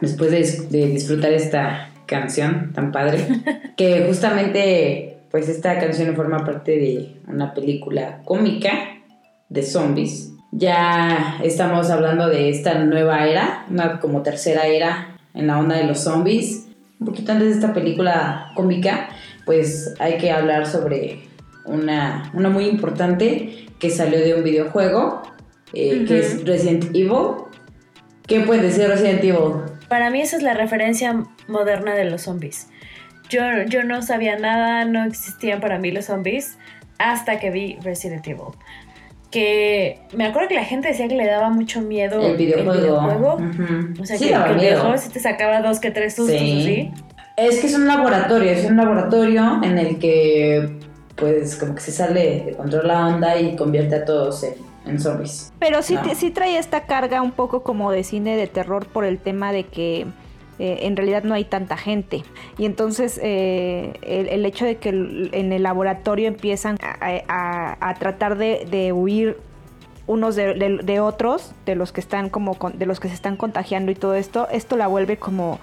después 0.00 0.30
de, 0.30 0.78
de 0.78 0.88
disfrutar 0.88 1.32
esta 1.32 1.90
canción 2.06 2.72
tan 2.72 2.92
padre, 2.92 3.26
que 3.76 4.04
justamente 4.06 5.18
pues 5.30 5.48
esta 5.48 5.78
canción 5.78 6.14
forma 6.16 6.44
parte 6.44 6.72
de 6.72 7.16
una 7.26 7.52
película 7.52 8.22
cómica 8.24 8.70
de 9.48 9.62
zombies. 9.62 10.32
Ya 10.52 11.38
estamos 11.42 11.90
hablando 11.90 12.28
de 12.28 12.48
esta 12.48 12.78
nueva 12.78 13.26
era, 13.26 13.66
una 13.68 14.00
como 14.00 14.22
tercera 14.22 14.66
era 14.66 15.18
en 15.34 15.46
la 15.46 15.58
onda 15.58 15.76
de 15.76 15.84
los 15.84 16.00
zombies. 16.00 16.68
Un 17.00 17.06
poquito 17.06 17.32
antes 17.32 17.48
de 17.48 17.54
esta 17.54 17.74
película 17.74 18.52
cómica, 18.54 19.10
pues 19.44 19.94
hay 19.98 20.16
que 20.16 20.30
hablar 20.30 20.66
sobre 20.66 21.28
una, 21.66 22.30
una 22.32 22.48
muy 22.48 22.64
importante 22.64 23.66
que 23.78 23.90
salió 23.90 24.18
de 24.20 24.34
un 24.34 24.42
videojuego, 24.42 25.22
eh, 25.74 26.06
que 26.08 26.20
es 26.20 26.44
Resident 26.46 26.96
Evil. 26.96 27.47
¿Qué 28.28 28.40
puede 28.40 28.62
decir 28.62 28.86
Resident 28.86 29.24
Evil? 29.24 29.54
Para 29.88 30.10
mí 30.10 30.20
esa 30.20 30.36
es 30.36 30.42
la 30.42 30.52
referencia 30.52 31.24
moderna 31.48 31.94
de 31.94 32.04
los 32.04 32.22
zombies. 32.22 32.68
Yo, 33.30 33.40
yo 33.66 33.84
no 33.84 34.02
sabía 34.02 34.38
nada, 34.38 34.84
no 34.84 35.02
existían 35.04 35.60
para 35.60 35.78
mí 35.78 35.90
los 35.90 36.04
zombies 36.04 36.58
hasta 36.98 37.40
que 37.40 37.50
vi 37.50 37.78
Resident 37.82 38.26
Evil. 38.26 38.54
Que 39.30 40.00
me 40.14 40.26
acuerdo 40.26 40.48
que 40.48 40.54
la 40.54 40.64
gente 40.64 40.88
decía 40.88 41.08
que 41.08 41.16
le 41.16 41.26
daba 41.26 41.50
mucho 41.50 41.80
miedo 41.80 42.20
El 42.20 42.36
videojuego. 42.36 43.38
O 44.00 44.04
sea, 44.04 44.16
Sí, 44.18 44.26
que, 44.26 44.30
daba 44.32 44.46
que 44.46 44.52
el 44.52 44.60
videojuego 44.60 44.98
sí 44.98 45.08
te 45.10 45.20
sacaba 45.20 45.62
dos 45.62 45.80
que 45.80 45.90
tres 45.90 46.14
sustos 46.14 46.38
Sí. 46.38 46.60
así. 46.60 47.04
Es 47.36 47.60
que 47.60 47.66
es 47.68 47.74
un 47.74 47.86
laboratorio, 47.86 48.50
es 48.50 48.64
un 48.64 48.76
laboratorio 48.76 49.60
en 49.62 49.78
el 49.78 49.98
que 49.98 50.78
pues 51.14 51.56
como 51.56 51.74
que 51.74 51.80
se 51.80 51.92
sale 51.92 52.44
de 52.46 52.52
control 52.56 52.86
la 52.88 53.06
onda 53.06 53.38
y 53.38 53.56
convierte 53.56 53.96
a 53.96 54.04
todos 54.04 54.42
en, 54.44 54.54
en 54.88 55.00
zombies. 55.00 55.52
Pero 55.58 55.82
sí, 55.82 55.94
No. 55.94 56.02
te- 56.02 56.14
sí 56.14 56.30
trae 56.30 56.58
esta 56.58 56.86
carga 56.86 57.22
un 57.22 57.32
poco 57.32 57.62
como 57.62 57.90
de 57.92 58.04
cine 58.04 58.36
de 58.36 58.46
terror 58.46 58.86
por 58.86 59.04
el 59.04 59.18
tema 59.18 59.52
de 59.52 59.64
que 59.64 60.06
eh, 60.60 60.80
en 60.86 60.96
realidad 60.96 61.22
no 61.22 61.34
hay 61.34 61.44
tanta 61.44 61.76
gente. 61.76 62.24
Y 62.58 62.64
entonces 62.64 63.20
eh, 63.22 63.92
el, 64.02 64.26
el 64.28 64.44
hecho 64.44 64.64
de 64.64 64.76
que 64.78 64.88
el- 64.88 65.30
en 65.32 65.52
el 65.52 65.62
laboratorio 65.62 66.26
empiezan 66.26 66.76
a, 66.82 66.96
a- 67.28 67.76
a 67.90 67.94
tratar 67.94 68.36
de, 68.36 68.66
de 68.68 68.92
huir 68.92 69.36
unos 70.08 70.34
de, 70.34 70.54
de- 70.54 70.78
de 70.82 71.00
otros, 71.00 71.52
de 71.64 71.76
los 71.76 71.92
que 71.92 72.00
están 72.00 72.28
como 72.28 72.54
con- 72.54 72.76
de 72.76 72.86
los 72.86 72.98
que 72.98 73.06
se 73.08 73.14
están 73.14 73.36
contagiando 73.36 73.92
y 73.92 73.94
todo 73.94 74.14
esto, 74.16 74.48
esto 74.50 74.76
la 74.76 74.88
vuelve 74.88 75.16
como 75.16 75.60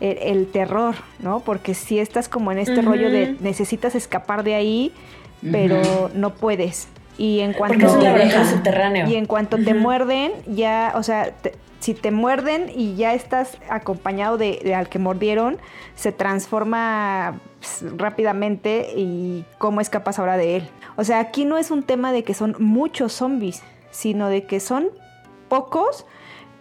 el, 0.00 0.18
el 0.18 0.46
terror, 0.48 0.94
¿no? 1.20 1.40
Porque 1.40 1.72
si 1.72 1.98
estás 1.98 2.28
como 2.28 2.52
en 2.52 2.58
este 2.58 2.82
rollo 2.82 3.10
de 3.10 3.36
necesitas 3.40 3.94
escapar 3.94 4.42
de 4.44 4.56
ahí, 4.56 4.92
pero 5.52 6.10
no 6.14 6.34
puedes. 6.34 6.88
Y 7.18 7.40
en 7.40 7.52
cuanto 7.52 7.74
Porque 7.74 7.86
es 7.86 7.92
un 7.92 7.98
te 8.00 8.04
laboratorio 8.06 8.38
dejan. 8.40 8.56
subterráneo. 8.56 9.06
y 9.08 9.14
en 9.16 9.26
cuanto 9.26 9.56
te 9.56 9.72
muerden, 9.74 10.32
ya, 10.46 10.92
o 10.96 11.02
sea, 11.02 11.30
te- 11.30 11.52
si 11.78 11.92
te 11.94 12.10
muerden 12.10 12.70
y 12.74 12.96
ya 12.96 13.12
estás 13.14 13.58
acompañado 13.68 14.38
de, 14.38 14.58
de 14.64 14.74
al 14.74 14.88
que 14.88 14.98
mordieron, 14.98 15.58
se 15.94 16.12
transforma 16.12 17.38
pues, 17.60 17.84
rápidamente 17.98 18.88
y 18.96 19.44
cómo 19.58 19.80
escapas 19.80 20.18
ahora 20.18 20.36
de 20.38 20.56
él. 20.56 20.68
O 20.96 21.04
sea, 21.04 21.18
aquí 21.20 21.44
no 21.44 21.58
es 21.58 21.70
un 21.70 21.82
tema 21.82 22.10
de 22.12 22.24
que 22.24 22.32
son 22.34 22.56
muchos 22.58 23.12
zombies, 23.12 23.62
sino 23.90 24.28
de 24.28 24.44
que 24.44 24.60
son 24.60 24.88
pocos, 25.48 26.06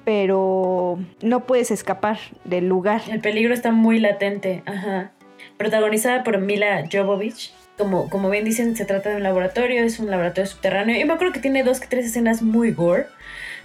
pero 0.04 1.00
no 1.22 1.40
puedes 1.46 1.72
escapar 1.72 2.20
del 2.44 2.68
lugar. 2.68 3.02
El 3.10 3.22
peligro 3.22 3.54
está 3.54 3.72
muy 3.72 4.00
latente, 4.00 4.62
ajá. 4.66 5.12
Protagonizada 5.58 6.24
por 6.24 6.38
Mila 6.40 6.84
Jovovich. 6.92 7.54
Como, 7.78 8.10
como 8.10 8.30
bien 8.30 8.46
dicen, 8.46 8.76
se 8.76 8.86
trata 8.86 9.10
de 9.10 9.16
un 9.16 9.24
laboratorio, 9.24 9.84
es 9.84 10.00
un 10.00 10.10
laboratorio 10.12 10.50
subterráneo. 10.50 11.00
Y 11.00 11.06
me 11.06 11.14
acuerdo 11.14 11.34
que 11.34 11.40
tiene 11.40 11.64
dos 11.64 11.80
que 11.80 11.88
tres 11.88 12.06
escenas 12.06 12.42
muy 12.42 12.72
gore. 12.72 13.06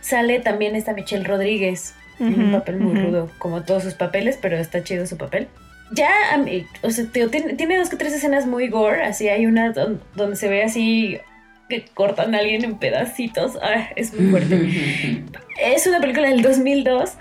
Sale 0.00 0.40
también 0.40 0.76
esta 0.76 0.92
Michelle 0.94 1.24
Rodríguez, 1.24 1.94
en 2.20 2.40
un 2.40 2.52
papel 2.52 2.76
muy 2.78 2.98
rudo, 3.00 3.30
como 3.38 3.62
todos 3.64 3.82
sus 3.82 3.94
papeles, 3.94 4.38
pero 4.40 4.56
está 4.56 4.82
chido 4.82 5.06
su 5.06 5.16
papel. 5.16 5.46
ya, 5.92 6.11
o 6.82 6.90
sea, 6.90 7.04
tiene, 7.12 7.54
tiene 7.54 7.76
dos 7.78 7.88
que 7.90 7.96
tres 7.96 8.12
escenas 8.12 8.46
muy 8.46 8.68
gore, 8.68 9.02
así 9.04 9.28
hay 9.28 9.46
una 9.46 9.72
don- 9.72 10.00
donde 10.14 10.36
se 10.36 10.48
ve 10.48 10.62
así 10.62 11.18
que 11.68 11.84
cortan 11.94 12.34
a 12.34 12.38
alguien 12.38 12.64
en 12.64 12.78
pedacitos, 12.78 13.59
ah, 13.62 13.88
es 13.96 14.14
muy 14.14 14.30
fuerte. 14.30 15.22
es 15.61 15.86
una 15.86 16.00
película 16.00 16.28
del 16.28 16.42
2002 16.42 17.12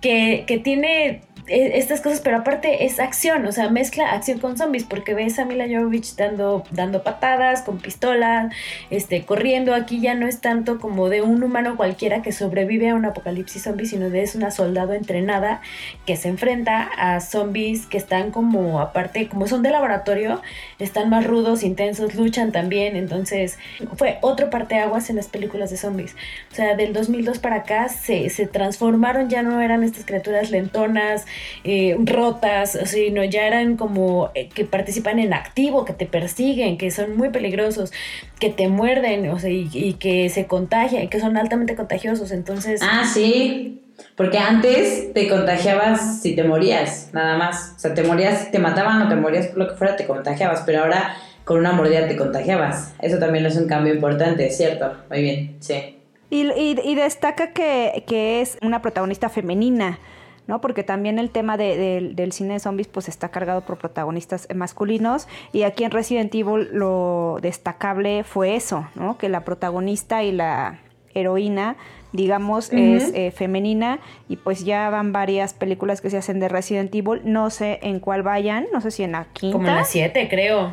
que, 0.00 0.44
que 0.46 0.58
tiene 0.58 1.22
estas 1.48 2.00
cosas, 2.00 2.20
pero 2.20 2.38
aparte 2.38 2.84
es 2.84 2.98
acción, 2.98 3.46
o 3.46 3.52
sea, 3.52 3.70
mezcla 3.70 4.10
acción 4.12 4.38
con 4.38 4.56
zombies, 4.56 4.84
porque 4.84 5.14
ves 5.14 5.38
a 5.38 5.44
Mila 5.44 5.66
Jovovich 5.68 6.16
dando, 6.16 6.64
dando 6.70 7.02
patadas 7.02 7.62
con 7.62 7.78
pistola, 7.78 8.50
este, 8.90 9.24
corriendo. 9.24 9.74
Aquí 9.74 10.00
ya 10.00 10.14
no 10.14 10.26
es 10.26 10.40
tanto 10.40 10.80
como 10.80 11.08
de 11.08 11.22
un 11.22 11.42
humano 11.42 11.76
cualquiera 11.76 12.22
que 12.22 12.32
sobrevive 12.32 12.90
a 12.90 12.94
un 12.94 13.04
apocalipsis 13.04 13.62
zombie, 13.62 13.86
sino 13.86 14.10
de 14.10 14.22
es 14.22 14.34
una 14.34 14.50
soldado 14.50 14.92
entrenada 14.92 15.60
que 16.04 16.16
se 16.16 16.28
enfrenta 16.28 16.82
a 16.82 17.20
zombies 17.20 17.86
que 17.86 17.98
están 17.98 18.30
como, 18.30 18.80
aparte, 18.80 19.28
como 19.28 19.46
son 19.46 19.62
de 19.62 19.70
laboratorio, 19.70 20.42
están 20.78 21.10
más 21.10 21.26
rudos, 21.26 21.62
intensos, 21.62 22.14
luchan 22.14 22.52
también. 22.52 22.96
Entonces, 22.96 23.58
fue 23.96 24.18
otro 24.20 24.50
parteaguas 24.50 25.10
en 25.10 25.16
las 25.16 25.28
películas 25.28 25.70
de 25.70 25.76
zombies. 25.76 26.16
O 26.50 26.54
sea, 26.54 26.74
del 26.74 26.92
2002 26.92 27.38
para 27.38 27.56
acá 27.56 27.88
se, 27.88 28.30
se 28.30 28.46
transformaron, 28.46 29.28
ya 29.28 29.42
no 29.42 29.60
eran 29.60 29.84
estas 29.84 30.04
criaturas 30.04 30.50
lentonas, 30.50 31.26
eh, 31.64 31.96
rotas, 32.04 32.78
sino 32.84 33.24
ya 33.24 33.46
eran 33.46 33.76
como 33.76 34.30
eh, 34.34 34.48
que 34.48 34.64
participan 34.64 35.18
en 35.18 35.32
activo, 35.32 35.84
que 35.84 35.92
te 35.92 36.06
persiguen, 36.06 36.78
que 36.78 36.90
son 36.90 37.16
muy 37.16 37.30
peligrosos, 37.30 37.92
que 38.40 38.50
te 38.50 38.68
muerden, 38.68 39.28
o 39.30 39.38
sea, 39.38 39.50
y, 39.50 39.68
y 39.72 39.94
que 39.94 40.28
se 40.30 40.46
contagian, 40.46 41.02
y 41.04 41.08
que 41.08 41.20
son 41.20 41.36
altamente 41.36 41.74
contagiosos. 41.76 42.30
Entonces, 42.32 42.80
Ah, 42.82 43.04
sí. 43.12 43.82
Porque 44.14 44.36
antes 44.38 45.12
te 45.14 45.26
contagiabas 45.26 46.20
si 46.20 46.34
te 46.36 46.44
morías, 46.44 47.10
nada 47.14 47.38
más. 47.38 47.72
O 47.76 47.78
sea, 47.78 47.94
te 47.94 48.02
morías, 48.02 48.50
te 48.50 48.58
mataban 48.58 49.00
o 49.02 49.08
te 49.08 49.16
morías 49.16 49.46
por 49.48 49.58
lo 49.58 49.68
que 49.68 49.74
fuera, 49.74 49.96
te 49.96 50.06
contagiabas. 50.06 50.62
Pero 50.66 50.82
ahora 50.82 51.16
con 51.44 51.58
una 51.58 51.72
mordida 51.72 52.06
te 52.06 52.14
contagiabas. 52.16 52.92
Eso 53.00 53.18
también 53.18 53.46
es 53.46 53.56
un 53.56 53.66
cambio 53.68 53.94
importante, 53.94 54.50
¿cierto? 54.50 54.92
Muy 55.08 55.22
bien, 55.22 55.56
sí. 55.60 55.96
Y, 56.28 56.42
y- 56.42 56.80
y 56.84 56.94
destaca 56.94 57.52
que, 57.52 58.04
que 58.06 58.42
es 58.42 58.58
una 58.60 58.82
protagonista 58.82 59.28
femenina, 59.30 59.98
¿no? 60.46 60.60
Porque 60.60 60.82
también 60.82 61.18
el 61.18 61.30
tema 61.30 61.56
de- 61.56 61.76
del- 61.76 62.16
del 62.16 62.32
cine 62.32 62.54
de 62.54 62.60
zombies 62.60 62.88
pues 62.88 63.08
está 63.08 63.30
cargado 63.30 63.62
por 63.62 63.78
protagonistas 63.78 64.46
masculinos 64.54 65.26
y 65.52 65.62
aquí 65.62 65.84
en 65.84 65.90
Resident 65.90 66.34
Evil 66.34 66.68
lo 66.72 67.38
destacable 67.42 68.22
fue 68.24 68.56
eso, 68.56 68.86
¿no? 68.94 69.18
Que 69.18 69.28
la 69.28 69.44
protagonista 69.44 70.22
y 70.22 70.32
la 70.32 70.78
heroína 71.14 71.76
digamos 72.12 72.72
es 72.72 73.10
eh, 73.14 73.30
femenina 73.30 73.98
y 74.28 74.36
pues 74.36 74.64
ya 74.64 74.88
van 74.90 75.12
varias 75.12 75.52
películas 75.54 76.00
que 76.00 76.08
se 76.08 76.16
hacen 76.16 76.40
de 76.40 76.48
Resident 76.48 76.94
Evil 76.94 77.20
no 77.24 77.50
sé 77.50 77.78
en 77.82 78.00
cuál 78.00 78.22
vayan 78.22 78.66
no 78.72 78.80
sé 78.80 78.90
si 78.90 79.02
en 79.02 79.12
la 79.12 79.26
quinta 79.32 79.52
como 79.58 79.66
las 79.68 79.88
siete, 79.90 80.28
creo. 80.28 80.70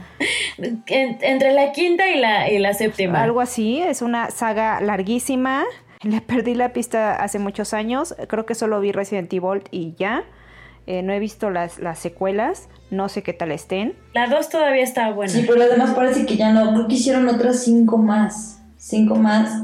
En- 0.58 0.84
entre 1.22 1.52
la 1.52 1.72
quinta 1.72 2.08
y 2.10 2.18
la, 2.20 2.50
y 2.50 2.60
la 2.60 2.74
séptima. 2.74 3.22
Algo 3.24 3.42
así, 3.42 3.82
es 3.82 4.02
una 4.02 4.30
saga 4.32 4.80
larguísima. 4.82 5.64
Le 6.10 6.22
perdí 6.22 6.54
la 6.56 6.74
pista 6.74 7.16
hace 7.16 7.40
muchos 7.40 7.74
años. 7.74 8.16
Creo 8.28 8.46
que 8.46 8.56
solo 8.56 8.80
vi 8.80 8.92
Resident 8.92 9.32
Evil 9.34 9.64
y 9.72 9.96
ya. 9.98 10.24
Eh, 10.86 11.02
no 11.02 11.14
he 11.14 11.20
visto 11.20 11.50
las, 11.50 11.80
las 11.80 12.00
secuelas. 12.00 12.68
No 12.92 13.08
sé 13.08 13.24
qué 13.24 13.34
tal 13.34 13.52
estén. 13.52 13.96
La 14.14 14.28
dos 14.28 14.50
todavía 14.50 14.84
está 14.84 15.12
buena. 15.12 15.32
Sí, 15.32 15.46
pero 15.48 15.64
además 15.64 15.92
parece 15.92 16.26
que 16.26 16.36
ya 16.36 16.52
no. 16.52 16.74
Creo 16.74 16.88
que 16.88 16.96
hicieron 16.96 17.28
otras 17.30 17.64
cinco 17.64 17.98
más. 17.98 18.62
Cinco 18.78 19.16
más. 19.16 19.64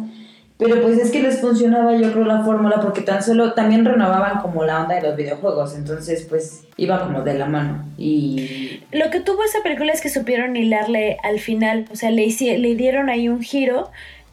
Pero 0.57 0.81
pues 0.81 0.97
es 0.97 1.09
que 1.11 1.21
les 1.21 1.39
funcionaba 1.39 1.95
yo 1.95 2.11
creo 2.11 2.25
la 2.25 2.43
fórmula 2.43 2.81
porque 2.81 2.99
tan 2.99 3.23
solo 3.23 3.53
también 3.53 3.85
renovaban 3.85 4.41
como 4.41 4.65
la 4.65 4.81
onda 4.81 4.95
de 4.95 5.01
los 5.01 5.15
videojuegos. 5.15 5.75
Entonces 5.75 6.25
pues 6.27 6.65
iba 6.75 7.01
como 7.01 7.21
de 7.21 7.33
la 7.33 7.45
mano. 7.45 7.85
Y 7.97 8.81
Lo 8.91 9.09
que 9.09 9.21
tuvo 9.21 9.43
esa 9.43 9.63
película 9.63 9.93
es 9.93 10.01
que 10.01 10.09
supieron 10.09 10.55
hilarle 10.57 11.17
al 11.23 11.39
final. 11.39 11.85
O 11.91 11.95
sea, 11.95 12.11
le, 12.11 12.27
le 12.27 12.75
dieron 12.75 13.09
ahí 13.09 13.29
un 13.29 13.41
giro 13.41 13.89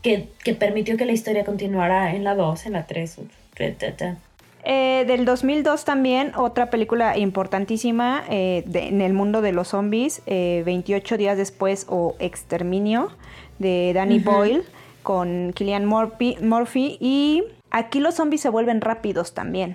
que, 0.06 0.28
que 0.44 0.54
permitió 0.54 0.96
que 0.96 1.04
la 1.04 1.10
historia 1.10 1.44
continuara 1.44 2.14
en 2.14 2.22
la 2.22 2.36
2, 2.36 2.66
en 2.66 2.74
la 2.74 2.86
3. 2.86 3.16
Eh, 4.62 5.04
del 5.08 5.24
2002 5.24 5.84
también, 5.84 6.30
otra 6.36 6.70
película 6.70 7.18
importantísima 7.18 8.22
eh, 8.30 8.62
de- 8.66 8.86
en 8.86 9.00
el 9.00 9.12
mundo 9.14 9.40
de 9.42 9.50
los 9.50 9.68
zombies, 9.68 10.22
eh, 10.26 10.62
28 10.64 11.16
días 11.16 11.36
después 11.36 11.86
o 11.88 12.14
Exterminio, 12.20 13.10
de 13.58 13.90
Danny 13.94 14.20
Boyle, 14.20 14.62
con 15.02 15.52
Killian 15.56 15.86
Murphy, 15.86 16.36
Murphy, 16.40 16.98
y 17.00 17.42
aquí 17.72 17.98
los 17.98 18.14
zombies 18.14 18.42
se 18.42 18.48
vuelven 18.48 18.80
rápidos 18.82 19.34
también. 19.34 19.74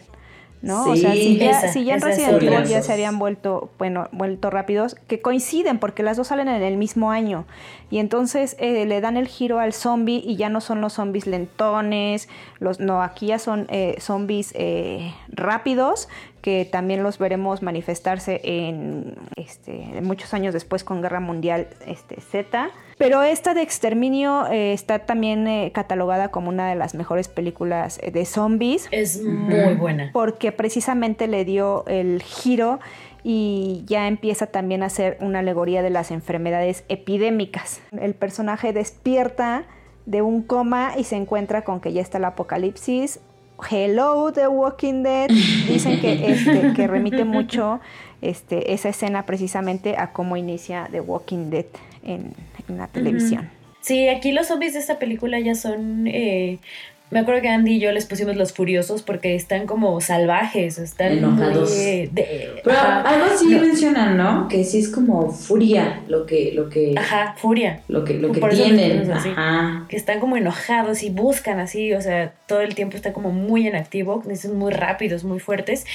¿No? 0.61 0.85
o 0.85 0.95
sea, 0.95 1.13
si 1.13 1.37
ya, 1.37 1.51
esa- 1.51 1.67
si 1.73 1.83
ya 1.85 1.95
en 1.95 2.01
Resident. 2.01 2.41
Evil 2.43 2.63
ya 2.65 2.81
se 2.81 2.93
habían 2.93 3.17
vuelto, 3.19 3.71
bueno, 3.79 4.07
vuelto 4.11 4.49
rápidos, 4.49 4.95
que 5.07 5.19
coinciden 5.21 5.79
porque 5.79 6.03
las 6.03 6.17
dos 6.17 6.27
salen 6.27 6.47
en 6.47 6.61
el 6.61 6.77
mismo 6.77 7.11
año. 7.11 7.45
Y 7.89 7.97
entonces 7.99 8.55
eh, 8.59 8.85
le 8.85 9.01
dan 9.01 9.17
el 9.17 9.27
giro 9.27 9.59
al 9.59 9.73
zombie 9.73 10.21
y 10.25 10.35
ya 10.35 10.49
no 10.49 10.61
son 10.61 10.79
los 10.81 10.93
zombies 10.93 11.27
lentones, 11.27 12.29
los, 12.59 12.79
no, 12.79 13.01
aquí 13.01 13.27
ya 13.27 13.39
son 13.39 13.67
eh, 13.69 13.95
zombies 13.99 14.51
eh, 14.55 15.13
rápidos 15.29 16.07
que 16.41 16.65
también 16.65 17.03
los 17.03 17.19
veremos 17.19 17.61
manifestarse 17.61 18.41
en 18.43 19.15
este, 19.35 20.01
muchos 20.01 20.33
años 20.33 20.53
después 20.55 20.83
con 20.83 21.01
Guerra 21.01 21.19
Mundial 21.19 21.67
este, 21.85 22.19
Z. 22.19 22.71
Pero 23.01 23.23
esta 23.23 23.55
de 23.55 23.63
Exterminio 23.63 24.45
eh, 24.51 24.73
está 24.73 24.99
también 24.99 25.47
eh, 25.47 25.71
catalogada 25.73 26.29
como 26.29 26.49
una 26.49 26.69
de 26.69 26.75
las 26.75 26.93
mejores 26.93 27.27
películas 27.27 27.99
eh, 28.03 28.11
de 28.11 28.25
zombies 28.25 28.87
Es 28.91 29.23
muy 29.23 29.73
buena. 29.73 30.11
porque 30.13 30.51
precisamente 30.51 31.25
le 31.25 31.43
dio 31.43 31.83
el 31.87 32.21
giro 32.21 32.79
y 33.23 33.81
ya 33.87 34.07
empieza 34.07 34.45
también 34.45 34.83
a 34.83 34.89
ser 34.89 35.17
una 35.19 35.39
alegoría 35.39 35.81
de 35.81 35.89
las 35.89 36.11
enfermedades 36.11 36.83
epidémicas. 36.89 37.81
El 37.99 38.13
personaje 38.13 38.71
despierta 38.71 39.63
de 40.05 40.21
un 40.21 40.43
coma 40.43 40.93
y 40.95 41.03
se 41.03 41.15
encuentra 41.15 41.63
con 41.63 41.79
que 41.79 41.93
ya 41.93 42.01
está 42.01 42.19
el 42.19 42.25
apocalipsis. 42.25 43.19
Hello, 43.67 44.31
The 44.31 44.47
Walking 44.47 45.01
Dead. 45.01 45.27
Dicen 45.27 45.99
que, 46.01 46.31
este, 46.31 46.73
que 46.75 46.85
remite 46.85 47.25
mucho 47.25 47.79
este, 48.21 48.73
esa 48.73 48.89
escena 48.89 49.25
precisamente 49.25 49.97
a 49.97 50.13
cómo 50.13 50.37
inicia 50.37 50.87
The 50.91 51.01
Walking 51.01 51.49
Dead 51.49 51.65
en, 52.03 52.33
en 52.69 52.77
la 52.77 52.87
televisión. 52.87 53.49
Sí, 53.81 54.07
aquí 54.09 54.31
los 54.31 54.47
zombies 54.47 54.73
de 54.73 54.79
esta 54.79 54.99
película 54.99 55.39
ya 55.39 55.55
son... 55.55 56.05
eh, 56.07 56.59
me 57.09 57.19
acuerdo 57.19 57.41
que 57.41 57.49
Andy 57.49 57.73
y 57.73 57.79
yo 57.79 57.91
les 57.91 58.05
pusimos 58.05 58.37
los 58.37 58.53
furiosos 58.53 59.01
porque 59.01 59.35
están 59.35 59.65
como 59.67 59.99
salvajes, 59.99 60.77
están 60.77 61.11
Enojados. 61.17 61.69
muy, 61.75 62.07
de- 62.07 62.53
Pero 62.63 62.77
ajá, 62.77 63.01
algo 63.01 63.25
así 63.33 63.47
no, 63.49 63.59
mencionan, 63.59 64.15
¿no? 64.15 64.47
Que 64.47 64.63
sí 64.63 64.79
es 64.79 64.87
como 64.87 65.29
furia 65.29 65.99
lo 66.07 66.25
que, 66.25 66.53
lo 66.53 66.69
que, 66.69 66.93
Ajá, 66.97 67.35
furia. 67.37 67.81
lo 67.89 68.05
que, 68.05 68.13
lo 68.13 68.31
que 68.31 68.39
Por 68.39 68.51
tienen. 68.51 69.11
así. 69.11 69.27
Ajá. 69.27 69.87
que 69.89 69.97
están 69.97 70.21
como 70.21 70.37
enojados 70.37 71.03
y 71.03 71.09
buscan 71.09 71.59
así, 71.59 71.91
o 71.91 71.99
sea, 71.99 72.33
todo 72.47 72.61
el 72.61 72.75
tiempo 72.75 72.95
está 72.95 73.11
como 73.11 73.31
muy 73.31 73.67
en 73.67 73.75
activo, 73.75 74.23
son 74.39 74.57
muy 74.57 74.71
rápidos, 74.71 75.25
muy 75.25 75.39
fuertes. 75.41 75.85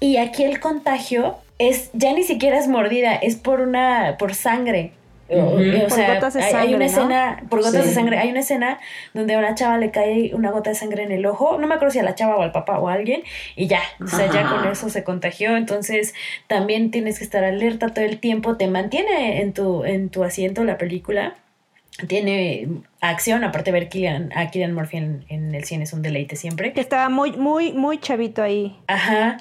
Y 0.00 0.18
aquí 0.18 0.42
el 0.44 0.60
contagio 0.60 1.36
es, 1.58 1.88
ya 1.94 2.12
ni 2.12 2.24
siquiera 2.24 2.58
es 2.58 2.68
mordida, 2.68 3.14
es 3.14 3.36
por 3.36 3.62
una, 3.62 4.16
por 4.18 4.34
sangre. 4.34 4.92
O- 5.30 5.36
Ujú. 5.56 5.76
o 5.76 5.80
Por 5.82 5.90
sea, 5.90 6.14
gotas 6.14 6.34
de 6.34 6.40
hay, 6.40 6.46
hay 6.46 6.52
sangre, 6.52 6.76
una 6.76 6.84
¿no? 6.86 6.90
escena, 6.90 7.42
por 7.50 7.58
gotas 7.58 7.82
Sí. 7.82 7.88
de 7.88 7.94
sangre, 7.94 8.18
hay 8.18 8.30
una 8.30 8.40
escena 8.40 8.78
donde 9.12 9.34
a 9.34 9.38
una 9.38 9.54
chava 9.54 9.76
le 9.76 9.90
cae 9.90 10.34
una 10.34 10.50
gota 10.50 10.70
de 10.70 10.76
sangre 10.76 11.02
en 11.02 11.12
el 11.12 11.26
ojo, 11.26 11.58
no 11.58 11.66
me 11.66 11.74
acuerdo 11.74 11.92
si 11.92 11.98
a 11.98 12.02
la 12.02 12.14
chava 12.14 12.36
o 12.36 12.42
al 12.42 12.52
papá 12.52 12.78
o 12.78 12.88
a 12.88 12.94
alguien, 12.94 13.22
y 13.54 13.66
ya, 13.66 13.80
o 14.02 14.06
sea, 14.06 14.30
ya 14.32 14.48
con 14.48 14.66
eso 14.70 14.88
se 14.88 15.04
contagió, 15.04 15.56
entonces 15.56 16.14
también 16.46 16.90
tienes 16.90 17.18
que 17.18 17.24
estar 17.24 17.44
alerta 17.44 17.88
todo 17.88 18.04
el 18.06 18.18
tiempo, 18.20 18.56
te 18.56 18.68
mantiene 18.68 19.42
en 19.42 19.52
tu, 19.52 19.84
en 19.84 20.08
tu 20.08 20.24
asiento 20.24 20.64
la 20.64 20.78
película, 20.78 21.34
tiene 22.06 22.68
acción, 23.00 23.42
aparte 23.44 23.72
de 23.72 23.80
ver 23.80 23.88
Killian- 23.88 24.30
a 24.34 24.50
Killian 24.50 24.72
Murphy 24.74 24.98
en, 24.98 25.24
en 25.28 25.54
el 25.54 25.64
cine 25.64 25.84
es 25.84 25.92
un 25.92 26.02
deleite 26.02 26.36
siempre. 26.36 26.72
Que 26.72 26.80
estaba 26.80 27.08
muy, 27.08 27.32
muy, 27.32 27.72
muy 27.72 27.98
chavito 27.98 28.42
ahí. 28.42 28.76
Ajá, 28.86 29.38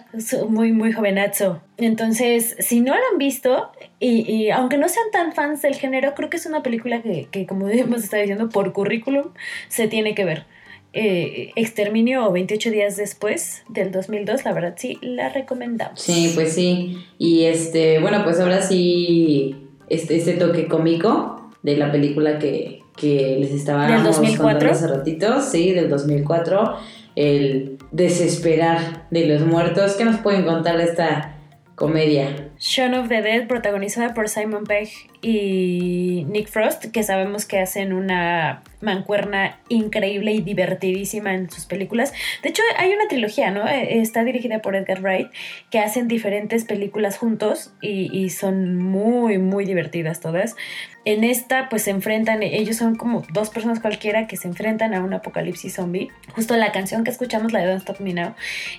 muy, 0.49 0.71
muy 0.71 0.91
jovenazo. 0.91 1.61
Entonces, 1.77 2.55
si 2.59 2.79
no 2.81 2.93
lo 2.95 3.01
han 3.11 3.17
visto, 3.17 3.71
y, 3.99 4.29
y 4.31 4.49
aunque 4.51 4.77
no 4.77 4.89
sean 4.89 5.05
tan 5.11 5.33
fans 5.33 5.61
del 5.61 5.75
género, 5.75 6.13
creo 6.15 6.29
que 6.29 6.37
es 6.37 6.45
una 6.45 6.63
película 6.63 7.01
que, 7.01 7.27
que 7.29 7.45
como 7.45 7.67
hemos 7.69 8.03
estado 8.03 8.21
diciendo, 8.21 8.49
por 8.49 8.73
currículum, 8.73 9.25
se 9.67 9.87
tiene 9.87 10.15
que 10.15 10.25
ver. 10.25 10.45
Eh, 10.93 11.51
Exterminio 11.55 12.25
o 12.25 12.31
28 12.31 12.71
días 12.71 12.95
después 12.97 13.63
del 13.69 13.91
2002, 13.91 14.45
la 14.45 14.53
verdad 14.53 14.73
sí, 14.77 14.97
la 15.01 15.29
recomendamos. 15.29 16.01
Sí, 16.01 16.31
pues 16.33 16.53
sí. 16.53 16.97
Y 17.19 17.43
este, 17.43 17.99
bueno, 17.99 18.23
pues 18.23 18.39
ahora 18.39 18.63
sí, 18.63 19.67
este, 19.89 20.15
este 20.15 20.33
toque 20.33 20.67
cómico 20.67 21.46
de 21.67 21.75
la 21.75 21.91
película 21.91 22.39
que, 22.39 22.79
que 22.95 23.35
les 23.41 23.51
estaba 23.51 23.87
¿Del 23.87 24.01
2004? 24.01 24.71
hace 24.71 24.87
ratito, 24.87 25.41
sí, 25.41 25.73
del 25.73 25.89
2004, 25.89 26.77
el 27.17 27.77
desesperar 27.91 29.07
de 29.11 29.25
los 29.25 29.41
muertos. 29.41 29.95
¿Qué 29.97 30.05
nos 30.05 30.17
pueden 30.21 30.45
contar 30.45 30.77
de 30.77 30.85
esta 30.85 31.35
comedia? 31.75 32.51
Shaun 32.57 32.93
of 32.93 33.09
the 33.09 33.21
Dead, 33.21 33.47
protagonizada 33.47 34.13
por 34.13 34.29
Simon 34.29 34.63
Pegg 34.63 34.87
y 35.29 36.23
Nick 36.29 36.47
Frost, 36.47 36.85
que 36.85 37.03
sabemos 37.03 37.45
que 37.45 37.59
hacen 37.59 37.91
una 37.91 38.63
mancuerna 38.79 39.59
increíble 39.67 40.31
y 40.31 40.41
divertidísima 40.41 41.33
en 41.33 41.49
sus 41.49 41.65
películas. 41.65 42.13
De 42.43 42.47
hecho, 42.47 42.61
hay 42.77 42.93
una 42.93 43.09
trilogía, 43.09 43.51
¿no? 43.51 43.67
Eh, 43.67 43.99
Está 43.99 44.23
dirigida 44.23 44.59
por 44.59 44.77
Edgar 44.77 45.01
Wright, 45.01 45.27
que 45.69 45.79
hacen 45.79 46.07
diferentes 46.07 46.63
películas 46.63 47.17
juntos 47.17 47.73
y, 47.81 48.09
y 48.17 48.29
son 48.29 48.81
muy, 48.81 49.37
muy 49.37 49.65
divertidas 49.65 50.21
todas. 50.21 50.55
En 51.03 51.25
esta, 51.25 51.67
pues 51.67 51.81
se 51.81 51.91
enfrentan, 51.91 52.41
ellos 52.41 52.77
son 52.77 52.95
como 52.95 53.21
dos 53.33 53.49
personas 53.49 53.81
cualquiera 53.81 54.27
que 54.27 54.37
se 54.37 54.47
enfrentan 54.47 54.93
a 54.93 55.03
un 55.03 55.13
apocalipsis 55.13 55.73
zombie. 55.73 56.07
Justo 56.35 56.55
la 56.55 56.71
canción 56.71 57.03
que 57.03 57.11
escuchamos, 57.11 57.51
la 57.51 57.59
de 57.59 57.67
Don't 57.67 57.81
Stop 57.81 57.99
Me 57.99 58.13
Now, 58.13 58.33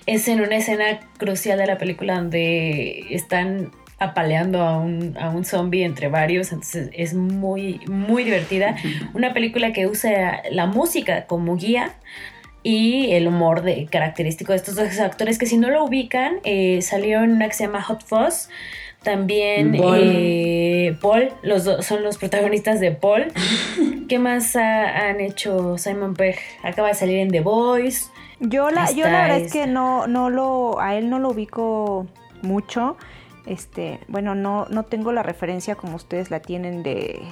es 0.07 0.27
en 0.29 0.41
una 0.41 0.57
escena 0.57 1.01
crucial 1.19 1.59
de 1.59 1.67
la 1.67 1.77
película 1.77 2.15
donde 2.15 3.05
están 3.11 3.71
apaleando 3.99 4.63
a 4.63 4.79
un, 4.79 5.17
a 5.19 5.31
un 5.31 5.45
zombie 5.45 5.85
entre 5.85 6.09
varios, 6.09 6.53
entonces 6.53 6.91
es 6.93 7.15
muy, 7.15 7.81
muy 7.89 8.23
divertida. 8.25 8.77
Una 9.15 9.33
película 9.35 9.73
que 9.73 9.87
usa 9.87 10.43
la 10.51 10.67
música 10.67 11.27
como 11.27 11.57
guía 11.57 11.95
y 12.63 13.13
el 13.13 13.27
humor 13.27 13.63
de, 13.63 13.87
característico 13.87 14.53
de 14.53 14.59
estos 14.59 14.77
dos 14.77 14.99
actores 15.01 15.39
que 15.39 15.47
si 15.47 15.59
no 15.59 15.69
lo 15.71 15.85
ubican, 15.85 16.37
eh, 16.45 16.81
salió 16.83 17.23
en 17.23 17.33
una 17.33 17.49
que 17.49 17.55
se 17.55 17.65
llama 17.65 17.83
Hot 17.83 18.05
Fuzz. 18.05 18.49
También 19.03 19.77
Paul. 19.77 19.99
eh, 20.03 20.97
Paul, 21.01 21.31
los 21.43 21.65
dos 21.65 21.87
son 21.87 22.03
los 22.03 22.19
protagonistas 22.19 22.81
de 22.81 22.91
Paul. 22.91 23.27
¿Qué 24.09 24.19
más 24.19 24.57
ha- 24.57 25.09
han 25.09 25.21
hecho 25.21 25.79
Simon 25.79 26.15
Pegg? 26.15 26.37
Acaba 26.65 26.89
de 26.89 26.95
salir 26.95 27.19
en 27.19 27.31
The 27.31 27.41
Voice. 27.41 28.07
Yo 28.41 28.71
la, 28.71 28.91
yo 28.93 29.05
la 29.09 29.23
verdad 29.23 29.37
es 29.39 29.47
es- 29.47 29.53
que 29.53 29.67
no, 29.67 30.07
no 30.09 30.31
lo, 30.31 30.81
a 30.81 30.97
él 30.97 31.11
no 31.11 31.19
lo 31.21 31.31
ubico 31.31 32.07
mucho. 32.43 32.97
Este, 33.49 33.99
bueno, 34.09 34.35
no, 34.35 34.67
no 34.69 34.83
tengo 34.83 35.11
la 35.11 35.23
referencia 35.23 35.75
como 35.75 35.97
ustedes 35.97 36.31
la 36.31 36.41
tienen 36.41 36.83
de, 36.83 37.23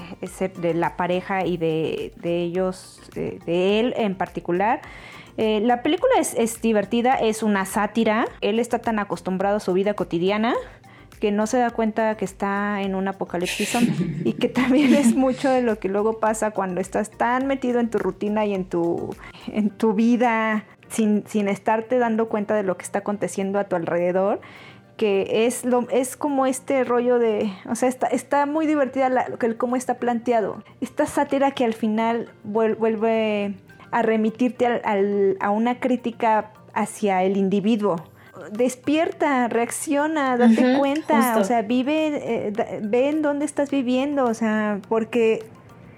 de 0.56 0.72
la 0.72 0.96
pareja 0.96 1.44
y 1.44 1.58
de, 1.58 2.14
de 2.16 2.40
ellos, 2.40 3.02
de, 3.14 3.38
de 3.44 3.80
él 3.80 3.94
en 3.98 4.14
particular. 4.14 4.80
Eh, 5.36 5.60
la 5.60 5.82
película 5.82 6.14
es, 6.18 6.32
es 6.32 6.62
divertida, 6.62 7.16
es 7.16 7.42
una 7.42 7.66
sátira. 7.66 8.26
Él 8.40 8.58
está 8.58 8.78
tan 8.78 8.98
acostumbrado 8.98 9.58
a 9.58 9.60
su 9.60 9.74
vida 9.74 9.92
cotidiana 9.92 10.54
que 11.20 11.32
no 11.32 11.46
se 11.46 11.58
da 11.58 11.70
cuenta 11.70 12.16
que 12.16 12.24
está 12.24 12.80
en 12.80 12.94
un 12.94 13.08
apocalipsis 13.08 13.70
zombie 13.70 14.22
y 14.24 14.32
que 14.34 14.48
también 14.48 14.94
es 14.94 15.14
mucho 15.16 15.50
de 15.50 15.60
lo 15.60 15.78
que 15.78 15.90
luego 15.90 16.18
pasa 16.18 16.50
cuando 16.50 16.80
estás 16.80 17.10
tan 17.10 17.46
metido 17.46 17.78
en 17.78 17.90
tu 17.90 17.98
rutina 17.98 18.46
y 18.46 18.54
en 18.54 18.64
tu, 18.64 19.14
en 19.48 19.68
tu 19.68 19.92
vida 19.92 20.64
sin, 20.88 21.26
sin 21.26 21.48
estarte 21.48 21.98
dando 21.98 22.28
cuenta 22.28 22.54
de 22.54 22.62
lo 22.62 22.78
que 22.78 22.84
está 22.84 23.00
aconteciendo 23.00 23.58
a 23.58 23.64
tu 23.64 23.76
alrededor 23.76 24.40
que 24.96 25.46
es 25.46 25.64
lo 25.64 25.86
es 25.90 26.16
como 26.16 26.46
este 26.46 26.82
rollo 26.84 27.18
de 27.18 27.52
o 27.68 27.74
sea 27.74 27.88
está, 27.88 28.06
está 28.06 28.46
muy 28.46 28.66
divertida 28.66 29.08
la, 29.10 29.26
el 29.40 29.56
cómo 29.56 29.76
está 29.76 29.94
planteado 29.94 30.62
esta 30.80 31.04
sátira 31.06 31.50
que 31.50 31.64
al 31.64 31.74
final 31.74 32.30
vuel- 32.44 32.76
vuelve 32.76 33.54
a 33.90 34.02
remitirte 34.02 34.66
al- 34.66 34.80
al- 34.84 35.36
a 35.40 35.50
una 35.50 35.78
crítica 35.80 36.52
hacia 36.74 37.22
el 37.24 37.36
individuo 37.36 37.96
despierta, 38.52 39.48
reacciona, 39.48 40.36
date 40.36 40.76
cuenta, 40.78 41.22
justo. 41.22 41.40
o 41.40 41.44
sea, 41.44 41.62
vive, 41.62 42.08
eh, 42.46 42.50
da- 42.52 42.66
ve 42.82 43.08
en 43.08 43.22
dónde 43.22 43.44
estás 43.44 43.70
viviendo, 43.70 44.24
o 44.24 44.34
sea, 44.34 44.80
porque 44.88 45.44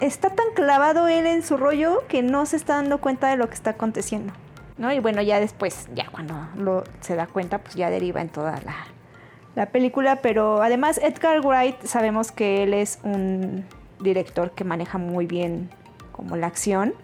está 0.01 0.31
tan 0.31 0.47
clavado 0.55 1.09
él 1.09 1.27
en 1.27 1.43
su 1.43 1.57
rollo 1.57 2.05
que 2.09 2.23
no 2.23 2.47
se 2.47 2.57
está 2.57 2.77
dando 2.77 2.99
cuenta 2.99 3.29
de 3.29 3.37
lo 3.37 3.49
que 3.49 3.55
está 3.55 3.71
aconteciendo. 3.71 4.33
¿No? 4.79 4.93
Y 4.93 5.01
bueno, 5.01 5.21
ya 5.23 5.41
después, 5.41 5.89
ya 5.95 6.09
cuando 6.11 6.35
lo, 6.57 6.85
se 7.01 7.17
da 7.17 7.27
cuenta, 7.27 7.59
pues 7.59 7.75
ya 7.75 7.91
deriva 7.91 8.21
en 8.21 8.29
toda 8.29 8.61
la, 8.65 8.87
la 9.55 9.67
película. 9.67 10.17
Pero 10.23 10.63
además 10.63 10.99
Edgar 10.99 11.41
Wright 11.41 11.85
sabemos 11.85 12.33
que 12.33 12.63
él 12.63 12.75
es 12.75 13.01
un 13.03 13.65
director 14.01 14.53
que 14.53 14.65
maneja 14.65 14.99
muy 14.99 15.27
bien 15.27 15.71
como 16.13 16.37
la 16.37 16.47
acción. 16.47 16.95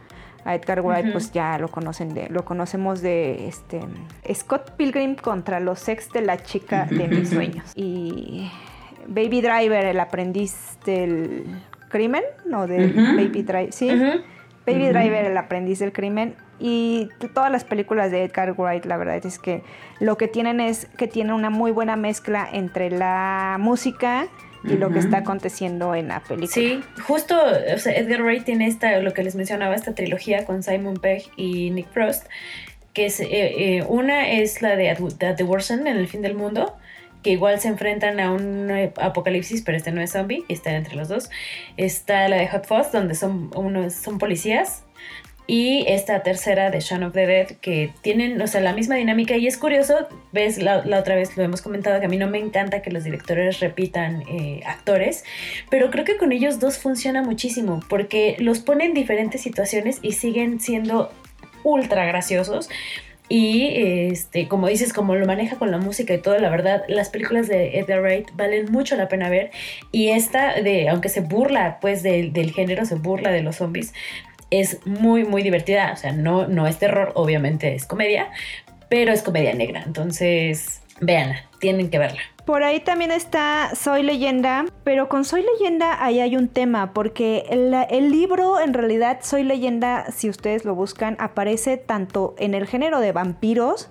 A 0.45 0.55
Edgar 0.55 0.83
Wright, 0.83 1.11
pues 1.11 1.33
ya 1.33 1.59
lo 1.59 1.69
conocen 1.69 2.13
de, 2.13 2.29
lo 2.29 2.45
conocemos 2.45 3.01
de 3.01 3.49
este 3.49 3.81
Scott 4.35 4.73
Pilgrim 4.73 5.17
contra 5.17 5.59
los 5.59 5.79
sex 5.79 6.13
de 6.13 6.21
la 6.21 6.37
chica 6.43 6.85
de 6.85 7.09
mis 7.09 7.31
sueños. 7.31 7.73
Y 7.75 8.51
Baby 9.07 9.41
Driver, 9.41 9.87
el 9.87 9.99
aprendiz 10.01 10.79
del 10.85 11.47
crimen, 11.89 12.23
no 12.45 12.67
del. 12.67 12.93
Baby 12.93 13.43
Driver, 13.43 13.73
sí. 13.73 13.89
Baby 14.67 14.89
Driver, 14.89 15.25
el 15.25 15.37
aprendiz 15.39 15.79
del 15.79 15.93
crimen. 15.93 16.37
Y 16.59 17.09
todas 17.35 17.51
las 17.51 17.65
películas 17.65 18.11
de 18.11 18.25
Edgar 18.25 18.53
Wright, 18.53 18.85
la 18.85 18.97
verdad 18.97 19.25
es 19.25 19.39
que 19.39 19.63
lo 20.01 20.17
que 20.17 20.29
tienen 20.29 20.61
es 20.61 20.87
que 20.97 21.09
tienen 21.09 21.33
una 21.33 21.51
muy 21.51 21.73
buena 21.73 21.97
mezcla 21.97 22.49
entre 22.51 22.91
la 22.91 23.57
música 23.59 24.29
y 24.65 24.77
lo 24.77 24.91
que 24.91 24.99
está 24.99 25.19
aconteciendo 25.19 25.95
en 25.95 26.09
la 26.09 26.21
película. 26.21 26.49
Sí, 26.49 26.83
justo, 27.07 27.37
o 27.37 27.79
sea, 27.79 27.93
Edgar 27.95 28.23
Wright 28.23 28.45
tiene 28.45 28.67
esta, 28.67 28.99
lo 29.01 29.13
que 29.13 29.23
les 29.23 29.35
mencionaba, 29.35 29.75
esta 29.75 29.95
trilogía 29.95 30.47
con 30.47 30.63
Simon 30.63 30.95
Pegg 30.95 31.25
y 31.37 31.71
Nick 31.71 31.89
Frost, 31.91 32.27
que 32.95 33.07
es, 33.07 33.21
eh, 33.21 33.27
eh, 33.31 33.85
una 33.89 34.31
es 34.31 34.63
la 34.63 34.77
de 34.77 34.97
the 35.37 35.45
Worst 35.45 35.71
End, 35.71 35.87
en 35.87 35.97
el 35.97 36.09
fin 36.09 36.23
del 36.23 36.35
mundo, 36.35 36.77
que 37.23 37.31
igual 37.31 37.59
se 37.59 37.69
enfrentan 37.69 38.21
a 38.21 38.31
un 38.31 38.71
apocalipsis, 39.01 39.63
pero 39.63 39.77
este 39.77 39.91
no 39.93 40.01
es 40.01 40.13
zombie, 40.13 40.45
está 40.49 40.77
entre 40.77 40.95
los 40.95 41.09
dos. 41.09 41.31
Está 41.77 42.29
la 42.29 42.37
de 42.37 42.47
Hot 42.49 42.67
Fuzz, 42.67 42.93
donde 42.93 43.15
son, 43.15 43.51
unos, 43.57 43.95
son 43.95 44.19
policías. 44.19 44.85
Y 45.47 45.85
esta 45.89 46.23
tercera 46.23 46.71
de 46.71 46.81
Shaun 46.81 47.03
of 47.03 47.13
the 47.13 47.27
Dead, 47.27 47.47
que 47.61 47.91
tienen, 48.01 48.41
o 48.41 48.47
sea, 48.47 48.63
la 48.63 48.73
misma 48.73 48.95
dinámica. 48.95 49.37
Y 49.37 49.47
es 49.47 49.59
curioso, 49.59 50.09
ves, 50.33 50.57
la, 50.57 50.85
la 50.87 50.99
otra 50.99 51.17
vez 51.17 51.37
lo 51.37 51.43
hemos 51.43 51.61
comentado, 51.61 52.01
que 52.01 52.07
a 52.07 52.09
mí 52.09 52.17
no 52.17 52.29
me 52.29 52.39
encanta 52.39 52.81
que 52.81 52.91
los 52.91 53.05
directores 53.05 53.61
repitan 53.61 54.23
eh, 54.23 54.63
actores, 54.67 55.25
pero 55.71 55.91
creo 55.91 56.05
que 56.05 56.17
con 56.17 56.33
ellos 56.33 56.61
dos 56.61 56.79
funciona 56.79 57.23
muchísimo, 57.23 57.81
porque 57.91 58.37
los 58.39 58.61
ponen 58.61 58.85
en 58.85 58.95
diferentes 58.95 59.43
situaciones 59.43 59.99
y 60.03 60.13
siguen 60.13 60.61
siendo 60.61 61.13
ultra 61.63 62.05
graciosos. 62.07 62.69
Y 63.29 63.71
este, 64.11 64.49
como 64.49 64.69
dices, 64.69 64.93
como 64.93 65.15
lo 65.15 65.25
maneja 65.25 65.57
con 65.57 65.71
la 65.71 65.79
música 65.79 66.13
y 66.13 66.19
todo, 66.19 66.39
la 66.39 66.51
verdad, 66.51 66.85
las 66.89 67.09
películas 67.09 67.49
de 67.49 67.79
Edgar 67.79 68.03
Wright 68.03 68.29
valen 68.35 68.71
mucho 68.71 68.97
la 68.97 69.09
pena 69.09 69.31
ver. 69.31 69.51
Y 69.93 70.11
esta, 70.11 70.61
de, 70.61 70.91
aunque 70.91 71.09
se 71.09 71.21
burla 71.21 71.79
pues 71.81 72.03
del, 72.03 72.35
del 72.35 72.53
género, 72.53 72.85
se 72.85 72.97
burla 72.97 73.31
de 73.31 73.43
los 73.43 73.57
zombies, 73.57 73.95
es 74.61 74.85
muy, 74.87 75.25
muy 75.25 75.43
divertida. 75.43 75.93
O 75.93 75.97
sea, 75.97 76.13
no, 76.13 76.47
no 76.47 76.67
es 76.67 76.79
terror, 76.79 77.13
obviamente 77.15 77.75
es 77.75 77.87
comedia, 77.87 78.31
pero 78.89 79.13
es 79.13 79.23
comedia 79.23 79.55
negra. 79.55 79.83
Entonces, 79.85 80.81
véanla, 81.01 81.43
tienen 81.61 81.91
que 81.91 81.99
verla. 81.99 82.21
Por 82.45 82.63
ahí 82.63 82.81
también 82.81 83.11
está 83.11 83.71
Soy 83.75 84.03
leyenda, 84.03 84.67
pero 84.85 85.09
con 85.09 85.25
Soy 85.25 85.43
leyenda 85.59 86.05
ahí 86.05 86.21
hay 86.21 86.37
un 86.37 86.49
tema, 86.49 86.93
porque 86.93 87.47
el, 87.49 87.73
el 87.89 88.11
libro 88.11 88.61
en 88.61 88.75
realidad 88.75 89.21
Soy 89.23 89.45
leyenda, 89.45 90.11
si 90.15 90.29
ustedes 90.29 90.67
lo 90.67 90.75
buscan, 90.75 91.17
aparece 91.21 91.79
tanto 91.79 92.35
en 92.39 92.53
el 92.53 92.67
género 92.67 93.01
de 93.01 93.13
vampiros 93.13 93.89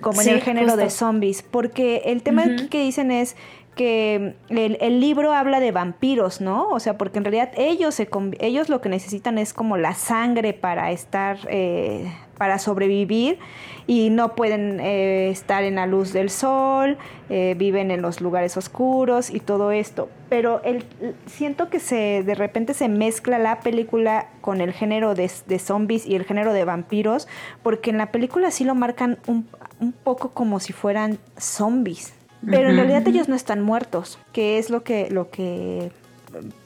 como 0.00 0.22
Sí, 0.22 0.28
en 0.28 0.36
el 0.36 0.42
género 0.42 0.66
justo. 0.68 0.80
de 0.84 0.90
zombies, 0.90 1.42
porque 1.42 2.02
el 2.04 2.22
tema 2.22 2.42
Ujú. 2.44 2.52
aquí 2.52 2.68
que 2.68 2.80
dicen 2.82 3.10
es 3.10 3.34
que 3.76 4.34
el, 4.48 4.78
el 4.80 5.00
libro 5.00 5.32
habla 5.32 5.60
de 5.60 5.70
vampiros, 5.70 6.40
¿no? 6.40 6.68
O 6.70 6.80
sea, 6.80 6.96
porque 6.96 7.18
en 7.18 7.24
realidad 7.24 7.50
ellos, 7.56 7.94
se, 7.94 8.08
ellos 8.40 8.68
lo 8.70 8.80
que 8.80 8.88
necesitan 8.88 9.36
es 9.38 9.52
como 9.52 9.76
la 9.76 9.92
sangre 9.94 10.54
para 10.54 10.90
estar, 10.92 11.38
eh, 11.50 12.10
para 12.38 12.58
sobrevivir 12.58 13.38
y 13.86 14.08
no 14.08 14.34
pueden 14.34 14.80
eh, 14.80 15.28
estar 15.28 15.62
en 15.62 15.74
la 15.74 15.86
luz 15.86 16.14
del 16.14 16.30
sol, 16.30 16.96
eh, 17.28 17.54
viven 17.58 17.90
en 17.90 18.00
los 18.00 18.22
lugares 18.22 18.56
oscuros 18.56 19.28
y 19.28 19.40
todo 19.40 19.70
esto. 19.70 20.08
Pero 20.30 20.62
el, 20.64 20.82
siento 21.26 21.68
que 21.68 21.78
se 21.78 22.22
de 22.24 22.34
repente 22.34 22.72
se 22.72 22.88
mezcla 22.88 23.38
la 23.38 23.60
película 23.60 24.30
con 24.40 24.62
el 24.62 24.72
género 24.72 25.14
de, 25.14 25.30
de 25.46 25.58
zombies 25.58 26.06
y 26.06 26.16
el 26.16 26.24
género 26.24 26.54
de 26.54 26.64
vampiros, 26.64 27.28
porque 27.62 27.90
en 27.90 27.98
la 27.98 28.10
película 28.10 28.50
sí 28.50 28.64
lo 28.64 28.74
marcan 28.74 29.18
un, 29.26 29.46
un 29.80 29.92
poco 29.92 30.30
como 30.30 30.60
si 30.60 30.72
fueran 30.72 31.18
zombies. 31.36 32.15
Pero 32.44 32.68
en 32.68 32.76
realidad 32.76 33.06
ellos 33.08 33.28
no 33.28 33.34
están 33.34 33.62
muertos, 33.62 34.18
que 34.32 34.58
es 34.58 34.70
lo 34.70 34.84
que, 34.84 35.08
lo 35.10 35.30
que 35.30 35.90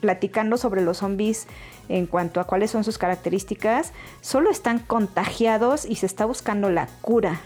platicando 0.00 0.56
sobre 0.56 0.82
los 0.82 0.98
zombies 0.98 1.46
en 1.88 2.06
cuanto 2.06 2.40
a 2.40 2.44
cuáles 2.44 2.70
son 2.70 2.84
sus 2.84 2.98
características, 2.98 3.92
solo 4.20 4.50
están 4.50 4.78
contagiados 4.78 5.84
y 5.84 5.96
se 5.96 6.06
está 6.06 6.24
buscando 6.24 6.70
la 6.70 6.88
cura. 7.00 7.40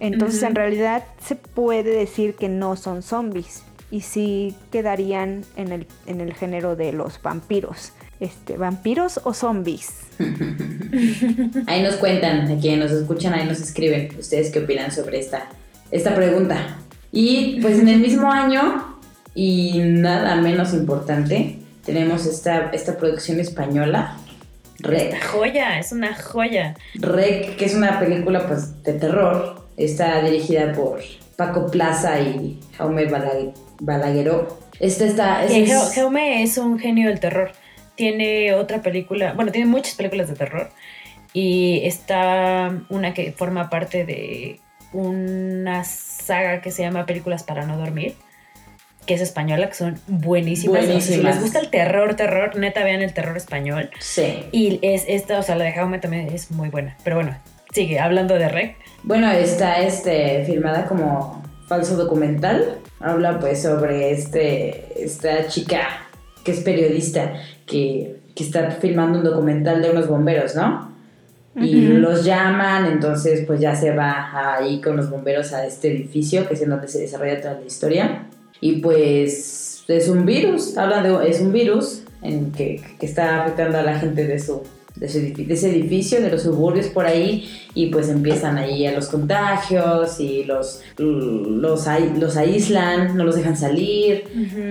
Entonces 0.00 0.42
en 0.42 0.54
realidad 0.54 1.04
se 1.24 1.36
puede 1.36 1.94
decir 1.94 2.34
que 2.34 2.48
no 2.48 2.76
son 2.76 3.02
zombies 3.02 3.62
y 3.90 4.00
sí 4.00 4.56
quedarían 4.70 5.44
en 5.56 5.70
el, 5.70 5.86
en 6.06 6.20
el 6.20 6.34
género 6.34 6.76
de 6.76 6.92
los 6.92 7.20
vampiros. 7.22 7.92
Este, 8.18 8.56
¿Vampiros 8.56 9.20
o 9.24 9.34
zombies? 9.34 9.90
Ahí 11.66 11.82
nos 11.82 11.96
cuentan, 11.96 12.50
a 12.50 12.60
quienes 12.60 12.78
nos 12.78 13.00
escuchan, 13.00 13.34
ahí 13.34 13.46
nos 13.46 13.60
escriben 13.60 14.10
ustedes 14.16 14.50
qué 14.52 14.60
opinan 14.60 14.92
sobre 14.92 15.18
esta, 15.18 15.48
esta 15.90 16.14
pregunta. 16.14 16.78
Y 17.12 17.60
pues 17.60 17.78
en 17.78 17.88
el 17.88 18.00
mismo 18.00 18.30
año, 18.32 18.96
y 19.34 19.78
nada 19.80 20.34
menos 20.36 20.72
importante, 20.72 21.58
tenemos 21.84 22.26
esta, 22.26 22.70
esta 22.72 22.96
producción 22.96 23.38
española, 23.38 24.16
Rec. 24.78 25.10
Una 25.12 25.20
joya, 25.26 25.78
es 25.78 25.92
una 25.92 26.14
joya. 26.14 26.74
Rec, 26.94 27.56
que 27.56 27.64
es 27.66 27.74
una 27.74 28.00
película 28.00 28.46
pues 28.46 28.82
de 28.82 28.94
terror, 28.94 29.62
está 29.76 30.22
dirigida 30.22 30.72
por 30.72 31.00
Paco 31.36 31.70
Plaza 31.70 32.18
y 32.20 32.58
Jaume 32.76 33.04
Balaguer, 33.06 33.50
Balagueró. 33.80 34.58
Este 34.80 35.06
está. 35.06 35.44
Y 35.48 35.62
ese 35.62 35.74
Jau- 35.74 35.86
es- 35.88 35.94
Jaume 35.94 36.42
es 36.42 36.58
un 36.58 36.78
genio 36.78 37.08
del 37.10 37.20
terror. 37.20 37.52
Tiene 37.94 38.54
otra 38.54 38.80
película, 38.82 39.34
bueno, 39.34 39.52
tiene 39.52 39.66
muchas 39.66 39.94
películas 39.94 40.28
de 40.28 40.34
terror. 40.34 40.70
Y 41.34 41.80
está 41.84 42.72
una 42.88 43.14
que 43.14 43.32
forma 43.32 43.70
parte 43.70 44.04
de 44.04 44.58
una 44.92 45.84
saga 45.84 46.60
que 46.60 46.70
se 46.70 46.82
llama 46.82 47.06
Películas 47.06 47.42
para 47.42 47.66
no 47.66 47.76
dormir, 47.76 48.14
que 49.06 49.14
es 49.14 49.20
española, 49.20 49.68
que 49.68 49.74
son 49.74 49.98
buenísimas. 50.06 50.84
Sea, 50.84 51.00
si 51.00 51.10
Buenísimas. 51.10 51.34
les 51.34 51.42
gusta 51.42 51.58
el 51.60 51.70
terror, 51.70 52.14
terror, 52.14 52.56
neta 52.56 52.84
vean 52.84 53.02
el 53.02 53.12
terror 53.12 53.36
español. 53.36 53.90
Sí. 53.98 54.44
Y 54.52 54.78
es 54.82 55.04
esta, 55.08 55.38
o 55.38 55.42
sea, 55.42 55.56
la 55.56 55.64
de 55.64 55.72
Jaume 55.72 55.98
también 55.98 56.28
es 56.32 56.50
muy 56.50 56.68
buena. 56.68 56.96
Pero 57.02 57.16
bueno, 57.16 57.36
sigue 57.72 57.98
hablando 57.98 58.34
de 58.34 58.48
Rec. 58.48 58.76
Bueno, 59.02 59.30
está 59.32 59.80
este, 59.80 60.44
filmada 60.44 60.86
como 60.86 61.42
falso 61.66 61.96
documental. 61.96 62.78
Habla 63.00 63.40
pues 63.40 63.62
sobre 63.62 64.12
este, 64.12 65.02
esta 65.02 65.48
chica 65.48 66.06
que 66.44 66.52
es 66.52 66.60
periodista 66.60 67.34
que, 67.66 68.20
que 68.36 68.44
está 68.44 68.70
filmando 68.70 69.18
un 69.18 69.24
documental 69.24 69.82
de 69.82 69.90
unos 69.90 70.06
bomberos, 70.06 70.54
¿no? 70.54 70.91
Y 71.54 71.82
los 71.88 72.24
llaman, 72.24 72.86
entonces 72.86 73.44
pues 73.46 73.60
ya 73.60 73.76
se 73.76 73.94
va 73.94 74.56
ahí 74.56 74.80
con 74.80 74.96
los 74.96 75.10
bomberos 75.10 75.52
a 75.52 75.66
este 75.66 75.88
edificio, 75.92 76.48
que 76.48 76.54
es 76.54 76.62
en 76.62 76.70
donde 76.70 76.88
se 76.88 77.00
desarrolla 77.00 77.40
toda 77.40 77.54
la 77.60 77.66
historia. 77.66 78.26
Y 78.60 78.76
pues 78.80 79.84
es 79.88 80.08
un 80.08 80.24
virus, 80.24 80.78
habla 80.78 81.02
de, 81.02 81.28
es 81.28 81.40
un 81.40 81.52
virus 81.52 82.04
en 82.22 82.52
que, 82.52 82.80
que 82.98 83.04
está 83.06 83.42
afectando 83.42 83.76
a 83.78 83.82
la 83.82 83.98
gente 83.98 84.24
de 84.26 84.38
su, 84.38 84.62
de, 84.96 85.08
su 85.08 85.18
edifi- 85.18 85.46
de 85.46 85.54
ese 85.54 85.70
edificio, 85.70 86.22
de 86.22 86.30
los 86.30 86.42
suburbios 86.42 86.86
por 86.86 87.04
ahí, 87.04 87.50
y 87.74 87.86
pues 87.86 88.08
empiezan 88.08 88.56
ahí 88.56 88.86
a 88.86 88.92
los 88.92 89.08
contagios 89.08 90.20
y 90.20 90.44
los, 90.44 90.80
los, 90.96 91.86
los 91.86 92.36
aíslan, 92.36 93.16
no 93.16 93.24
los 93.24 93.36
dejan 93.36 93.56
salir. 93.56 94.24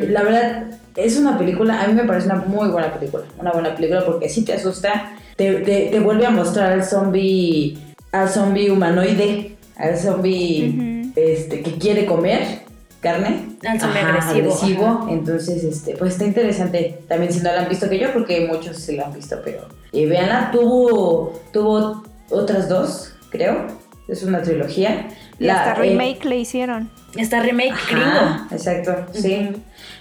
La 0.09 0.23
verdad, 0.23 0.63
es 0.95 1.17
una 1.17 1.37
película, 1.37 1.83
a 1.83 1.87
mí 1.87 1.93
me 1.93 2.05
parece 2.05 2.25
una 2.27 2.37
muy 2.37 2.69
buena 2.69 2.91
película, 2.93 3.23
una 3.37 3.51
buena 3.51 3.75
película 3.75 4.03
porque 4.05 4.29
sí 4.29 4.43
te 4.43 4.53
asusta, 4.53 5.11
te, 5.35 5.53
te, 5.61 5.89
te 5.91 5.99
vuelve 5.99 6.25
a 6.25 6.29
mostrar 6.31 6.71
al 6.71 6.83
zombie, 6.83 7.77
al 8.11 8.29
zombie 8.29 8.69
humanoide, 8.69 9.57
al 9.75 9.97
zombie 9.97 11.11
este, 11.15 11.61
que 11.61 11.73
quiere 11.73 12.05
comer 12.05 12.61
carne. 13.01 13.57
Al 13.67 13.79
zombie 13.79 13.99
Ajá, 13.99 14.29
agresivo, 14.29 14.85
ajá. 14.85 15.11
Entonces, 15.11 15.63
este, 15.63 15.95
pues 15.95 16.13
está 16.13 16.25
interesante. 16.25 16.99
También 17.07 17.33
si 17.33 17.39
no 17.39 17.51
la 17.51 17.61
han 17.61 17.69
visto 17.69 17.89
que 17.89 17.99
yo, 17.99 18.13
porque 18.13 18.47
muchos 18.47 18.77
sí 18.77 18.95
la 18.95 19.05
han 19.05 19.13
visto, 19.13 19.37
pero 19.43 19.67
eh, 19.91 20.05
veanla, 20.05 20.51
tuvo, 20.51 21.33
tuvo 21.51 22.03
otras 22.29 22.69
dos, 22.69 23.13
creo. 23.29 23.67
Es 24.07 24.23
una 24.23 24.41
trilogía. 24.41 25.07
Y 25.45 25.49
hasta 25.49 25.71
eh, 25.71 25.89
remake 25.89 26.25
le 26.25 26.37
hicieron. 26.39 26.89
Esta 27.17 27.39
remake 27.41 27.73
gringo. 27.89 28.45
Exacto, 28.51 28.95
sí. 29.13 29.51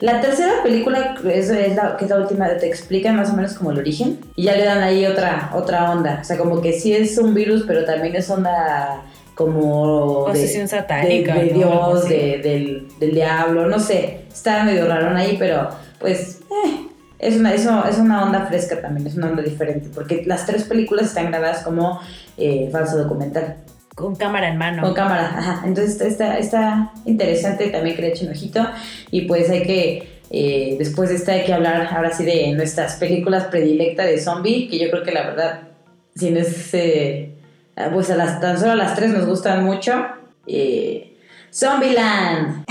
La 0.00 0.20
tercera 0.20 0.62
película 0.62 1.16
es, 1.24 1.50
es 1.50 1.74
la, 1.76 1.96
que 1.96 2.04
es 2.04 2.10
la 2.10 2.18
última, 2.18 2.48
te 2.56 2.66
explican 2.66 3.16
más 3.16 3.30
o 3.30 3.34
menos 3.34 3.54
como 3.54 3.72
el 3.72 3.78
origen 3.78 4.18
y 4.36 4.44
ya 4.44 4.56
le 4.56 4.64
dan 4.64 4.78
ahí 4.82 5.04
otra, 5.06 5.50
otra 5.54 5.90
onda. 5.90 6.18
O 6.22 6.24
sea, 6.24 6.38
como 6.38 6.60
que 6.60 6.72
sí 6.72 6.92
es 6.94 7.18
un 7.18 7.34
virus, 7.34 7.64
pero 7.66 7.84
también 7.84 8.14
es 8.16 8.30
onda 8.30 9.02
como 9.34 10.30
de, 10.32 10.66
satánica, 10.68 11.34
de, 11.34 11.44
de 11.46 11.52
Dios, 11.54 12.08
de- 12.08 12.38
del, 12.42 12.88
del 12.98 13.12
diablo, 13.14 13.66
no 13.66 13.78
sé. 13.78 14.20
Está 14.32 14.64
medio 14.64 14.86
raro 14.86 15.14
ahí, 15.16 15.36
pero 15.38 15.68
pues 15.98 16.40
eh, 16.64 16.86
es, 17.18 17.36
una, 17.36 17.52
eso, 17.54 17.84
es 17.88 17.98
una 17.98 18.22
onda 18.24 18.46
fresca 18.46 18.80
también, 18.80 19.06
es 19.06 19.16
una 19.16 19.28
onda 19.28 19.42
diferente, 19.42 19.88
porque 19.94 20.22
las 20.26 20.46
tres 20.46 20.64
películas 20.64 21.06
están 21.06 21.26
grabadas 21.30 21.62
como 21.62 22.00
eh, 22.36 22.68
falso 22.70 22.96
documental. 22.98 23.56
Con 23.94 24.14
cámara 24.16 24.48
en 24.48 24.56
mano. 24.58 24.82
Con 24.82 24.94
cámara, 24.94 25.34
ajá. 25.36 25.62
Entonces 25.66 26.00
está, 26.00 26.92
interesante 27.04 27.68
también 27.68 27.96
que 27.96 28.02
le 28.02 28.08
echen 28.08 28.30
ojito. 28.30 28.66
Y 29.10 29.22
pues 29.22 29.50
hay 29.50 29.62
que, 29.62 30.20
eh, 30.30 30.76
después 30.78 31.10
de 31.10 31.16
esta 31.16 31.32
hay 31.32 31.44
que 31.44 31.52
hablar 31.52 31.88
ahora 31.92 32.12
sí 32.12 32.24
de 32.24 32.52
nuestras 32.52 32.96
películas 32.96 33.44
predilectas 33.46 34.06
de 34.06 34.18
zombie, 34.20 34.68
que 34.68 34.78
yo 34.78 34.90
creo 34.90 35.02
que 35.02 35.12
la 35.12 35.22
verdad, 35.26 35.60
si 36.14 36.30
no 36.30 36.38
es, 36.40 36.72
eh, 36.74 37.34
pues 37.92 38.10
a 38.10 38.16
las, 38.16 38.40
tan 38.40 38.58
solo 38.58 38.72
a 38.72 38.76
las 38.76 38.94
tres 38.94 39.10
nos 39.10 39.26
gustan 39.26 39.64
mucho. 39.64 40.06
Eh, 40.46 41.06
Zombieland. 41.52 42.64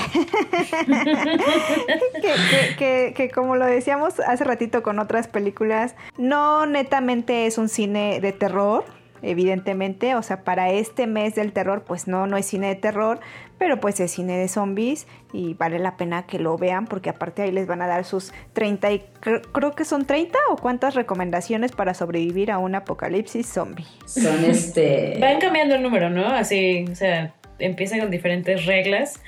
que, 2.22 2.22
que- 2.22 2.76
que- 2.78 3.14
que 3.16 3.30
como 3.30 3.56
lo 3.56 3.66
decíamos 3.66 4.20
hace 4.22 4.44
ratito 4.46 4.84
con 4.84 5.00
otras 5.00 5.28
películas, 5.28 5.96
no 6.18 6.66
netamente 6.66 7.46
es 7.46 7.58
un 7.58 7.68
cine 7.70 8.20
de 8.22 8.32
terror, 8.32 8.86
evidentemente, 9.22 10.16
o 10.16 10.22
sea, 10.22 10.44
para 10.44 10.72
este 10.72 11.08
mes 11.08 11.36
del 11.36 11.52
terror, 11.54 11.84
pues 11.86 12.08
no, 12.08 12.28
no 12.28 12.38
es 12.38 12.46
cine 12.46 12.68
de 12.68 12.76
terror, 12.76 13.20
pero 13.58 13.80
pues 13.80 14.00
es 14.00 14.12
cine 14.12 14.38
de 14.38 14.48
zombies 14.48 15.08
y 15.34 15.54
vale 15.54 15.80
la 15.80 15.98
pena 15.98 16.26
que 16.26 16.40
lo 16.40 16.58
vean 16.58 16.86
porque 16.88 17.10
aparte 17.10 17.42
ahí 17.42 17.52
les 17.52 17.68
van 17.68 17.82
a 17.82 17.88
dar 17.88 18.06
sus 18.06 18.32
30 18.54 18.92
y 18.92 19.04
cre- 19.22 19.42
creo 19.52 19.74
que 19.74 19.86
son 19.86 20.06
30 20.06 20.38
o 20.52 20.56
cuántas 20.56 20.96
recomendaciones 20.96 21.72
para 21.74 21.94
sobrevivir 21.94 22.52
a 22.52 22.58
un 22.58 22.76
apocalipsis 22.76 23.48
zombie. 23.48 23.86
Son 24.06 24.44
este... 24.46 25.18
Van 25.20 25.40
cambiando 25.40 25.76
el 25.76 25.84
número, 25.84 26.10
¿no? 26.10 26.26
Así, 26.28 26.86
o 26.92 26.96
sea, 26.96 27.34
empieza 27.60 28.00
con 28.00 28.10
diferentes 28.10 28.66
reglas. 28.66 29.22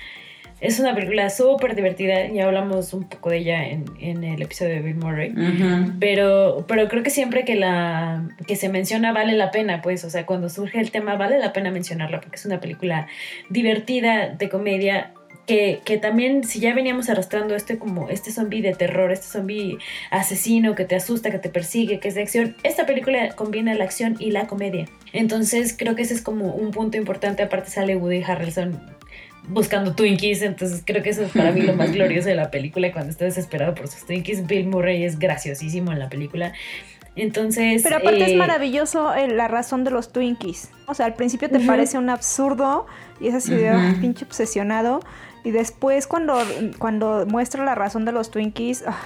Es 0.62 0.80
una 0.80 0.94
película 0.94 1.32
súper 1.32 1.76
divertida, 1.76 2.28
ya 2.28 2.46
hablamos 2.46 2.94
un 2.94 3.06
poco 3.06 3.32
de 3.32 3.40
ella 3.40 3.68
en, 3.68 3.86
en 4.00 4.24
el 4.24 4.44
episodio 4.44 4.76
de 4.76 4.82
Bill 4.82 4.96
Murray. 4.96 5.34
Pero, 6.00 6.66
pero 6.68 6.88
creo 6.88 7.02
que 7.02 7.10
siempre 7.10 7.44
que 7.44 7.56
la 7.56 8.30
que 8.46 8.56
se 8.56 8.70
menciona 8.70 9.12
vale 9.12 9.34
la 9.34 9.50
pena, 9.50 9.82
pues, 9.82 10.06
o 10.06 10.12
sea, 10.12 10.28
cuando 10.28 10.50
surge 10.50 10.80
el 10.80 10.92
tema 10.92 11.16
vale 11.16 11.40
la 11.40 11.52
pena 11.52 11.72
mencionarla 11.72 12.22
porque 12.22 12.36
es 12.36 12.46
una 12.46 12.60
película 12.60 13.08
divertida 13.50 14.30
de 14.30 14.50
comedia 14.50 15.14
que, 15.48 15.82
que 15.84 15.98
también 15.98 16.44
si 16.44 16.60
ya 16.60 16.76
veníamos 16.76 17.10
arrastrando 17.10 17.56
este 17.56 17.80
como 17.80 18.10
este 18.10 18.32
zombie 18.32 18.62
de 18.62 18.76
terror, 18.76 19.12
este 19.12 19.26
zombie 19.26 19.80
asesino 20.12 20.76
que 20.76 20.86
te 20.86 20.96
asusta, 20.96 21.32
que 21.32 21.40
te 21.40 21.50
persigue, 21.50 22.00
que 22.00 22.10
es 22.10 22.14
de 22.14 22.22
acción, 22.22 22.56
esta 22.62 22.86
película 22.86 23.30
combina 23.30 23.74
la 23.74 23.84
acción 23.84 24.16
y 24.20 24.30
la 24.30 24.46
comedia. 24.46 24.86
Entonces 25.12 25.76
creo 25.76 25.96
que 25.96 26.04
ese 26.04 26.14
es 26.14 26.22
como 26.22 26.54
un 26.54 26.70
punto 26.70 26.98
importante, 26.98 27.42
aparte 27.42 27.72
sale 27.72 27.96
Woody 27.96 28.22
Harrelson 28.22 29.01
buscando 29.48 29.94
Twinkies, 29.96 30.42
entonces 30.42 30.84
creo 30.86 31.02
que 31.04 31.10
eso 31.10 31.24
es 31.24 31.32
para 31.32 31.52
mí 31.52 31.62
lo 31.62 31.74
más 31.74 31.92
glorioso 31.94 32.30
de 32.30 32.36
la 32.36 32.52
película 32.52 32.92
cuando 32.92 33.12
está 33.12 33.26
desesperado 33.26 33.74
por 33.76 33.88
sus 33.88 34.06
Twinkies. 34.06 34.48
Bill 34.48 34.68
Murray 34.68 35.04
es 35.04 35.20
graciosísimo 35.20 35.92
en 35.92 36.00
la 36.00 36.10
película. 36.10 36.54
Entonces, 37.16 37.82
Pero 37.84 37.98
aparte 37.98 38.22
eh, 38.22 38.32
es 38.32 38.38
maravilloso 38.38 39.14
eh, 39.14 39.28
la 39.28 39.48
razón 39.50 39.84
de 39.84 39.92
los 39.92 40.14
Twinkies. 40.14 40.70
O 40.88 40.94
sea, 40.94 41.06
al 41.08 41.14
principio 41.16 41.50
te 41.50 41.60
parece 41.60 41.98
un 41.98 42.10
absurdo 42.10 42.86
y 43.20 43.28
es 43.28 43.34
así 43.36 43.54
de 43.54 43.70
Ujú. 43.70 43.78
"Ah, 43.80 43.96
pinche 44.00 44.24
obsesionado. 44.26 45.02
Y 45.44 45.52
después 45.52 46.08
cuando, 46.08 46.42
cuando 46.80 47.26
muestra 47.28 47.66
la 47.66 47.76
razón 47.76 48.06
de 48.06 48.14
los 48.14 48.32
Twinkies, 48.32 48.86
ah, 48.88 48.98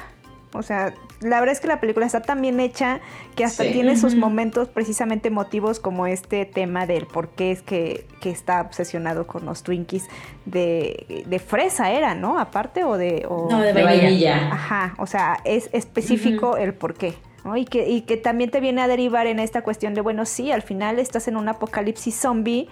o 0.54 0.62
sea, 0.62 0.94
la 1.26 1.40
verdad 1.40 1.54
es 1.54 1.60
que 1.60 1.68
la 1.68 1.80
película 1.80 2.06
está 2.06 2.22
tan 2.22 2.42
bien 2.42 2.60
hecha 2.60 3.00
que 3.36 3.44
hasta 3.44 3.64
Sí. 3.64 3.72
tiene 3.72 3.98
sus 3.98 4.16
momentos 4.16 4.70
precisamente 4.70 5.28
emotivos 5.28 5.80
como 5.80 6.08
este 6.08 6.46
tema 6.46 6.86
del 6.86 7.06
por 7.08 7.30
qué 7.30 7.52
es 7.52 7.62
que, 7.62 8.06
que 8.22 8.30
está 8.30 8.62
obsesionado 8.62 9.28
con 9.28 9.46
los 9.46 9.64
Twinkies 9.64 10.08
de, 10.46 11.24
de 11.28 11.40
fresa 11.40 11.92
era, 11.92 12.16
¿no? 12.16 12.40
Aparte 12.40 12.84
o 12.84 12.98
de... 12.98 13.26
o- 13.28 13.48
No, 13.50 13.60
de 13.62 13.74
vainilla. 13.74 14.50
Ajá, 14.54 14.94
o 14.98 15.06
sea, 15.08 15.38
es 15.44 15.70
específico 15.74 16.58
el 16.58 16.74
por 16.74 16.94
qué. 16.94 17.14
¿no? 17.44 17.56
Y, 17.58 17.66
que, 17.66 17.88
y 17.90 18.02
que 18.02 18.18
también 18.18 18.50
te 18.50 18.60
viene 18.60 18.82
a 18.82 18.88
derivar 18.88 19.28
en 19.28 19.40
esta 19.40 19.62
cuestión 19.62 19.94
de, 19.94 20.02
bueno, 20.02 20.26
sí, 20.26 20.52
al 20.52 20.62
final 20.64 20.98
estás 20.98 21.28
en 21.28 21.38
un 21.38 21.48
apocalipsis 21.48 22.16
zombie 22.16 22.68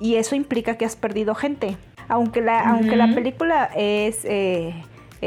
y 0.00 0.16
eso 0.16 0.34
implica 0.34 0.76
que 0.76 0.84
has 0.84 0.94
perdido 0.96 1.34
gente. 1.34 1.76
Aunque 2.08 2.42
la, 2.42 2.60
aunque 2.68 2.96
la 2.96 3.14
película 3.14 3.70
es, 3.74 4.20
eh, 4.24 4.74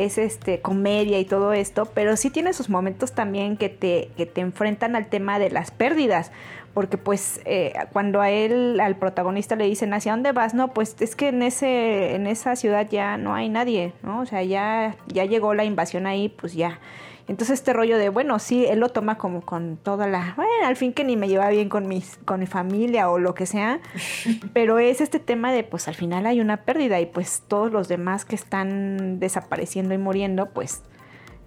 es 0.05 0.17
este, 0.17 0.61
comedia 0.61 1.19
y 1.19 1.25
todo 1.25 1.53
esto, 1.53 1.85
pero 1.93 2.17
sí 2.17 2.29
tiene 2.29 2.53
sus 2.53 2.69
momentos 2.69 3.13
también 3.13 3.57
que 3.57 3.69
te, 3.69 4.09
que 4.17 4.25
te 4.25 4.41
enfrentan 4.41 4.95
al 4.95 5.07
tema 5.07 5.39
de 5.39 5.49
las 5.49 5.71
pérdidas. 5.71 6.31
Porque 6.73 6.99
pues 6.99 7.41
eh, 7.45 7.73
cuando 7.91 8.21
a 8.21 8.29
él, 8.29 8.79
al 8.79 8.97
protagonista 8.97 9.55
le 9.55 9.65
dicen, 9.65 9.95
¿hacia 9.95 10.11
dónde 10.11 10.31
vas? 10.31 10.53
No, 10.53 10.75
pues 10.75 10.95
es 10.99 11.15
que 11.15 11.29
en, 11.29 11.41
ese, 11.41 12.13
en 12.13 12.27
esa 12.27 12.55
ciudad 12.55 12.87
ya 12.87 13.17
no 13.17 13.33
hay 13.33 13.49
nadie, 13.49 13.93
¿no? 14.03 14.21
O 14.21 14.25
sea, 14.27 14.43
ya, 14.43 14.95
ya 15.07 15.25
llegó 15.25 15.55
la 15.55 15.63
invasión 15.63 16.05
ahí, 16.05 16.29
pues 16.29 16.53
ya. 16.53 16.79
Entonces 17.27 17.59
este 17.59 17.73
rollo 17.73 17.97
de, 17.97 18.09
bueno, 18.09 18.39
sí, 18.39 18.65
él 18.65 18.79
lo 18.79 18.89
toma 18.89 19.17
como 19.17 19.41
con 19.41 19.77
toda 19.77 20.07
la, 20.07 20.33
bueno, 20.37 20.51
al 20.65 20.77
fin 20.77 20.93
que 20.93 21.03
ni 21.03 21.17
me 21.17 21.27
lleva 21.27 21.49
bien 21.49 21.67
con, 21.67 21.87
mis, 21.87 22.17
con 22.23 22.39
mi 22.39 22.47
familia 22.47 23.09
o 23.09 23.19
lo 23.19 23.35
que 23.35 23.45
sea, 23.45 23.79
pero 24.53 24.79
es 24.79 25.01
este 25.01 25.19
tema 25.19 25.51
de, 25.51 25.63
pues 25.63 25.87
al 25.87 25.95
final 25.95 26.25
hay 26.25 26.39
una 26.39 26.57
pérdida 26.63 26.99
y 27.01 27.05
pues 27.05 27.43
todos 27.47 27.71
los 27.71 27.89
demás 27.89 28.23
que 28.23 28.35
están 28.35 29.19
desapareciendo 29.19 29.93
y 29.93 29.97
muriendo, 29.97 30.51
pues 30.51 30.83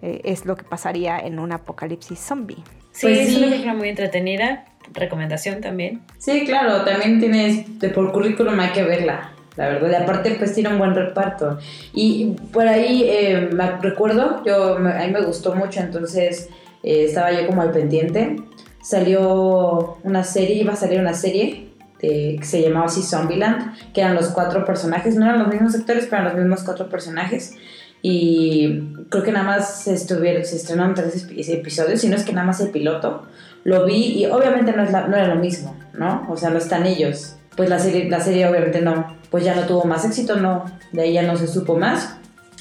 eh, 0.03 0.21
es 0.25 0.45
lo 0.45 0.57
que 0.57 0.65
pasaría 0.65 1.19
en 1.19 1.39
un 1.39 1.53
apocalipsis 1.53 2.19
zombie. 2.19 2.63
Sí, 2.93 3.07
Pues 3.07 3.29
es 3.29 3.37
una 3.37 3.49
película 3.49 3.75
muy 3.75 3.89
entretenida. 3.89 4.67
Recomendación 4.93 5.61
también. 5.61 6.03
Sí, 6.19 6.45
claro, 6.45 6.85
también 6.85 7.21
tienes, 7.21 7.79
de 7.79 7.91
por 7.91 8.11
currículum 8.13 8.59
hay 8.59 8.71
que 8.71 8.83
verla, 8.83 9.33
la 9.57 9.69
verdad. 9.69 9.91
Y 9.91 9.95
aparte, 10.03 10.35
pues 10.39 10.55
tiene 10.55 10.71
un 10.71 10.79
buen 10.79 10.95
reparto. 10.95 11.59
Y 11.95 12.37
por 12.53 12.67
ahí 12.69 13.05
eh, 13.07 13.49
me 13.53 13.71
recuerdo, 13.79 14.43
yo, 14.45 14.77
a 14.77 14.79
mí 14.79 15.13
me 15.13 15.23
gustó 15.23 15.55
mucho, 15.55 15.81
entonces 15.81 16.49
eh, 16.83 17.05
estaba 17.05 17.33
yo 17.33 17.47
como 17.47 17.63
al 17.63 17.71
pendiente. 17.71 18.37
Salió 18.83 19.99
una 20.05 20.25
serie, 20.25 20.57
iba 20.57 20.73
a 20.73 20.77
salir 20.77 21.01
una 21.01 21.15
serie 21.15 21.71
de- 22.01 22.37
que 22.41 22.45
se 22.45 22.63
llamaba 22.63 22.87
así 22.87 23.03
Zombieland, 23.03 23.75
que 23.93 24.01
eran 24.01 24.15
los 24.15 24.29
cuatro 24.29 24.65
personajes, 24.65 25.17
no 25.17 25.27
eran 25.27 25.39
los 25.41 25.49
mismos 25.49 25.75
actores, 25.75 26.07
pero 26.09 26.23
eran 26.23 26.35
los 26.35 26.43
mismos 26.43 26.63
cuatro 26.65 26.89
personajes. 26.89 27.55
y 28.03 28.81
creo 29.11 29.23
que 29.23 29.31
nada 29.31 29.45
más 29.45 29.83
se, 29.85 29.93
estuvieron, 29.93 30.43
se 30.47 30.57
estrenaron 30.57 30.95
tres 30.95 31.29
epi- 31.29 31.47
episodios, 31.53 32.01
si 32.01 32.09
no 32.09 32.17
es 32.17 32.25
que 32.25 32.33
nada 32.33 32.47
más 32.47 32.59
el 32.63 32.71
piloto. 32.71 33.25
Lo 33.65 33.85
vi 33.85 34.23
y 34.23 34.25
obviamente 34.25 34.73
no, 34.73 34.83
es 34.83 34.91
la- 34.91 35.07
no 35.07 35.17
era 35.19 35.27
lo 35.27 35.37
mismo, 35.39 35.77
¿no? 35.93 36.27
O 36.31 36.37
sea, 36.39 36.49
no 36.49 36.57
están 36.57 36.87
ellos. 36.87 37.37
Pues 37.61 37.69
la 37.69 37.79
serie, 37.79 38.09
la 38.09 38.21
serie 38.21 38.49
obviamente 38.49 38.81
no, 38.81 39.19
pues 39.31 39.45
ya 39.45 39.55
no 39.55 39.65
tuvo 39.65 39.85
más 39.85 40.03
éxito, 40.07 40.37
no, 40.37 40.65
de 40.93 41.03
ahí 41.03 41.13
ya 41.13 41.25
no 41.25 41.37
se 41.37 41.47
supo 41.47 41.77
más. 41.77 42.17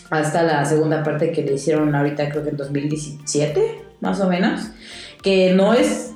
Hasta 0.09 0.43
la 0.43 0.65
segunda 0.65 1.03
parte 1.03 1.31
que 1.31 1.41
le 1.41 1.53
hicieron 1.53 1.95
ahorita, 1.95 2.27
creo 2.29 2.43
que 2.43 2.49
en 2.49 2.57
2017, 2.57 3.81
más 4.01 4.19
o 4.19 4.27
menos. 4.27 4.71
Que 5.23 5.53
no 5.53 5.73
es 5.73 6.11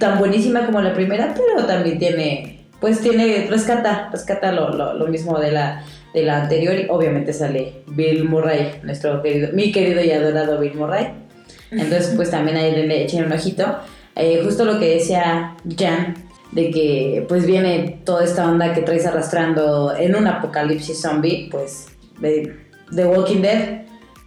tan 0.00 0.18
buenísima 0.18 0.64
como 0.64 0.80
la 0.80 0.94
primera, 0.94 1.34
pero 1.34 1.66
también 1.66 1.98
tiene, 1.98 2.64
pues 2.80 3.02
tiene, 3.02 3.46
rescata, 3.50 4.08
rescata 4.10 4.52
lo, 4.52 4.70
lo, 4.70 4.94
lo 4.94 5.06
mismo 5.08 5.38
de 5.38 5.52
la, 5.52 5.84
de 6.14 6.22
la 6.22 6.44
anterior. 6.44 6.76
Y 6.76 6.86
obviamente 6.88 7.34
sale 7.34 7.82
Bill 7.88 8.26
Murray, 8.26 8.80
nuestro 8.84 9.20
querido, 9.20 9.50
mi 9.52 9.70
querido 9.70 10.02
y 10.02 10.12
adorado 10.12 10.58
Bill 10.58 10.76
Murray. 10.76 11.08
Entonces, 11.70 12.14
pues 12.16 12.30
también 12.30 12.56
ahí 12.56 12.72
le 12.72 13.02
echen 13.02 13.26
un 13.26 13.32
ojito. 13.32 13.80
Eh, 14.16 14.40
justo 14.42 14.64
lo 14.64 14.78
que 14.78 14.94
decía 14.94 15.56
Jan, 15.76 16.23
de 16.54 16.70
que 16.70 17.24
pues 17.28 17.46
viene 17.46 18.00
toda 18.04 18.24
esta 18.24 18.48
onda 18.48 18.72
que 18.72 18.82
traes 18.82 19.06
arrastrando 19.06 19.94
en 19.96 20.14
un 20.14 20.26
apocalipsis 20.26 21.00
zombie, 21.00 21.48
pues 21.50 21.88
de 22.20 22.56
The 22.94 23.06
Walking 23.06 23.42
Dead, 23.42 23.82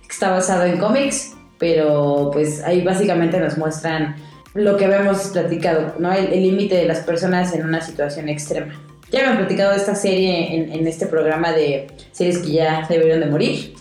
que 0.08 0.10
está 0.10 0.30
basado 0.30 0.66
en 0.66 0.78
cómics, 0.78 1.36
pero 1.58 2.30
pues 2.34 2.62
ahí 2.64 2.84
básicamente 2.84 3.40
nos 3.40 3.58
muestran 3.58 4.16
lo 4.54 4.76
que 4.76 4.86
habíamos 4.86 5.28
platicado, 5.28 5.96
¿no? 6.00 6.12
El 6.12 6.42
límite 6.42 6.76
de 6.76 6.86
las 6.86 7.00
personas 7.00 7.54
en 7.54 7.66
una 7.66 7.80
situación 7.82 8.28
extrema. 8.28 8.74
Ya 9.10 9.22
me 9.22 9.28
han 9.28 9.38
platicado 9.38 9.72
de 9.72 9.78
esta 9.78 9.96
serie 9.96 10.54
en, 10.54 10.72
en 10.72 10.86
este 10.88 11.06
programa 11.06 11.54
de 11.54 11.88
series 12.12 12.40
que 12.40 12.52
ya 12.52 12.86
debieron 12.90 13.22
de 13.22 13.28
morir. 13.28 13.74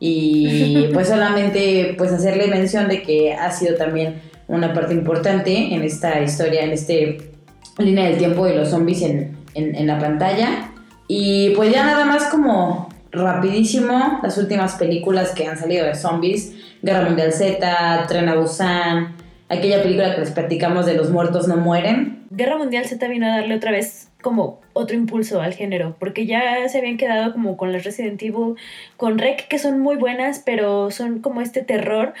Y 0.00 0.88
pues 0.92 1.08
solamente 1.08 1.94
pues 1.96 2.10
hacerle 2.10 2.48
mención 2.48 2.88
de 2.88 3.02
que 3.02 3.34
ha 3.34 3.52
sido 3.52 3.76
también 3.76 4.22
una 4.48 4.72
parte 4.72 4.94
importante 4.94 5.74
en 5.74 5.82
esta 5.82 6.20
historia, 6.20 6.62
en 6.62 6.70
este 6.70 7.35
línea 7.78 8.06
del 8.06 8.18
tiempo 8.18 8.46
de 8.46 8.56
los 8.56 8.70
zombies 8.70 9.02
en, 9.02 9.36
en, 9.54 9.74
en 9.74 9.86
la 9.86 9.98
pantalla. 9.98 10.70
Y 11.08 11.50
pues 11.50 11.72
ya 11.72 11.84
nada 11.84 12.04
más 12.04 12.24
como 12.24 12.88
rapidísimo, 13.12 14.20
las 14.22 14.36
últimas 14.38 14.74
películas 14.74 15.32
que 15.32 15.46
han 15.46 15.56
salido 15.56 15.86
de 15.86 15.94
zombies, 15.94 16.54
Guerra 16.82 17.04
Mundial 17.04 17.32
Z, 17.32 18.04
Tren 18.08 18.28
a 18.28 18.34
Busan, 18.34 19.14
aquella 19.48 19.82
película 19.82 20.14
que 20.14 20.20
les 20.20 20.30
platicamos 20.32 20.86
de 20.86 20.94
los 20.94 21.10
muertos 21.10 21.48
no 21.48 21.56
mueren. 21.56 22.24
Guerra 22.30 22.58
Mundial 22.58 22.84
Z 22.84 23.06
vino 23.08 23.26
a 23.26 23.36
darle 23.36 23.54
otra 23.54 23.70
vez 23.70 24.10
como 24.20 24.60
otro 24.72 24.96
impulso 24.96 25.40
al 25.40 25.54
género, 25.54 25.96
porque 26.00 26.26
ya 26.26 26.68
se 26.68 26.78
habían 26.78 26.96
quedado 26.96 27.32
como 27.32 27.56
con 27.56 27.72
las 27.72 27.84
Resident 27.84 28.20
Evil, 28.22 28.56
con 28.96 29.18
Rec, 29.18 29.46
que 29.48 29.58
son 29.58 29.80
muy 29.80 29.96
buenas, 29.96 30.42
pero 30.44 30.90
son 30.90 31.20
como 31.20 31.40
este 31.40 31.62
terror, 31.62 32.12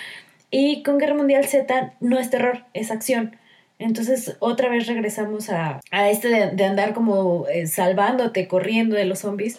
y 0.50 0.82
con 0.84 0.98
Guerra 0.98 1.14
Mundial 1.14 1.44
Z 1.46 1.94
no 2.00 2.18
es 2.18 2.30
terror, 2.30 2.64
es 2.72 2.90
acción. 2.92 3.36
Entonces 3.78 4.36
otra 4.40 4.68
vez 4.68 4.86
regresamos 4.86 5.50
a, 5.50 5.80
a 5.90 6.10
este 6.10 6.28
de, 6.28 6.50
de 6.50 6.64
andar 6.64 6.94
como 6.94 7.46
eh, 7.48 7.66
salvándote, 7.66 8.48
corriendo 8.48 8.96
de 8.96 9.04
los 9.04 9.20
zombies. 9.20 9.58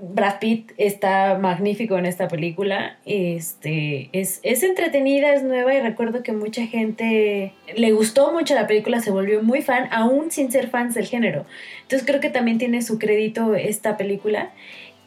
Brad 0.00 0.40
Pitt 0.40 0.72
está 0.76 1.38
magnífico 1.38 1.96
en 1.96 2.04
esta 2.04 2.26
película. 2.26 2.98
Este, 3.06 4.10
es, 4.12 4.40
es 4.42 4.62
entretenida, 4.64 5.32
es 5.34 5.44
nueva 5.44 5.72
y 5.72 5.80
recuerdo 5.80 6.22
que 6.22 6.32
mucha 6.32 6.66
gente 6.66 7.52
le 7.76 7.92
gustó 7.92 8.32
mucho 8.32 8.54
la 8.54 8.66
película, 8.66 9.00
se 9.00 9.12
volvió 9.12 9.42
muy 9.42 9.62
fan, 9.62 9.88
aún 9.92 10.30
sin 10.30 10.50
ser 10.50 10.68
fans 10.68 10.94
del 10.94 11.06
género. 11.06 11.46
Entonces 11.82 12.06
creo 12.06 12.20
que 12.20 12.30
también 12.30 12.58
tiene 12.58 12.82
su 12.82 12.98
crédito 12.98 13.54
esta 13.54 13.96
película. 13.96 14.50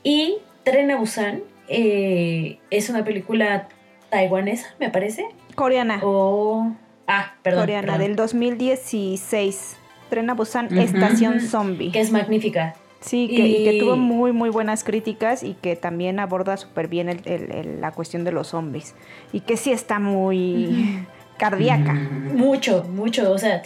Y 0.03 0.37
Tren 0.63 0.89
a 0.89 0.95
Busan 0.95 1.41
eh, 1.67 2.59
es 2.69 2.89
una 2.89 3.03
película 3.03 3.67
taiwanesa, 4.09 4.73
me 4.79 4.89
parece. 4.89 5.25
Coreana. 5.55 5.99
O... 6.01 6.71
Ah, 7.07 7.33
perdón. 7.41 7.61
coreana 7.63 7.93
perdón. 7.93 8.07
del 8.07 8.15
2016. 8.15 9.77
Tren 10.09 10.29
a 10.29 10.33
Busan. 10.33 10.77
Estación 10.77 11.41
Zombie. 11.41 11.91
Que 11.91 11.99
es 12.01 12.11
magnífica. 12.11 12.75
Sí, 12.99 13.27
que, 13.27 13.47
y 13.47 13.63
que 13.63 13.79
tuvo 13.79 13.95
muy, 13.95 14.31
muy 14.31 14.49
buenas 14.49 14.83
críticas 14.83 15.43
y 15.43 15.53
que 15.53 15.75
también 15.75 16.19
aborda 16.19 16.57
súper 16.57 16.87
bien 16.87 17.09
el- 17.09 17.21
el- 17.25 17.51
el- 17.51 17.81
la 17.81 17.91
cuestión 17.91 18.23
de 18.23 18.31
los 18.31 18.47
zombies. 18.47 18.95
Y 19.31 19.41
que 19.41 19.55
sí 19.55 19.71
está 19.71 19.99
muy 19.99 21.05
cardíaca. 21.37 21.93
Mucho, 21.93 22.83
mucho. 22.85 23.31
O 23.31 23.37
sea, 23.37 23.61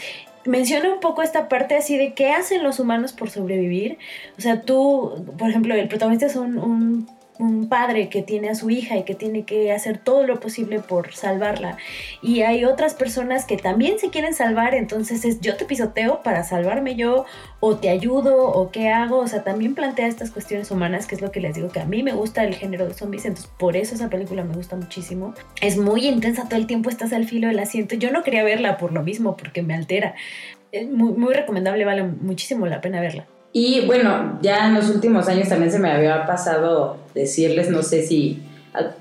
menciona 0.45 0.93
un 0.93 0.99
poco 0.99 1.21
esta 1.21 1.47
parte 1.47 1.77
así 1.77 1.97
de 1.97 2.13
qué 2.13 2.31
hacen 2.31 2.61
los 2.63 2.79
humanos 2.79 3.13
por 3.13 3.29
sobrevivir. 3.29 3.97
O 4.37 4.41
sea, 4.41 4.61
tú, 4.63 5.25
por 5.37 5.49
ejemplo, 5.49 5.75
el 5.75 5.87
protagonista 5.87 6.25
es 6.25 6.35
un, 6.35 6.57
un- 6.57 7.07
un 7.41 7.67
padre 7.67 8.07
que 8.09 8.21
tiene 8.21 8.49
a 8.49 8.55
su 8.55 8.69
hija 8.69 8.97
y 8.97 9.03
que 9.03 9.15
tiene 9.15 9.45
que 9.45 9.71
hacer 9.71 9.97
todo 9.97 10.25
lo 10.25 10.39
posible 10.39 10.79
por 10.79 11.13
salvarla. 11.13 11.77
Y 12.21 12.41
hay 12.41 12.65
otras 12.65 12.93
personas 12.93 13.45
que 13.45 13.57
también 13.57 13.97
se 13.97 14.09
quieren 14.09 14.33
salvar, 14.33 14.75
entonces 14.75 15.25
es 15.25 15.41
yo 15.41 15.57
te 15.57 15.65
pisoteo 15.65 16.21
para 16.21 16.43
salvarme 16.43 16.95
yo, 16.95 17.25
o 17.59 17.77
te 17.77 17.89
ayudo, 17.89 18.47
o 18.47 18.71
qué 18.71 18.89
hago. 18.89 19.17
O 19.17 19.27
sea, 19.27 19.43
también 19.43 19.73
plantea 19.73 20.07
estas 20.07 20.29
cuestiones 20.29 20.69
humanas, 20.69 21.07
que 21.07 21.15
es 21.15 21.21
lo 21.21 21.31
que 21.31 21.41
les 21.41 21.55
digo, 21.55 21.69
que 21.69 21.79
a 21.79 21.85
mí 21.85 22.03
me 22.03 22.13
gusta 22.13 22.43
el 22.43 22.53
género 22.53 22.87
de 22.87 22.93
zombies, 22.93 23.25
entonces 23.25 23.51
por 23.57 23.75
eso 23.75 23.95
esa 23.95 24.09
película 24.09 24.43
me 24.43 24.53
gusta 24.53 24.75
muchísimo. 24.75 25.33
Es 25.61 25.77
muy 25.77 26.07
intensa, 26.07 26.47
todo 26.47 26.59
el 26.59 26.67
tiempo 26.67 26.89
estás 26.89 27.11
al 27.11 27.25
filo 27.25 27.47
del 27.47 27.59
asiento. 27.59 27.95
Yo 27.95 28.11
no 28.11 28.21
quería 28.23 28.43
verla 28.43 28.77
por 28.77 28.93
lo 28.93 29.01
mismo, 29.01 29.35
porque 29.35 29.63
me 29.63 29.73
altera. 29.73 30.13
Es 30.71 30.87
muy, 30.87 31.13
muy 31.13 31.33
recomendable, 31.33 31.85
vale 31.85 32.03
muchísimo 32.03 32.67
la 32.67 32.81
pena 32.81 33.01
verla. 33.01 33.25
Y 33.54 33.86
bueno, 33.86 34.39
ya 34.41 34.68
en 34.68 34.76
los 34.76 34.89
últimos 34.89 35.28
años 35.28 35.49
también 35.49 35.72
se 35.72 35.80
me 35.80 35.91
había 35.91 36.26
pasado 36.26 36.97
decirles, 37.14 37.70
no 37.70 37.84
sé 37.84 38.04
si, 38.04 38.41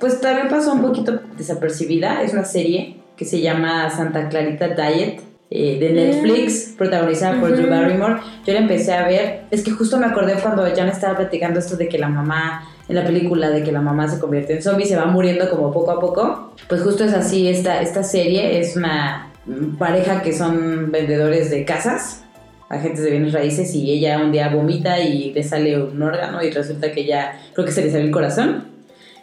pues 0.00 0.20
también 0.20 0.48
pasó 0.48 0.72
un 0.72 0.82
poquito 0.82 1.20
desapercibida, 1.36 2.22
es 2.22 2.32
una 2.32 2.44
serie 2.44 2.96
que 3.16 3.24
se 3.24 3.40
llama 3.40 3.88
Santa 3.90 4.28
Clarita 4.28 4.68
Diet 4.68 5.20
eh, 5.50 5.78
de 5.78 5.92
Netflix, 5.92 6.74
protagonizada 6.76 7.38
por 7.40 7.54
Drew. 7.54 7.68
Barrymore. 7.68 8.20
Yo 8.46 8.54
la 8.54 8.60
empecé 8.60 8.92
a 8.92 9.06
ver, 9.06 9.42
es 9.50 9.62
que 9.62 9.70
justo 9.70 9.98
me 9.98 10.06
acordé 10.06 10.34
cuando 10.34 10.64
Jan 10.74 10.88
estaba 10.88 11.16
platicando 11.16 11.60
esto 11.60 11.76
de 11.76 11.88
que 11.88 11.98
la 11.98 12.08
mamá, 12.08 12.68
en 12.88 12.94
la 12.94 13.04
película, 13.04 13.50
de 13.50 13.62
que 13.62 13.70
la 13.70 13.80
mamá 13.80 14.08
se 14.08 14.18
convierte 14.18 14.54
en 14.54 14.62
zombie, 14.62 14.86
se 14.86 14.96
va 14.96 15.06
muriendo 15.06 15.48
como 15.50 15.72
poco 15.72 15.92
a 15.92 16.00
poco. 16.00 16.54
Pues 16.68 16.82
justo 16.82 17.04
es 17.04 17.12
así, 17.12 17.48
esta, 17.48 17.82
esta 17.82 18.02
serie 18.02 18.58
es 18.58 18.76
una 18.76 19.32
mm, 19.46 19.76
pareja 19.76 20.22
que 20.22 20.32
son 20.32 20.90
vendedores 20.90 21.50
de 21.50 21.64
casas 21.64 22.24
agentes 22.70 23.02
de 23.04 23.10
bienes 23.10 23.32
raíces 23.34 23.74
y 23.74 23.90
ella 23.90 24.18
un 24.20 24.32
día 24.32 24.48
vomita 24.48 24.98
y 25.00 25.32
le 25.32 25.42
sale 25.42 25.82
un 25.82 26.00
órgano 26.02 26.42
y 26.42 26.50
resulta 26.50 26.90
que 26.92 27.04
ya 27.04 27.38
creo 27.52 27.66
que 27.66 27.72
se 27.72 27.82
le 27.84 27.90
sale 27.90 28.04
el 28.04 28.10
corazón 28.10 28.64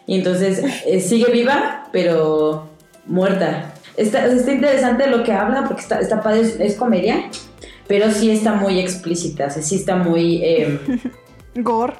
y 0.06 0.16
entonces 0.16 0.62
eh, 0.86 1.00
sigue 1.00 1.32
viva 1.32 1.88
pero 1.90 2.68
muerta. 3.06 3.72
Está, 3.96 4.26
está 4.26 4.52
interesante 4.52 5.08
lo 5.08 5.24
que 5.24 5.32
habla 5.32 5.64
porque 5.66 5.82
está, 5.82 5.98
está 5.98 6.22
padre, 6.22 6.42
es, 6.42 6.60
es 6.60 6.74
comedia, 6.76 7.30
pero 7.88 8.10
sí 8.12 8.30
está 8.30 8.52
muy 8.54 8.78
explícita, 8.78 9.46
o 9.46 9.50
sea, 9.50 9.60
sí 9.62 9.74
está 9.74 9.96
muy... 9.96 10.40
eh, 10.44 10.78
Gore. 11.56 11.94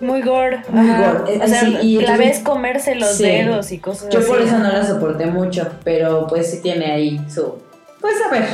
Muy 0.00 0.20
gore. 0.20 0.62
Muy 0.68 0.86
gore, 0.88 1.38
O 1.42 1.46
sea, 1.48 1.60
sí, 1.60 1.78
y 1.82 1.94
la 1.96 2.00
entonces- 2.02 2.18
ves 2.18 2.38
comerse 2.40 2.94
los 2.96 3.10
Sí. 3.16 3.22
dedos 3.24 3.72
y 3.72 3.78
cosas 3.78 4.10
yo 4.10 4.18
así. 4.18 4.28
por 4.28 4.42
eso 4.42 4.58
no 4.58 4.64
la 4.70 4.84
soporté 4.84 5.24
mucho, 5.26 5.66
pero 5.84 6.26
pues 6.26 6.50
sí 6.50 6.60
tiene 6.62 6.92
ahí 6.92 7.18
su... 7.32 7.54
Pues 8.00 8.14
a 8.26 8.30
ver, 8.30 8.44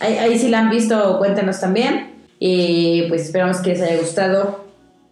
ahí, 0.00 0.18
ahí 0.18 0.38
si 0.38 0.48
la 0.48 0.60
han 0.60 0.70
visto, 0.70 1.18
cuéntenos 1.18 1.60
también. 1.60 2.12
Y 2.38 3.02
pues 3.08 3.22
esperamos 3.22 3.58
que 3.58 3.70
les 3.70 3.82
haya 3.82 3.98
gustado, 3.98 4.64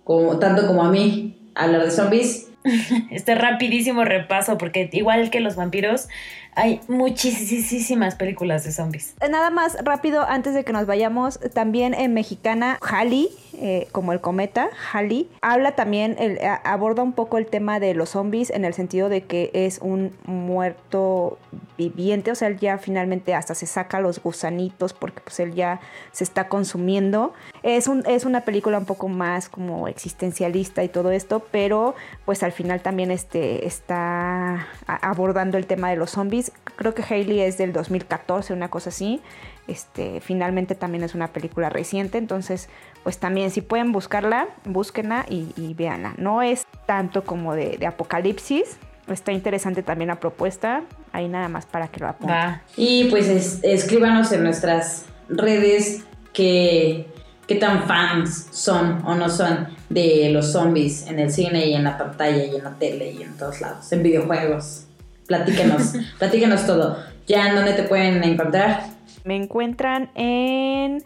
como, 0.04 0.38
tanto 0.38 0.66
como 0.66 0.84
a 0.84 0.90
mí, 0.90 1.36
hablar 1.54 1.84
de 1.84 1.90
zombies. 1.90 2.48
Este 3.10 3.34
rapidísimo 3.34 4.04
repaso, 4.04 4.58
porque 4.58 4.88
igual 4.92 5.30
que 5.30 5.40
los 5.40 5.56
vampiros, 5.56 6.08
hay 6.55 6.80
muchísimas 6.88 8.14
películas 8.14 8.64
de 8.64 8.72
zombies. 8.72 9.14
Eh, 9.20 9.28
Nada 9.28 9.50
más 9.50 9.76
rápido, 9.84 10.22
antes 10.22 10.55
de 10.55 10.64
que 10.64 10.72
nos 10.72 10.86
vayamos, 10.86 11.40
también 11.55 11.94
en 11.94 12.14
mexicana, 12.14 12.78
Halley, 12.82 13.30
eh, 13.55 13.88
como 13.92 14.12
el 14.12 14.20
cometa, 14.20 14.68
Halley, 14.92 15.28
habla 15.40 15.72
también, 15.72 16.16
aborda 16.64 17.03
un 17.03 17.12
poco 17.12 17.38
el 17.38 17.46
tema 17.46 17.80
de 17.80 17.94
los 17.94 18.11
zombies 18.11 18.50
en 18.50 18.64
el 18.64 18.74
sentido 18.74 19.09
de 19.09 19.22
que 19.22 19.50
es 19.55 19.78
un 19.80 20.12
muerto 20.26 21.38
viviente, 21.76 22.30
o 22.30 22.34
sea, 22.34 22.48
él 22.48 22.59
ya 22.59 22.78
finalmente 22.78 23.34
hasta 23.34 23.55
se 23.55 23.66
saca 23.66 24.00
los 24.00 24.22
gusanitos 24.22 24.92
porque 24.92 25.20
pues 25.20 25.40
él 25.40 25.55
ya 25.55 25.80
se 26.12 26.24
está 26.24 26.48
consumiendo. 26.48 27.32
Es, 27.62 27.86
un, 27.86 28.05
es 28.07 28.24
una 28.24 28.42
película 28.42 28.78
un 28.78 28.84
poco 28.84 29.09
más 29.09 29.48
como 29.48 29.88
existencialista 29.88 30.82
y 30.84 30.88
todo 30.88 31.11
esto, 31.11 31.46
pero 31.50 31.94
pues 32.24 32.42
al 32.42 32.53
final 32.53 32.80
también 32.80 33.11
este, 33.11 33.66
está 33.66 34.66
abordando 34.86 35.59
el 35.59 35.66
tema 35.66 35.90
de 35.90 35.96
los 35.96 36.11
zombies. 36.11 36.41
Creo 36.76 36.95
que 36.95 37.03
Hailey 37.09 37.40
es 37.40 37.59
del 37.59 37.72
2014, 37.72 38.53
una 38.55 38.68
cosa 38.70 38.88
así. 38.88 39.20
Este, 39.68 40.20
finalmente 40.20 40.74
también 40.74 41.05
es 41.05 41.14
una 41.14 41.28
película 41.28 41.68
reciente, 41.68 42.18
entonces 42.18 42.68
pues 43.05 43.18
también 43.18 43.51
si 43.53 43.61
pueden 43.61 43.93
buscarla, 43.93 44.49
búsquenla 44.64 45.24
y, 45.28 45.53
y 45.57 45.74
véanla. 45.74 46.14
No 46.16 46.43
es 46.43 46.66
tanto 46.86 47.22
como 47.24 47.55
de, 47.55 47.76
de 47.78 47.86
apocalipsis, 47.86 48.76
está 49.07 49.30
interesante 49.32 49.82
también 49.84 50.09
la 50.09 50.18
propuesta, 50.18 50.82
ahí 51.12 51.28
nada 51.28 51.49
más 51.49 51.66
para 51.66 51.86
que 51.88 52.01
lo 52.01 52.09
apunten. 52.09 52.36
Y 52.76 53.05
pues 53.05 53.28
es- 53.28 53.61
escríbanos 53.62 54.32
en 54.32 54.43
nuestras 54.43 55.05
redes 55.28 56.03
qué, 56.32 57.07
qué 57.47 57.55
tan 57.55 57.84
fans 57.86 58.49
son 58.51 59.03
o 59.07 59.14
no 59.14 59.28
son 59.28 59.68
de 59.88 60.30
los 60.30 60.51
zombies 60.53 61.07
en 61.07 61.18
el 61.20 61.30
cine 61.30 61.66
y 61.66 61.74
en 61.74 61.84
la 61.84 61.99
pantalla 61.99 62.45
y 62.45 62.57
en 62.57 62.64
la 62.64 62.74
tele 62.78 63.12
y 63.12 63.22
en 63.22 63.36
todos 63.36 63.61
lados, 63.61 63.93
en 63.93 64.03
videojuegos. 64.03 64.86
Platíquenos, 65.26 65.92
platíquenos 66.18 66.66
todo. 66.66 66.98
Ya 67.26 67.48
en 67.48 67.54
dónde 67.54 67.72
te 67.74 67.84
pueden 67.84 68.22
encontrar. 68.24 68.84
Me 69.24 69.36
encuentran 69.36 70.10
en 70.14 71.02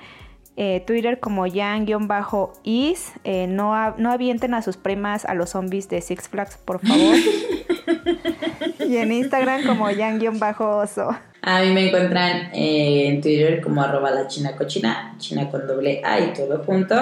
eh, 0.57 0.83
Twitter 0.87 1.21
como 1.21 1.45
Jan-Is. 1.51 3.13
Eh, 3.25 3.47
no, 3.47 3.75
a- 3.75 3.95
no 3.99 4.11
avienten 4.11 4.55
a 4.55 4.63
sus 4.63 4.77
primas 4.79 5.25
a 5.27 5.35
los 5.35 5.51
zombies 5.51 5.89
de 5.89 6.01
Six 6.01 6.29
Flags, 6.29 6.57
por 6.57 6.81
favor. 6.81 7.17
y 8.87 8.97
en 8.97 9.13
Instagram 9.13 9.67
como 9.67 9.87
Jan-Oso. 9.87 11.17
A 11.43 11.61
mí 11.61 11.71
me 11.73 11.89
encuentran 11.89 12.51
eh, 12.55 13.09
en 13.09 13.21
Twitter 13.21 13.61
como 13.61 13.83
arroba 13.83 14.11
la 14.11 14.27
china 14.27 14.57
cochina, 14.57 15.15
china 15.19 15.49
con 15.51 15.67
doble 15.67 16.01
A 16.05 16.19
y 16.21 16.33
todo 16.33 16.65
junto. 16.65 16.95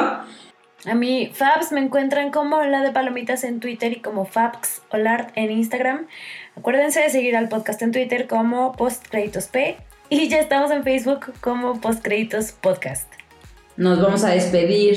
A 0.87 0.95
mí, 0.95 1.31
Fabs 1.33 1.73
me 1.73 1.81
encuentran 1.81 2.31
como 2.31 2.61
la 2.63 2.83
de 2.83 2.91
palomitas 2.91 3.43
en 3.45 3.59
Twitter 3.59 3.93
y 3.93 4.01
como 4.01 4.27
Fabs 4.27 4.83
Olart 4.91 5.31
en 5.35 5.51
Instagram. 5.51 6.07
Acuérdense 6.57 7.01
de 7.01 7.11
seguir 7.11 7.37
al 7.37 7.49
podcast 7.49 7.83
en 7.83 7.93
Twitter 7.93 8.27
como 8.27 8.73
Postcréditos 8.73 9.47
P 9.47 9.77
y 10.09 10.29
ya 10.29 10.39
estamos 10.39 10.71
en 10.71 10.85
Facebook 10.85 11.33
como 11.41 11.81
Postcréditos 11.81 12.53
Podcast. 12.53 13.11
Nos 13.77 14.01
vamos 14.01 14.23
a 14.23 14.31
despedir 14.31 14.97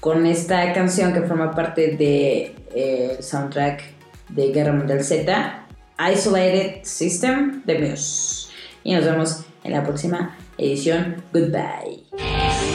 con 0.00 0.26
esta 0.26 0.72
canción 0.72 1.12
que 1.12 1.22
forma 1.22 1.54
parte 1.54 1.92
del 1.96 3.22
soundtrack 3.22 3.82
de 4.30 4.52
Guerra 4.52 4.72
Mundial 4.72 5.04
Z, 5.04 5.66
Isolated 6.12 6.80
System 6.82 7.62
de 7.64 7.78
Muse. 7.78 8.50
Y 8.82 8.94
nos 8.94 9.04
vemos 9.04 9.44
en 9.64 9.72
la 9.72 9.84
próxima 9.84 10.36
edición. 10.56 11.22
Goodbye. 11.32 12.02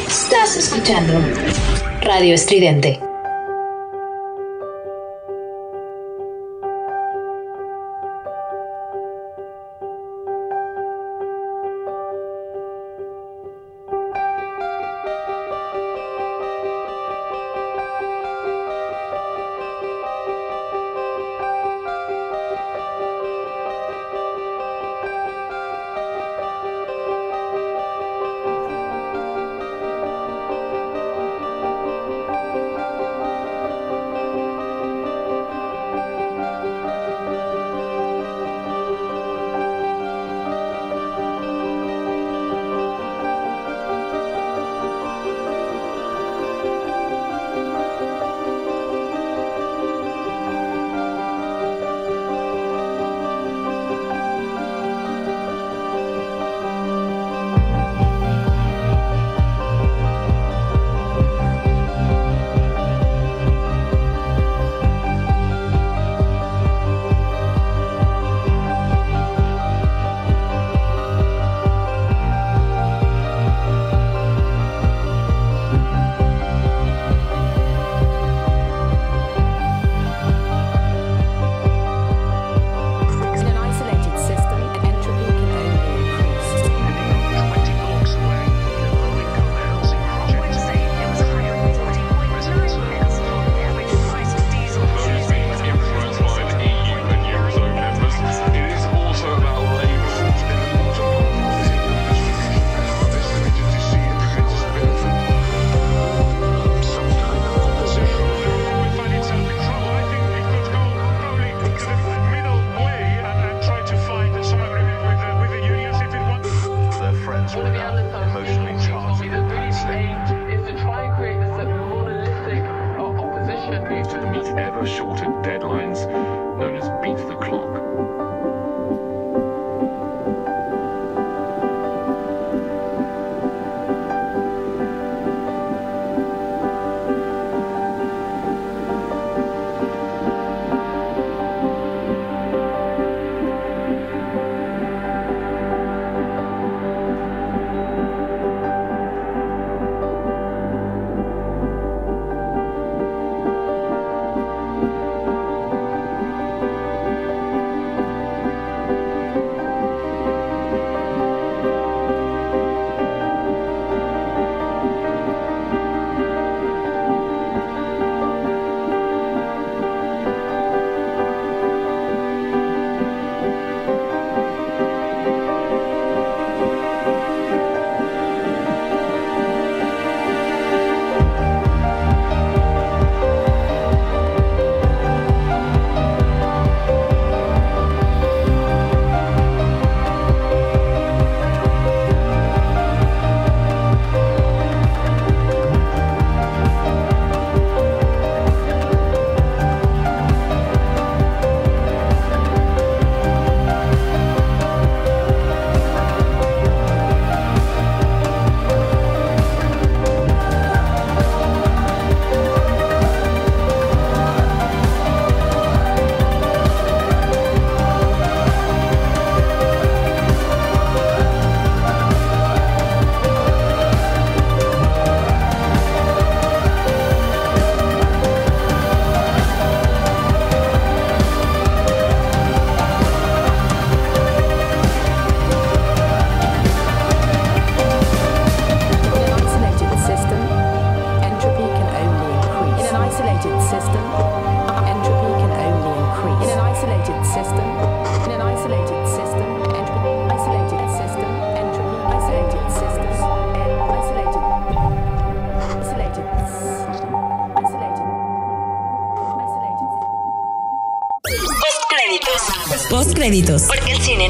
Estás 0.08 0.58
escuchando 0.58 1.14
Radio 2.02 2.36
Estridente. 2.36 3.00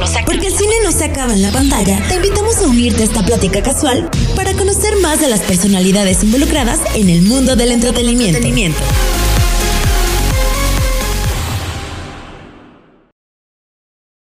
Porque 0.04 0.12
el 0.12 0.12
cine 0.12 0.12
no 0.12 0.12
se 0.12 0.20
acaba. 0.20 0.26
Porque 0.26 0.48
el 0.48 0.54
cine 0.54 0.74
no 0.84 0.92
se 0.92 1.06
acaba 1.06 1.34
en 1.34 1.42
la 1.42 1.52
pantalla. 1.52 2.08
Te 2.08 2.16
invitamos 2.16 2.58
a 2.58 2.68
unirte 2.68 3.04
a 3.04 3.06
esta 3.06 3.26
plática 3.26 3.62
casual 3.62 4.10
para 4.36 4.54
conocer 4.54 4.98
más 4.98 5.22
de 5.22 5.30
las 5.30 5.42
personalidades 5.42 6.24
involucradas 6.24 6.80
en 6.96 7.10
el 7.10 7.22
mundo 7.22 7.56
del 7.56 7.72
entretenimiento. 7.72 8.40